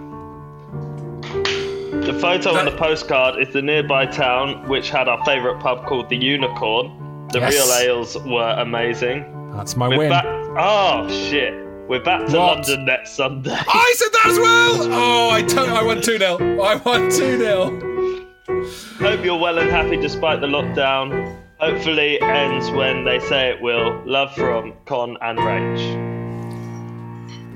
The 2.06 2.18
photo 2.20 2.54
on 2.54 2.64
the 2.64 2.76
postcard 2.76 3.40
is 3.40 3.52
the 3.52 3.62
nearby 3.62 4.06
town, 4.06 4.66
which 4.68 4.90
had 4.90 5.08
our 5.08 5.24
favourite 5.24 5.60
pub 5.62 5.86
called 5.86 6.08
the 6.08 6.16
Unicorn. 6.16 7.28
The 7.32 7.38
Yes. 7.40 7.52
real 7.54 7.88
ales 7.96 8.18
were 8.26 8.54
amazing. 8.58 9.24
That's 9.56 9.76
my 9.76 9.88
We're 9.88 9.98
win. 9.98 10.08
back. 10.10 10.24
Oh 10.58 11.08
shit! 11.08 11.54
We're 11.92 12.00
back 12.02 12.24
to 12.28 12.38
What? 12.38 12.66
London 12.66 12.86
next 12.86 13.10
Sunday. 13.16 13.50
I 13.54 13.94
said 13.98 14.08
that 14.12 14.26
as 14.28 14.38
well. 14.38 14.92
Oh, 14.94 15.28
I 15.30 15.42
to- 15.42 15.60
I 15.60 15.82
won 15.82 16.00
two 16.00 16.16
0 16.16 16.38
I 16.62 16.76
won 16.76 17.10
two 17.10 17.36
0 17.36 18.64
Hope 18.96 19.22
you're 19.22 19.38
well 19.38 19.58
and 19.58 19.68
happy 19.68 19.98
despite 19.98 20.40
the 20.40 20.46
lockdown. 20.46 21.36
Hopefully 21.60 22.18
ends 22.22 22.70
when 22.70 23.04
they 23.04 23.18
say 23.18 23.50
it 23.50 23.60
will. 23.60 24.02
Love 24.06 24.34
from 24.34 24.72
Con 24.86 25.18
and 25.20 25.38
Rach. 25.38 26.12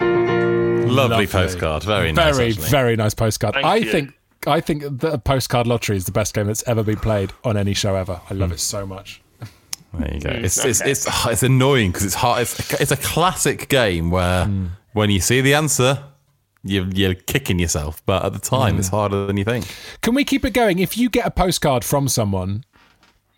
Lovely, 0.00 0.94
Lovely. 0.94 1.26
postcard. 1.26 1.82
Very 1.84 2.12
nice. 2.12 2.36
Very 2.36 2.50
actually. 2.50 2.68
very 2.68 2.94
nice 2.96 3.14
postcard. 3.14 3.54
Thank 3.54 3.64
I 3.64 3.76
you. 3.76 3.90
think 3.90 4.12
I 4.46 4.60
think 4.60 4.82
the 5.00 5.16
postcard 5.18 5.66
lottery 5.66 5.96
is 5.96 6.04
the 6.04 6.12
best 6.12 6.34
game 6.34 6.46
that's 6.46 6.62
ever 6.68 6.82
been 6.82 6.98
played 6.98 7.32
on 7.42 7.56
any 7.56 7.72
show 7.72 7.94
ever. 7.96 8.20
I 8.28 8.34
love 8.34 8.52
it 8.52 8.60
so 8.60 8.84
much. 8.84 9.22
There 9.98 10.14
you 10.14 10.20
go. 10.20 10.30
Mm, 10.30 10.44
It's, 10.44 10.64
it's 10.64 10.80
okay. 10.80 10.90
it's 10.90 11.06
it's 11.26 11.42
annoying 11.42 11.90
because 11.90 12.04
it's 12.04 12.14
hard. 12.14 12.42
It's, 12.42 12.72
it's 12.80 12.90
a 12.92 12.96
classic 12.96 13.68
game 13.68 14.10
where 14.10 14.48
when 14.92 15.10
you 15.10 15.20
see 15.20 15.40
the 15.40 15.54
answer, 15.54 16.02
you're 16.64 16.86
you're 16.88 17.14
kicking 17.14 17.58
yourself, 17.58 18.02
but 18.06 18.24
at 18.24 18.32
the 18.32 18.38
time 18.38 18.78
it's 18.78 18.88
harder 18.88 19.26
than 19.26 19.36
you 19.36 19.44
think. 19.44 19.66
Can 20.02 20.14
we 20.14 20.24
keep 20.24 20.44
it 20.44 20.52
going? 20.52 20.78
If 20.78 20.96
you 20.98 21.08
get 21.10 21.26
a 21.26 21.30
postcard 21.30 21.84
from 21.84 22.08
someone, 22.08 22.64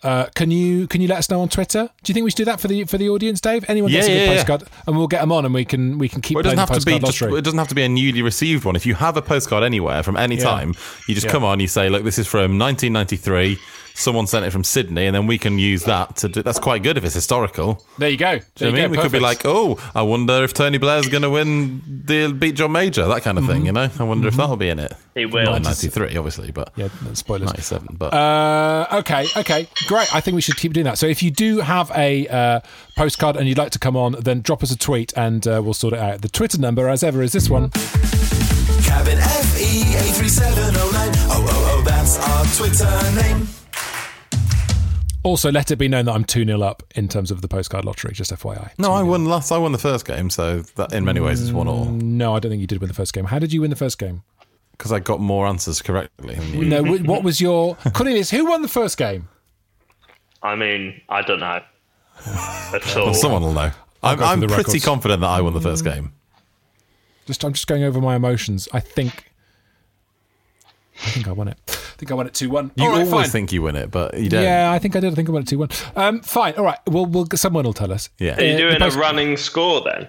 uh, 0.03 0.27
can 0.35 0.51
you 0.53 0.87
can 0.87 1.01
you 1.01 1.09
let 1.09 1.19
us 1.19 1.29
know 1.29 1.41
on 1.41 1.49
Twitter? 1.49 1.91
Do 2.05 2.11
you 2.11 2.15
think 2.15 2.23
we 2.25 2.31
should 2.31 2.37
do 2.37 2.45
that 2.47 2.61
for 2.61 2.69
the 2.69 2.85
for 2.85 2.97
the 2.99 3.09
audience, 3.09 3.41
Dave? 3.41 3.65
Anyone 3.69 3.91
gets 3.91 4.07
Yeah, 4.09 4.15
a 4.15 4.17
good 4.17 4.23
yeah, 4.25 4.31
yeah. 4.31 4.37
postcard, 4.45 4.63
and 4.87 4.97
we'll 4.97 5.09
get 5.09 5.21
them 5.21 5.33
on, 5.33 5.45
and 5.45 5.53
we 5.53 5.65
can 5.65 5.99
we 5.99 6.09
can 6.09 6.23
keep 6.23 6.37
Well, 6.37 6.41
it 6.43 6.45
playing 6.45 6.57
doesn't 6.57 6.85
the 6.85 6.91
have 6.93 7.01
to 7.01 7.07
be 7.07 7.07
just, 7.13 7.23
it 7.39 7.45
doesn't 7.45 7.59
have 7.59 7.69
to 7.69 7.75
be 7.75 7.83
a 7.83 7.89
newly 7.89 8.23
received 8.23 8.65
one. 8.65 8.77
If 8.77 8.87
you 8.87 8.95
have 8.95 9.17
a 9.17 9.23
postcard 9.23 9.65
anywhere 9.65 10.03
from 10.05 10.17
any 10.17 10.37
Yeah. 10.37 10.45
time, 10.45 10.75
you 11.09 11.15
just 11.15 11.27
Yeah. 11.27 11.33
come 11.33 11.45
on, 11.45 11.59
you 11.61 11.67
say, 11.69 11.89
"Look, 11.89 12.05
this 12.05 12.19
is 12.19 12.27
from 12.29 12.57
1993. 12.59 13.59
Someone 13.99 14.27
sent 14.27 14.45
it 14.47 14.51
from 14.51 14.65
Sydney," 14.65 15.07
and 15.07 15.15
then 15.15 15.27
we 15.27 15.39
can 15.39 15.59
use 15.59 15.83
that 15.85 16.17
to 16.17 16.29
do. 16.29 16.43
That's 16.43 16.59
quite 16.59 16.83
good 16.83 16.97
if 16.97 17.05
it's 17.05 17.15
historical. 17.15 17.85
there 17.99 18.09
you 18.09 18.17
go. 18.17 18.39
Do 18.39 18.45
There 18.57 18.69
you 18.69 18.73
know 18.77 18.79
you 18.83 18.83
what 18.83 18.85
I 18.85 18.89
mean? 18.89 18.93
go. 18.95 18.99
We 19.03 19.03
could 19.03 19.13
be 19.13 19.21
like, 19.21 19.43
"Oh, 19.45 19.79
I 19.95 20.03
wonder 20.03 20.45
if 20.45 20.55
Tony 20.55 20.79
Blair's 20.79 21.09
going 21.09 21.23
to 21.23 21.31
win 21.31 21.83
the 22.05 22.33
beat 22.33 22.55
John 22.55 22.73
Major," 22.73 23.07
that 23.09 23.23
kind 23.23 23.37
of 23.39 23.45
Mm-hmm. 23.45 23.53
thing. 23.53 23.67
You 23.67 23.73
know, 23.73 23.91
I 23.99 24.03
wonder 24.05 24.29
if 24.29 24.35
that'll 24.37 24.57
be 24.57 24.69
in 24.69 24.79
it. 24.79 24.93
It 25.15 25.33
will. 25.33 25.45
Not 25.45 25.57
in 25.57 25.63
93, 25.65 26.17
obviously, 26.17 26.53
but 26.53 26.73
yeah, 26.77 26.89
no, 27.05 27.13
spoilers. 27.15 27.47
97. 27.49 27.97
But 27.99 28.15
Uh, 28.15 28.87
okay, 29.01 29.27
okay, 29.37 29.67
great. 29.87 30.15
I 30.15 30.21
think 30.21 30.35
we 30.37 30.41
should 30.41 30.57
keep 30.57 30.73
doing 30.73 30.85
that. 30.85 30.97
So 30.99 31.07
if 31.07 31.23
you 31.23 31.31
do 31.33 31.59
have 31.59 31.91
a 31.97 32.29
uh, 32.29 32.61
postcard 32.97 33.37
and 33.37 33.49
you'd 33.49 33.59
like 33.59 33.73
to 33.73 33.79
come 33.81 33.97
on, 33.97 34.13
then 34.21 34.43
drop 34.43 34.63
us 34.63 34.71
a 34.71 34.79
tweet 34.79 35.13
and 35.17 35.45
uh, 35.49 35.61
we'll 35.65 35.75
sort 35.75 35.95
it 35.95 35.99
out. 36.01 36.23
The 36.23 36.29
Twitter 36.29 36.59
number, 36.59 36.89
as 36.89 37.03
ever, 37.03 37.21
is 37.23 37.33
this 37.33 37.51
one. 37.51 37.71
Cabin 38.85 39.19
FE 39.19 39.83
83709. 39.97 41.11
Oh, 41.31 41.47
oh, 41.49 41.79
oh, 41.79 41.83
that's 41.85 42.19
our 42.19 42.45
Twitter 42.57 43.21
name. 43.21 43.49
Also, 45.25 45.51
let 45.51 45.71
it 45.71 45.77
be 45.77 45.89
known 45.89 46.05
that 46.05 46.13
I'm 46.15 46.25
2 46.25 46.45
0 46.45 46.63
up 46.63 46.83
in 46.95 47.09
terms 47.09 47.31
of 47.31 47.43
the 47.43 47.49
postcard 47.49 47.85
lottery, 47.85 48.13
just 48.13 48.33
FYI. 48.33 48.71
no, 48.79 48.93
I 48.93 49.03
won 49.03 49.25
last. 49.25 49.51
I 49.51 49.59
won 49.59 49.73
the 49.73 49.79
first 49.79 50.07
game, 50.07 50.31
so 50.31 50.61
that 50.77 50.93
in 50.93 51.05
many 51.05 51.21
ways 51.21 51.41
is 51.41 51.53
one 51.53 51.67
all 51.67 51.87
mm, 51.87 52.01
No, 52.03 52.37
I 52.37 52.39
don't 52.39 52.51
think 52.51 52.61
you 52.61 52.67
did 52.67 52.81
win 52.81 52.89
the 52.89 52.95
first 52.95 53.13
game. 53.13 53.25
How 53.25 53.39
did 53.39 53.53
you 53.53 53.61
win 53.61 53.71
the 53.71 53.77
first 53.77 53.99
game? 53.99 54.23
because 54.79 54.93
I 54.93 55.01
got 55.01 55.21
more 55.21 55.47
answers 55.47 55.83
correctly. 55.83 56.37
Than 56.37 56.55
you. 56.55 56.65
No, 56.65 56.83
what 56.83 57.23
was 57.25 57.41
your. 57.41 57.77
Cornelius, 57.93 58.31
who 58.31 58.47
won 58.47 58.63
the 58.63 58.69
first 58.69 58.97
game? 58.97 59.29
I 60.43 60.55
mean, 60.55 61.01
I 61.09 61.23
don't 61.23 61.41
know. 61.41 61.61
At 62.27 62.97
all. 62.97 63.07
Well, 63.07 63.15
someone 63.15 63.43
will 63.43 63.53
know. 63.53 63.73
I'm, 64.03 64.23
I'm 64.23 64.39
pretty 64.41 64.55
records. 64.55 64.85
confident 64.85 65.21
that 65.21 65.29
I 65.29 65.41
won 65.41 65.53
the 65.53 65.61
first 65.61 65.85
mm. 65.85 65.93
game. 65.93 66.13
Just 67.27 67.45
I'm 67.45 67.53
just 67.53 67.67
going 67.67 67.83
over 67.83 68.01
my 68.01 68.15
emotions. 68.15 68.69
I 68.73 68.81
think. 68.81 69.28
I 71.05 71.11
think 71.11 71.29
I 71.29 71.33
won 71.33 71.49
it. 71.49 71.59
I 71.69 71.73
think 71.99 72.11
I 72.11 72.15
won 72.15 72.27
it 72.27 72.35
2 72.35 72.51
1. 72.51 72.73
You 72.77 72.85
All 72.85 72.91
right, 72.91 72.97
always 72.99 73.11
fine. 73.11 73.29
think 73.29 73.53
you 73.53 73.63
win 73.63 73.77
it, 73.77 73.91
but 73.91 74.19
you 74.19 74.29
don't. 74.29 74.43
Yeah, 74.43 74.71
I 74.73 74.79
think 74.79 74.97
I 74.97 75.01
did. 75.01 75.13
I 75.13 75.15
think 75.17 75.29
I 75.29 75.33
won 75.33 75.43
it 75.43 75.49
2 75.49 75.59
1. 75.59 75.69
Um, 75.97 76.21
fine. 76.21 76.55
All 76.55 76.65
right. 76.65 76.79
Well, 76.87 77.07
we'll, 77.07 77.27
someone 77.35 77.65
will 77.65 77.73
tell 77.73 77.93
us. 77.93 78.09
Yeah. 78.19 78.37
Are 78.39 78.43
you 78.43 78.49
Uh, 78.51 78.57
the 78.57 78.59
doing 78.63 78.79
post- 78.79 78.97
a 78.97 79.01
running 79.01 79.37
score 79.37 79.83
then? 79.83 80.09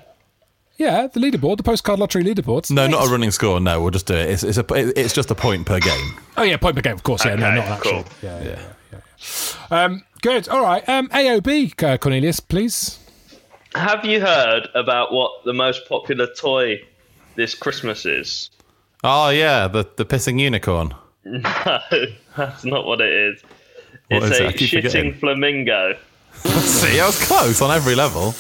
Yeah, 0.78 1.08
the 1.08 1.20
leaderboard, 1.20 1.58
the 1.58 1.64
postcard 1.64 2.00
lottery 2.00 2.24
leaderboard. 2.24 2.72
No, 2.72 2.88
not 2.88 3.06
a 3.06 3.12
running 3.12 3.32
score. 3.32 3.60
No, 3.60 3.82
we'll 3.82 3.92
just 3.92 4.06
do 4.06 4.14
it. 4.16 4.30
It's, 4.30 4.44
it's 4.44 4.58
a 4.58 4.66
it's 4.98 5.14
just 5.14 5.30
a 5.30 5.36
point 5.36 5.66
per 5.66 5.80
game. 5.80 6.14
Oh 6.38 6.44
yeah, 6.44 6.56
point 6.56 6.76
per 6.78 6.82
game, 6.82 6.94
of 6.94 7.04
course. 7.04 7.26
Yeah, 7.26 7.36
no, 7.36 7.54
not 7.54 7.66
an 7.66 7.74
actual. 7.74 7.92
cool. 7.92 8.06
Yeah, 8.24 8.42
yeah, 8.44 8.60
yeah, 8.94 9.00
yeah. 9.72 9.84
Um, 9.84 10.04
good. 10.22 10.48
All 10.48 10.62
right. 10.62 10.88
Um, 10.88 11.10
AOB, 11.10 11.84
uh, 11.84 11.98
Cornelius, 11.98 12.40
please. 12.40 12.98
Have 13.76 14.06
you 14.06 14.22
heard 14.22 14.70
about 14.74 15.12
what 15.12 15.44
the 15.44 15.52
most 15.54 15.88
popular 15.90 16.28
toy 16.34 16.82
this 17.36 17.56
Christmas 17.56 18.06
is? 18.06 18.50
Oh 19.04 19.30
yeah, 19.30 19.68
the 19.68 19.88
the 19.96 20.06
pissing 20.06 20.40
unicorn. 20.40 20.94
No, 21.26 21.42
that's 22.38 22.66
not 22.66 22.86
what 22.86 23.02
it 23.02 23.12
is. 23.12 23.42
What 24.10 24.24
it's 24.24 24.32
is 24.36 24.40
it? 24.40 24.44
a 24.44 24.48
I 24.48 24.52
keep 24.54 24.70
shitting 24.70 24.84
forgetting. 24.84 25.14
flamingo. 25.16 25.98
See, 26.34 27.00
I 27.00 27.06
was 27.06 27.26
close 27.26 27.62
on 27.62 27.72
every 27.72 27.96
level. 27.96 28.34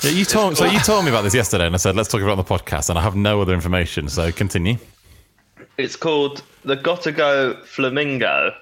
Yeah, 0.00 0.10
you 0.18 0.24
told 0.24 0.56
so 0.56 0.66
you 0.66 0.80
told 0.80 1.04
me 1.04 1.10
about 1.10 1.22
this 1.22 1.34
yesterday, 1.34 1.66
and 1.66 1.74
I 1.74 1.78
said 1.78 1.96
let's 1.96 2.08
talk 2.10 2.20
about 2.20 2.32
it 2.32 2.38
on 2.38 2.44
the 2.44 2.44
podcast, 2.44 2.90
and 2.90 2.98
I 2.98 3.02
have 3.02 3.16
no 3.16 3.40
other 3.40 3.54
information. 3.54 4.08
So 4.08 4.30
continue. 4.32 4.76
It's 5.78 5.96
called 5.96 6.42
the 6.64 6.76
Gotta 6.76 7.12
Go 7.12 7.60
Flamingo. 7.64 8.52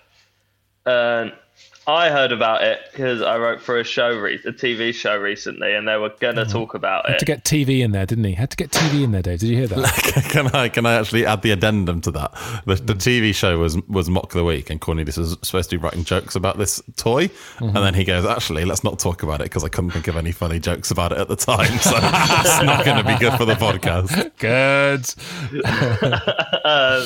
I 1.87 2.11
heard 2.11 2.31
about 2.31 2.63
it 2.63 2.81
because 2.93 3.23
I 3.23 3.39
wrote 3.39 3.61
for 3.61 3.79
a 3.79 3.85
show, 3.85 4.17
re- 4.17 4.41
a 4.45 4.53
TV 4.53 4.95
show 4.95 5.17
recently, 5.17 5.75
and 5.75 5.89
they 5.89 5.97
were 5.97 6.11
gonna 6.21 6.43
mm-hmm. 6.43 6.53
talk 6.53 6.75
about 6.75 7.07
Had 7.07 7.17
it. 7.17 7.19
to 7.21 7.25
get 7.25 7.45
TV 7.45 7.81
in 7.81 7.91
there, 7.91 8.07
didn't 8.07 8.25
he? 8.25 8.35
Had 8.35 8.51
to 8.51 8.57
get 8.57 8.71
TV 8.71 9.03
in 9.03 9.11
there, 9.11 9.23
Dave. 9.23 9.41
Did 9.41 9.49
you 9.49 9.57
hear 9.57 9.67
that? 9.67 10.27
can 10.31 10.47
I 10.49 10.69
can 10.69 10.87
I 10.87 10.95
actually 10.95 11.27
add 11.27 11.43
the 11.43 11.51
addendum 11.51 12.01
to 12.03 12.13
that? 12.13 12.33
The, 12.67 12.77
the 12.77 12.95
mm. 12.95 12.99
TV 12.99 13.35
show 13.35 13.59
was 13.59 13.77
was 13.89 14.09
Mock 14.09 14.33
the 14.33 14.45
Week, 14.45 14.71
and 14.71 14.81
Cornelius 14.81 15.17
was 15.17 15.37
supposed 15.43 15.71
to 15.71 15.79
be 15.79 15.83
writing 15.83 16.05
jokes 16.05 16.37
about 16.37 16.57
this 16.57 16.81
toy, 16.97 17.27
mm-hmm. 17.27 17.65
and 17.65 17.77
then 17.77 17.95
he 17.95 18.05
goes, 18.05 18.25
"Actually, 18.25 18.65
let's 18.65 18.85
not 18.85 19.01
talk 19.01 19.25
about 19.25 19.41
it 19.41 19.45
because 19.45 19.65
I 19.65 19.69
couldn't 19.69 19.91
think 19.91 20.07
of 20.07 20.17
any 20.17 20.31
funny 20.31 20.61
jokes 20.61 20.93
about 20.93 21.11
it 21.11 21.19
at 21.19 21.29
the 21.29 21.37
time, 21.37 21.79
so 21.79 21.97
it's 21.97 22.63
not 22.63 22.85
going 22.85 22.99
to 22.99 23.05
be 23.05 23.19
good 23.19 23.35
for 23.35 23.45
the 23.45 23.55
podcast." 23.55 24.31
Good. 24.39 25.07
Um, 26.65 27.03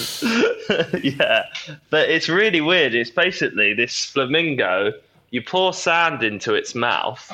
yeah, 1.02 1.46
but 1.88 2.10
it's 2.10 2.28
really 2.28 2.60
weird. 2.60 2.94
It's 2.94 3.10
basically 3.10 3.72
this 3.72 4.04
flamingo. 4.04 4.65
You 5.30 5.42
pour 5.42 5.72
sand 5.74 6.22
into 6.22 6.54
its 6.54 6.74
mouth, 6.74 7.30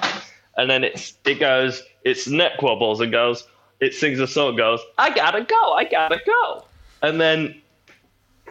and 0.56 0.70
then 0.70 0.84
it's 0.84 1.14
it 1.24 1.38
goes. 1.40 1.82
Its 2.04 2.26
neck 2.26 2.60
wobbles 2.62 3.00
and 3.00 3.12
goes. 3.12 3.46
It 3.80 3.94
sings 3.94 4.18
a 4.20 4.26
song. 4.26 4.56
Goes. 4.56 4.80
I 4.98 5.10
gotta 5.14 5.42
go. 5.44 5.72
I 5.72 5.84
gotta 5.84 6.20
go. 6.24 6.64
And 7.02 7.20
then 7.20 7.60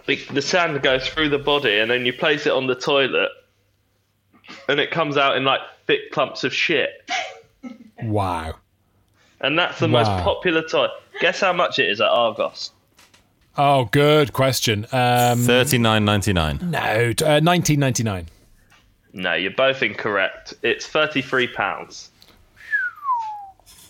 the, 0.05 0.15
the 0.34 0.41
sand 0.41 0.82
goes 0.82 1.07
through 1.07 1.29
the 1.29 1.39
body, 1.39 1.79
and 1.79 1.89
then 1.89 2.05
you 2.05 2.13
place 2.13 2.45
it 2.45 2.51
on 2.53 2.67
the 2.67 2.75
toilet, 2.75 3.29
and 4.69 4.79
it 4.79 4.91
comes 4.91 5.17
out 5.17 5.36
in 5.38 5.43
like 5.43 5.61
thick 5.88 6.11
clumps 6.11 6.43
of 6.43 6.53
shit. 6.53 6.89
Wow. 8.03 8.55
And 9.41 9.57
that's 9.57 9.79
the 9.79 9.88
Wow. 9.88 10.03
most 10.03 10.23
popular 10.23 10.61
toy. 10.67 10.88
Guess 11.19 11.39
how 11.41 11.53
much 11.53 11.79
it 11.79 11.89
is 11.89 11.99
at 12.01 12.07
Argos? 12.09 12.71
Oh, 13.57 13.86
good 13.86 14.34
question. 14.34 14.86
Um, 14.91 15.39
Thirty 15.39 15.77
nine 15.77 16.05
ninety 16.05 16.32
nine. 16.34 16.57
no, 16.61 16.79
uh, 16.79 17.41
1999. 17.41 18.27
No, 19.14 19.34
you're 19.34 19.51
both 19.51 19.84
incorrect. 19.84 20.53
It's 20.64 20.86
thirty-three 20.88 21.47
pounds. 21.47 22.09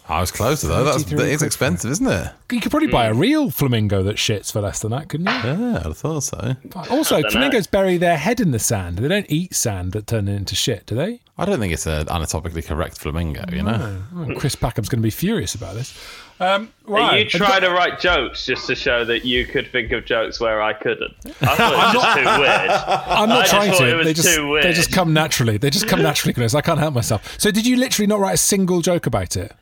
I 0.10 0.20
was 0.20 0.32
close 0.32 0.62
though. 0.62 0.84
That's 0.84 1.06
that 1.06 1.28
is 1.30 1.42
expensive, 1.42 1.90
isn't 1.92 2.08
it? 2.08 2.32
You 2.52 2.60
could 2.60 2.70
probably 2.72 2.88
Hmm. 2.90 2.92
buy 2.94 3.06
a 3.06 3.14
real 3.14 3.50
flamingo 3.50 4.04
that 4.04 4.18
shits 4.18 4.52
for 4.52 4.60
less 4.60 4.80
than 4.80 4.92
that, 4.92 5.08
couldn't 5.08 5.28
you? 5.28 5.32
Yeah, 5.32 5.84
I'd 5.86 5.96
thought 5.96 6.22
so. 6.24 6.56
Also, 6.90 7.16
I 7.16 7.22
dunno. 7.22 7.32
flamingos 7.32 7.68
bury 7.68 7.98
their 7.98 8.18
head 8.18 8.42
in 8.42 8.52
the 8.52 8.60
sand. 8.60 8.98
They 8.98 9.08
don't 9.08 9.28
eat 9.30 9.54
sand 9.56 9.94
that 9.94 10.08
turn 10.08 10.28
into 10.28 10.54
shit, 10.56 10.86
do 10.88 10.96
they? 10.96 11.22
I 11.38 11.46
don't 11.46 11.60
think 11.60 11.72
it's 11.72 11.86
an 11.86 12.10
anatomically 12.10 12.62
correct 12.62 12.98
flamingo. 12.98 13.46
You 13.54 13.64
know. 13.64 14.04
Oh, 14.18 14.34
Chris 14.38 14.56
Packham's 14.56 14.90
going 14.90 15.00
to 15.02 15.06
be 15.06 15.12
furious 15.12 15.56
about 15.56 15.76
this. 15.76 15.98
Um, 16.42 16.74
Are 16.88 16.94
right. 16.94 17.24
you 17.24 17.30
trying 17.30 17.62
to 17.62 17.70
write 17.70 18.00
jokes 18.00 18.48
just 18.48 18.66
to 18.66 18.74
show 18.74 19.06
that 19.06 19.24
you 19.24 19.46
could 19.46 19.72
think 19.72 19.92
of 19.92 20.06
jokes 20.06 20.40
where 20.40 20.60
I 20.60 20.74
couldn't? 20.74 21.14
I 21.40 21.56
thought 21.56 21.72
it 21.72 21.78
was 21.78 21.94
just 21.94 22.18
too 22.18 22.42
weird. 22.42 22.72
I'm 22.72 23.30
not 23.30 23.46
I 23.46 23.48
trying 23.48 23.78
to. 23.78 24.04
they 24.04 24.14
just 24.16 24.36
they 24.64 24.74
just 24.74 24.92
come 24.92 25.14
naturally. 25.14 25.58
They 25.58 25.70
just 25.70 25.88
come 25.88 26.02
naturally, 26.02 26.34
Chris. 26.34 26.56
I 26.56 26.62
can't 26.62 26.80
help 26.80 26.96
myself. 26.96 27.40
So, 27.40 27.52
did 27.52 27.68
you 27.68 27.78
literally 27.78 28.08
not 28.08 28.20
write 28.20 28.34
a 28.34 28.38
single 28.38 28.82
joke 28.82 29.06
about 29.06 29.38
it? 29.38 29.54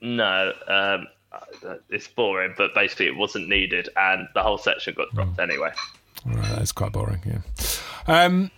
No, 0.00 0.52
um, 0.66 1.06
it's 1.88 2.08
boring, 2.08 2.54
but 2.58 2.74
basically 2.74 3.06
it 3.06 3.14
wasn't 3.14 3.48
needed, 3.48 3.88
and 3.96 4.26
the 4.34 4.42
whole 4.42 4.58
section 4.58 4.94
got 4.94 5.08
dropped 5.14 5.38
anyway. 5.38 5.70
Right, 6.26 6.56
that's 6.56 6.72
quite 6.72 6.90
boring. 6.90 7.20
Yeah. 7.24 7.42
Um. 8.08 8.50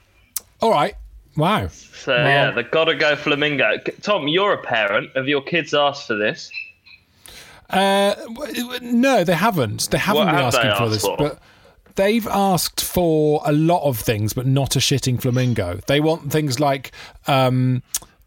All 0.62 0.70
right. 0.70 0.94
Wow. 1.36 1.68
So 1.68 2.16
yeah, 2.16 2.52
the 2.52 2.62
gotta 2.62 2.94
go 2.94 3.16
flamingo. 3.16 3.76
Tom, 4.00 4.28
you're 4.28 4.54
a 4.54 4.62
parent. 4.62 5.10
Have 5.14 5.28
your 5.28 5.42
kids 5.42 5.74
asked 5.74 6.06
for 6.06 6.14
this? 6.14 6.50
Uh, 7.70 8.14
w- 8.14 8.54
w- 8.54 8.80
no, 8.92 9.24
they 9.24 9.34
haven't. 9.34 9.90
They 9.90 9.98
haven't 9.98 10.26
What 10.26 10.32
been 10.32 10.34
have 10.42 10.52
they 10.52 10.58
asking 10.58 10.84
for 10.84 10.90
this, 10.90 11.02
for? 11.02 11.16
but 11.16 11.38
they've 11.96 12.26
asked 12.28 12.84
for 12.84 13.40
a 13.44 13.52
lot 13.52 13.82
of 13.88 13.98
things, 13.98 14.32
but 14.32 14.46
not 14.46 14.76
a 14.76 14.78
shitting 14.78 15.20
flamingo. 15.20 15.80
They 15.86 16.00
want 16.00 16.30
things 16.30 16.60
like 16.60 16.92
um, 17.26 17.82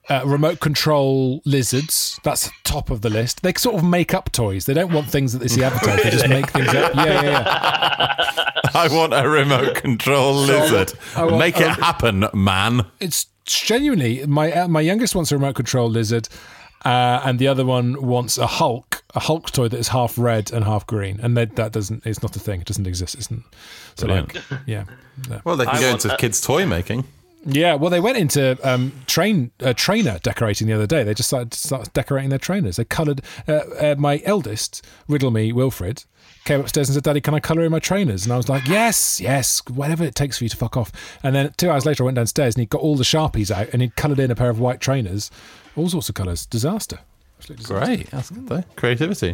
uh, 0.09 0.23
remote 0.25 0.59
control 0.59 1.41
lizards. 1.45 2.19
That's 2.23 2.49
top 2.63 2.89
of 2.89 3.01
the 3.01 3.09
list. 3.09 3.43
They 3.43 3.53
sort 3.53 3.75
of 3.75 3.83
make 3.83 4.13
up 4.13 4.31
toys. 4.31 4.65
They 4.65 4.73
don't 4.73 4.91
want 4.91 5.09
things 5.09 5.33
that 5.33 5.39
they 5.39 5.47
see 5.47 5.63
advertised. 5.65 6.03
They 6.03 6.09
just 6.11 6.27
make 6.29 6.49
things 6.49 6.69
up. 6.69 6.95
Yeah, 6.95 7.05
yeah, 7.05 7.21
yeah. 7.23 8.51
I 8.73 8.87
want 8.91 9.13
a 9.13 9.27
remote 9.27 9.75
control 9.75 10.33
lizard. 10.33 10.93
Want- 11.15 11.37
Make 11.37 11.59
it 11.59 11.69
happen, 11.71 12.25
man. 12.33 12.85
It's 12.99 13.27
genuinely 13.45 14.25
my 14.25 14.51
uh, 14.51 14.67
my 14.67 14.81
youngest 14.81 15.15
wants 15.15 15.31
a 15.31 15.35
remote 15.35 15.55
control 15.55 15.89
lizard. 15.89 16.27
Uh, 16.85 17.21
and 17.25 17.39
the 17.39 17.47
other 17.47 17.65
one 17.65 18.01
wants 18.05 18.37
a 18.37 18.45
Hulk, 18.45 18.96
a 19.17 19.19
Hulk 19.19 19.49
toy 19.49 19.67
that 19.67 19.77
is 19.77 19.87
half 19.87 20.15
red 20.17 20.51
and 20.53 20.63
half 20.63 20.85
green, 20.85 21.19
and 21.21 21.35
that, 21.35 21.55
that 21.55 21.71
doesn't. 21.71 22.05
It's 22.05 22.21
not 22.21 22.35
a 22.35 22.39
thing. 22.39 22.61
It 22.61 22.67
doesn't 22.67 22.85
exist. 22.85 23.15
It's 23.15 23.31
not, 23.31 23.41
so 23.95 24.05
like, 24.05 24.33
Brilliant. 24.33 24.61
yeah, 24.67 24.83
no. 25.27 25.41
Well, 25.43 25.57
they 25.57 25.65
can 25.65 25.75
I 25.75 25.81
go 25.81 25.89
into 25.89 26.13
a- 26.13 26.17
kids' 26.17 26.39
toy 26.39 26.67
making. 26.67 27.03
Yeah, 27.43 27.75
well, 27.75 27.89
they 27.89 27.99
went 27.99 28.17
into 28.17 28.57
um, 28.63 28.91
train 29.07 29.51
uh, 29.61 29.73
trainer 29.73 30.19
decorating 30.21 30.67
the 30.67 30.73
other 30.73 30.85
day. 30.85 31.03
They 31.03 31.13
just 31.13 31.29
started, 31.29 31.53
started 31.53 31.93
decorating 31.93 32.29
their 32.29 32.39
trainers. 32.39 32.75
They 32.75 32.83
coloured. 32.85 33.21
Uh, 33.47 33.53
uh, 33.79 33.95
my 33.97 34.21
eldest, 34.23 34.85
Riddle 35.07 35.31
Me 35.31 35.51
Wilfred, 35.51 36.03
came 36.45 36.59
upstairs 36.59 36.89
and 36.89 36.93
said, 36.93 37.03
"Daddy, 37.03 37.21
can 37.21 37.33
I 37.33 37.39
colour 37.39 37.63
in 37.63 37.71
my 37.71 37.79
trainers?" 37.79 38.23
And 38.23 38.33
I 38.33 38.37
was 38.37 38.49
like, 38.49 38.67
"Yes, 38.67 39.19
yes, 39.19 39.61
whatever 39.67 40.03
it 40.03 40.13
takes 40.13 40.37
for 40.37 40.43
you 40.43 40.49
to 40.49 40.57
fuck 40.57 40.77
off." 40.77 40.91
And 41.23 41.35
then 41.35 41.53
two 41.57 41.71
hours 41.71 41.87
later, 41.87 42.03
I 42.03 42.05
went 42.05 42.15
downstairs 42.17 42.53
and 42.55 42.61
he 42.61 42.67
got 42.67 42.81
all 42.81 42.95
the 42.95 43.03
sharpies 43.03 43.49
out 43.49 43.69
and 43.73 43.81
he 43.81 43.89
coloured 43.89 44.19
in 44.19 44.29
a 44.29 44.35
pair 44.35 44.51
of 44.51 44.59
white 44.59 44.79
trainers, 44.79 45.31
all 45.75 45.89
sorts 45.89 46.09
of 46.09 46.15
colours. 46.15 46.45
Disaster. 46.45 46.99
Absolute 47.37 47.57
disaster. 47.59 47.85
Great. 47.85 48.09
That's 48.11 48.29
good, 48.29 48.47
though. 48.47 48.63
Creativity. 48.75 49.33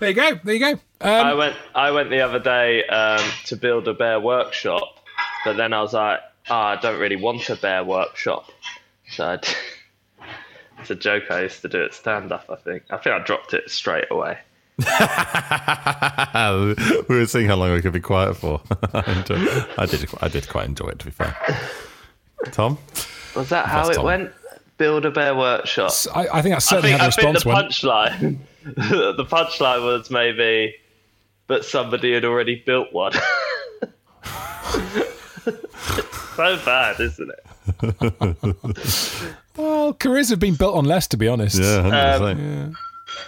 There 0.00 0.08
you 0.10 0.14
go. 0.14 0.40
There 0.44 0.54
you 0.54 0.60
go. 0.60 0.80
I 1.00 1.30
Um, 1.32 1.38
went 1.38 1.56
I 1.74 1.90
went 1.90 2.10
the 2.10 2.20
other 2.20 2.38
day 2.38 2.84
um, 2.86 3.20
to 3.46 3.56
build 3.56 3.88
a 3.88 3.94
bear 3.94 4.20
workshop, 4.20 4.98
but 5.44 5.56
then 5.56 5.72
I 5.72 5.80
was 5.82 5.92
like, 5.92 6.20
ah, 6.50 6.76
I 6.78 6.80
don't 6.80 7.00
really 7.00 7.16
want 7.16 7.48
a 7.50 7.56
bear 7.56 7.82
workshop. 7.84 8.50
So 9.10 9.26
I 9.26 9.36
d- 9.36 9.48
it's 10.80 10.90
a 10.90 10.94
joke 10.94 11.24
I 11.30 11.42
used 11.42 11.62
to 11.62 11.68
do 11.68 11.84
at 11.84 11.94
stand 11.94 12.30
up. 12.32 12.46
I 12.48 12.56
think 12.56 12.84
I 12.90 12.96
think 12.98 13.14
I 13.16 13.18
dropped 13.24 13.52
it 13.54 13.68
straight 13.70 14.06
away. 14.10 14.38
we 14.78 14.84
were 17.16 17.26
seeing 17.26 17.46
how 17.46 17.56
long 17.56 17.72
we 17.72 17.82
could 17.82 17.92
be 17.92 18.00
quiet 18.00 18.34
for. 18.36 18.60
I, 18.94 19.12
enjoyed- 19.12 19.66
I 19.78 19.86
did. 19.86 20.08
I 20.20 20.28
did 20.28 20.48
quite 20.48 20.66
enjoy 20.66 20.88
it, 20.88 20.98
to 21.00 21.04
be 21.04 21.10
fair. 21.10 21.36
Tom, 22.52 22.78
Was 23.36 23.48
that 23.50 23.66
how 23.66 23.88
it 23.88 23.94
time. 23.94 24.04
went? 24.04 24.32
Build 24.78 25.04
a 25.06 25.10
bear 25.10 25.34
workshop. 25.36 25.92
I, 26.14 26.28
I 26.32 26.42
think 26.42 26.54
that's 26.54 26.70
I 26.72 26.76
certainly 26.80 26.90
think, 26.90 27.00
how 27.00 27.06
I 27.06 27.10
the 27.10 27.12
think 27.12 27.34
response 27.34 27.80
the 27.80 27.88
went. 27.88 28.38
punchline, 28.64 29.16
the 29.16 29.24
punchline 29.24 29.84
was 29.84 30.10
maybe, 30.10 30.74
but 31.46 31.64
somebody 31.64 32.12
had 32.14 32.24
already 32.24 32.56
built 32.66 32.92
one. 32.92 33.12
so 36.36 36.58
bad, 36.64 37.00
isn't 37.00 37.30
it? 37.30 37.44
Well, 39.54 39.92
careers 39.92 40.30
have 40.30 40.38
been 40.40 40.54
built 40.54 40.74
on 40.74 40.86
less, 40.86 41.06
to 41.08 41.18
be 41.18 41.28
honest. 41.28 41.58
yeah, 41.60 42.18
100%. 42.18 42.74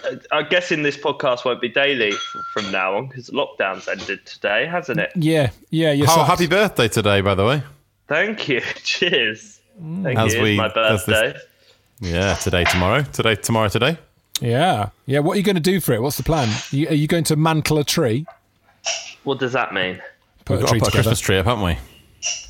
Um, 0.09 0.19
I'm 0.31 0.49
guessing 0.49 0.81
this 0.81 0.97
podcast 0.97 1.45
won't 1.45 1.61
be 1.61 1.69
daily 1.69 2.13
from 2.51 2.71
now 2.71 2.95
on 2.97 3.07
because 3.09 3.29
lockdown's 3.29 3.87
ended 3.87 4.25
today, 4.25 4.65
hasn't 4.65 4.99
it? 4.99 5.11
Yeah, 5.15 5.51
yeah. 5.69 5.91
You're 5.91 6.07
Oh, 6.09 6.23
happy 6.23 6.47
birthday 6.47 6.87
today, 6.87 7.21
by 7.21 7.35
the 7.35 7.45
way. 7.45 7.61
Thank 8.07 8.47
you. 8.49 8.61
Cheers. 8.77 9.59
Thank 10.03 10.17
As 10.17 10.33
you. 10.33 10.41
we- 10.41 10.57
my 10.57 10.67
as 10.67 11.05
this- 11.05 11.41
Yeah, 11.99 12.35
today, 12.35 12.63
tomorrow. 12.65 13.03
Today, 13.03 13.35
tomorrow, 13.35 13.67
today. 13.69 13.97
Yeah, 14.41 14.89
yeah. 15.05 15.19
What 15.19 15.33
are 15.33 15.37
you 15.37 15.43
going 15.43 15.55
to 15.55 15.61
do 15.61 15.79
for 15.79 15.93
it? 15.93 16.01
What's 16.01 16.17
the 16.17 16.23
plan? 16.23 16.49
You, 16.71 16.89
are 16.89 16.93
you 16.93 17.07
going 17.07 17.23
to 17.25 17.35
mantle 17.35 17.77
a 17.77 17.83
tree? 17.83 18.25
What 19.23 19.39
does 19.39 19.53
that 19.53 19.73
mean? 19.73 20.01
Put 20.43 20.55
We've 20.55 20.59
a 20.59 20.63
got 20.63 20.69
tree 20.69 20.79
to 20.79 20.85
put 20.85 20.93
a. 20.93 20.97
Christmas 20.97 21.19
tree 21.19 21.37
up, 21.37 21.45
haven't 21.45 21.63
we? 21.63 21.77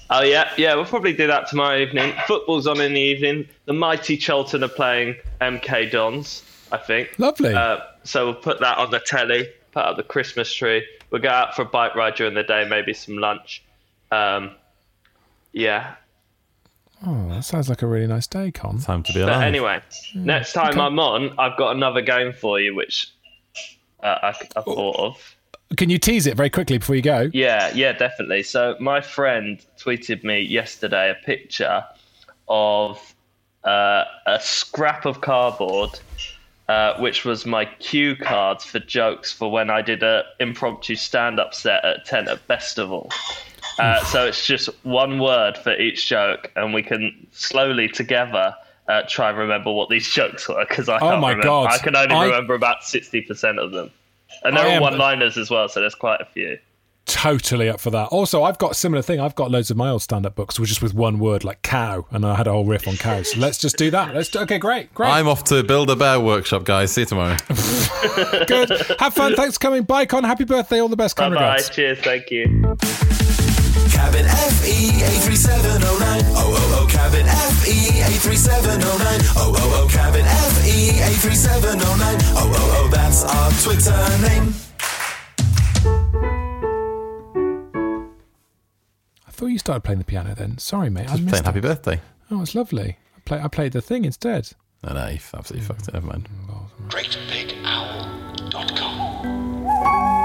Oh 0.10 0.22
yeah, 0.22 0.52
yeah. 0.58 0.76
We'll 0.76 0.86
probably 0.86 1.14
do 1.14 1.28
that 1.28 1.48
tomorrow 1.48 1.78
evening. 1.78 2.14
Football's 2.28 2.68
on 2.68 2.80
in 2.82 2.94
the 2.94 3.00
evening. 3.02 3.48
The 3.66 3.74
mighty 3.74 4.18
Charlton 4.18 4.64
are 4.64 4.68
playing 4.68 5.16
MK 5.42 5.92
Dons. 5.92 6.44
I 6.72 6.78
think. 6.78 7.18
Lovely. 7.20 7.54
Uh, 7.54 7.80
so 8.04 8.26
we'll 8.26 8.36
put 8.36 8.60
that 8.60 8.78
on 8.78 8.92
the 8.92 9.00
telly. 9.00 9.48
Put 9.72 9.84
up 9.84 9.98
the 9.98 10.04
Christmas 10.04 10.52
tree. 10.54 10.86
We'll 11.12 11.22
go 11.22 11.30
out 11.30 11.56
for 11.56 11.62
a 11.62 11.66
bike 11.66 11.96
ride 11.96 12.16
during 12.16 12.34
the 12.34 12.44
day. 12.44 12.66
Maybe 12.68 12.94
some 12.94 13.18
lunch. 13.18 13.64
Um, 14.12 14.52
yeah. 15.54 15.96
Oh, 17.06 17.28
that 17.30 17.44
sounds 17.44 17.70
like 17.70 17.82
a 17.82 17.88
really 17.88 18.08
nice 18.08 18.28
day, 18.28 18.52
Con. 18.52 18.80
Time 18.80 19.04
to 19.04 19.14
be 19.14 19.20
But 19.20 19.30
alive. 19.30 19.44
anyway, 19.44 19.82
next 20.16 20.54
time 20.54 20.80
I'm 20.80 21.00
on, 21.00 21.38
I've 21.38 21.58
got 21.58 21.76
another 21.76 22.02
game 22.02 22.34
for 22.34 22.60
you, 22.60 22.74
which 22.76 23.12
uh, 24.04 24.18
I, 24.24 24.30
I 24.30 24.62
thought 24.62 24.96
of. 24.98 25.36
Can 25.78 25.90
you 25.90 25.98
tease 25.98 26.26
it 26.28 26.36
very 26.38 26.50
quickly 26.50 26.78
before 26.78 26.96
you 26.96 27.02
go? 27.02 27.30
Yeah, 27.34 27.72
yeah, 27.74 27.92
definitely. 27.94 28.44
So 28.44 28.76
my 28.80 29.02
friend 29.02 29.60
tweeted 29.80 30.24
me 30.24 30.42
yesterday 30.42 31.10
a 31.12 31.16
picture 31.26 31.84
of 32.48 33.14
uh, 33.64 34.06
a 34.28 34.40
scrap 34.40 35.06
of 35.06 35.22
cardboard, 35.22 36.00
uh, 36.70 37.00
which 37.00 37.26
was 37.26 37.46
my 37.46 37.66
cue 37.66 38.16
cards 38.16 38.64
for 38.64 38.80
jokes 38.80 39.32
for 39.32 39.52
when 39.52 39.70
I 39.70 39.82
did 39.82 40.04
a 40.04 40.24
impromptu 40.40 40.96
stand-up 40.96 41.54
set 41.54 41.84
at 41.84 42.06
Tent 42.06 42.28
at 42.30 42.40
Festival. 42.42 43.12
Uh, 43.80 44.04
so 44.06 44.26
it's 44.26 44.46
just 44.46 44.70
one 44.84 45.20
word 45.20 45.58
for 45.58 45.76
each 45.78 46.08
joke, 46.08 46.52
and 46.56 46.74
we 46.74 46.82
can 46.84 47.28
slowly 47.32 47.88
together 47.90 48.56
uh, 48.88 49.02
try 49.08 49.30
and 49.30 49.38
remember 49.38 49.72
what 49.72 49.90
these 49.90 50.08
jokes 50.14 50.48
were 50.48 50.66
because 50.68 50.88
I 50.90 50.98
Oh 50.98 51.10
can't 51.10 51.22
my 51.22 51.30
remember. 51.32 51.48
God. 51.48 51.72
I 51.72 51.78
can 51.80 51.96
only 51.96 52.16
I- 52.16 52.26
remember 52.26 52.54
about 52.54 52.84
sixty 52.84 53.22
percent 53.22 53.60
of 53.60 53.72
them, 53.72 53.92
and 54.44 54.56
they're 54.56 54.66
all 54.66 54.72
am- 54.72 54.82
one-liners 54.82 55.38
as 55.38 55.50
well. 55.50 55.68
So 55.68 55.80
there's 55.82 55.96
quite 55.96 56.22
a 56.22 56.26
few. 56.26 56.58
Totally 57.08 57.70
up 57.70 57.80
for 57.80 57.92
that. 57.92 58.08
Also, 58.08 58.42
I've 58.42 58.58
got 58.58 58.72
a 58.72 58.74
similar 58.74 59.04
thing. 59.04 59.20
I've 59.20 59.36
got 59.36 59.52
loads 59.52 59.70
of 59.70 59.78
my 59.78 59.90
old 59.90 60.02
stand-up 60.02 60.34
books, 60.36 60.60
which 60.60 60.72
is 60.72 60.82
with 60.82 60.96
one 60.96 61.20
word, 61.20 61.44
like 61.44 61.62
cow, 61.62 62.08
and 62.10 62.26
I 62.26 62.34
had 62.34 62.48
a 62.48 62.52
whole 62.52 62.66
riff 62.66 62.88
on 62.88 62.96
cows. 62.98 63.32
So 63.32 63.40
let's 63.40 63.60
just 63.60 63.78
do 63.78 63.92
that. 63.92 64.16
Let's 64.16 64.30
do, 64.30 64.40
okay, 64.40 64.58
great, 64.58 64.92
great, 64.96 65.10
I'm 65.10 65.28
off 65.28 65.44
to 65.46 65.64
build 65.64 65.92
a 65.92 65.96
bear 65.96 66.20
workshop, 66.20 66.64
guys. 66.64 66.92
See 66.94 67.02
you 67.02 67.06
tomorrow. 67.06 67.38
good. 68.48 68.72
Have 69.00 69.14
fun. 69.14 69.36
Thanks 69.36 69.54
for 69.56 69.60
coming. 69.60 69.84
Bye, 69.84 70.08
Con. 70.08 70.24
Happy 70.24 70.46
birthday. 70.46 70.82
All 70.82 70.88
the 70.90 70.96
best. 70.98 71.16
Bye 71.16 71.24
Kind 71.26 71.34
regards. 71.34 71.70
Cheers. 71.70 72.00
Thank 72.00 72.32
you. 72.32 72.76
Cabin 73.92 74.26
FE 74.26 75.04
83709. 75.04 76.24
Oh, 76.36 76.56
oh, 76.56 76.80
oh, 76.80 76.88
cabin 76.90 77.26
FE 77.26 77.78
83709. 78.16 79.22
Oh, 79.36 79.54
oh, 79.56 79.84
oh, 79.84 79.88
cabin 79.92 80.26
FE 80.26 81.00
83709. 81.00 82.22
Oh, 82.36 82.52
oh, 82.56 82.84
oh, 82.84 82.88
that's 82.92 83.24
our 83.24 83.52
Twitter 83.64 84.00
name. 84.28 84.54
I 89.28 89.32
thought 89.32 89.48
you 89.48 89.58
started 89.60 89.82
playing 89.84 90.00
the 90.00 90.06
piano 90.06 90.34
then. 90.36 90.58
Sorry, 90.58 90.90
mate. 90.90 91.08
I 91.10 91.12
Just 91.18 91.24
missed 91.24 91.30
playing 91.30 91.44
it. 91.44 91.46
happy 91.46 91.60
birthday. 91.62 92.02
Oh, 92.32 92.42
it's 92.42 92.56
lovely. 92.56 92.98
I, 93.18 93.20
play, 93.26 93.40
I 93.42 93.48
played 93.50 93.74
the 93.74 93.82
thing 93.82 94.06
instead. 94.06 94.50
No, 94.84 94.94
no, 94.94 95.08
you've 95.10 95.30
absolutely 95.38 95.68
fucked 95.68 95.88
it. 95.88 95.94
Never 95.94 96.08
mind. 96.08 96.28
Mm, 96.48 96.70
mm. 96.88 96.90
GreatBigOwl.com. 98.52 100.25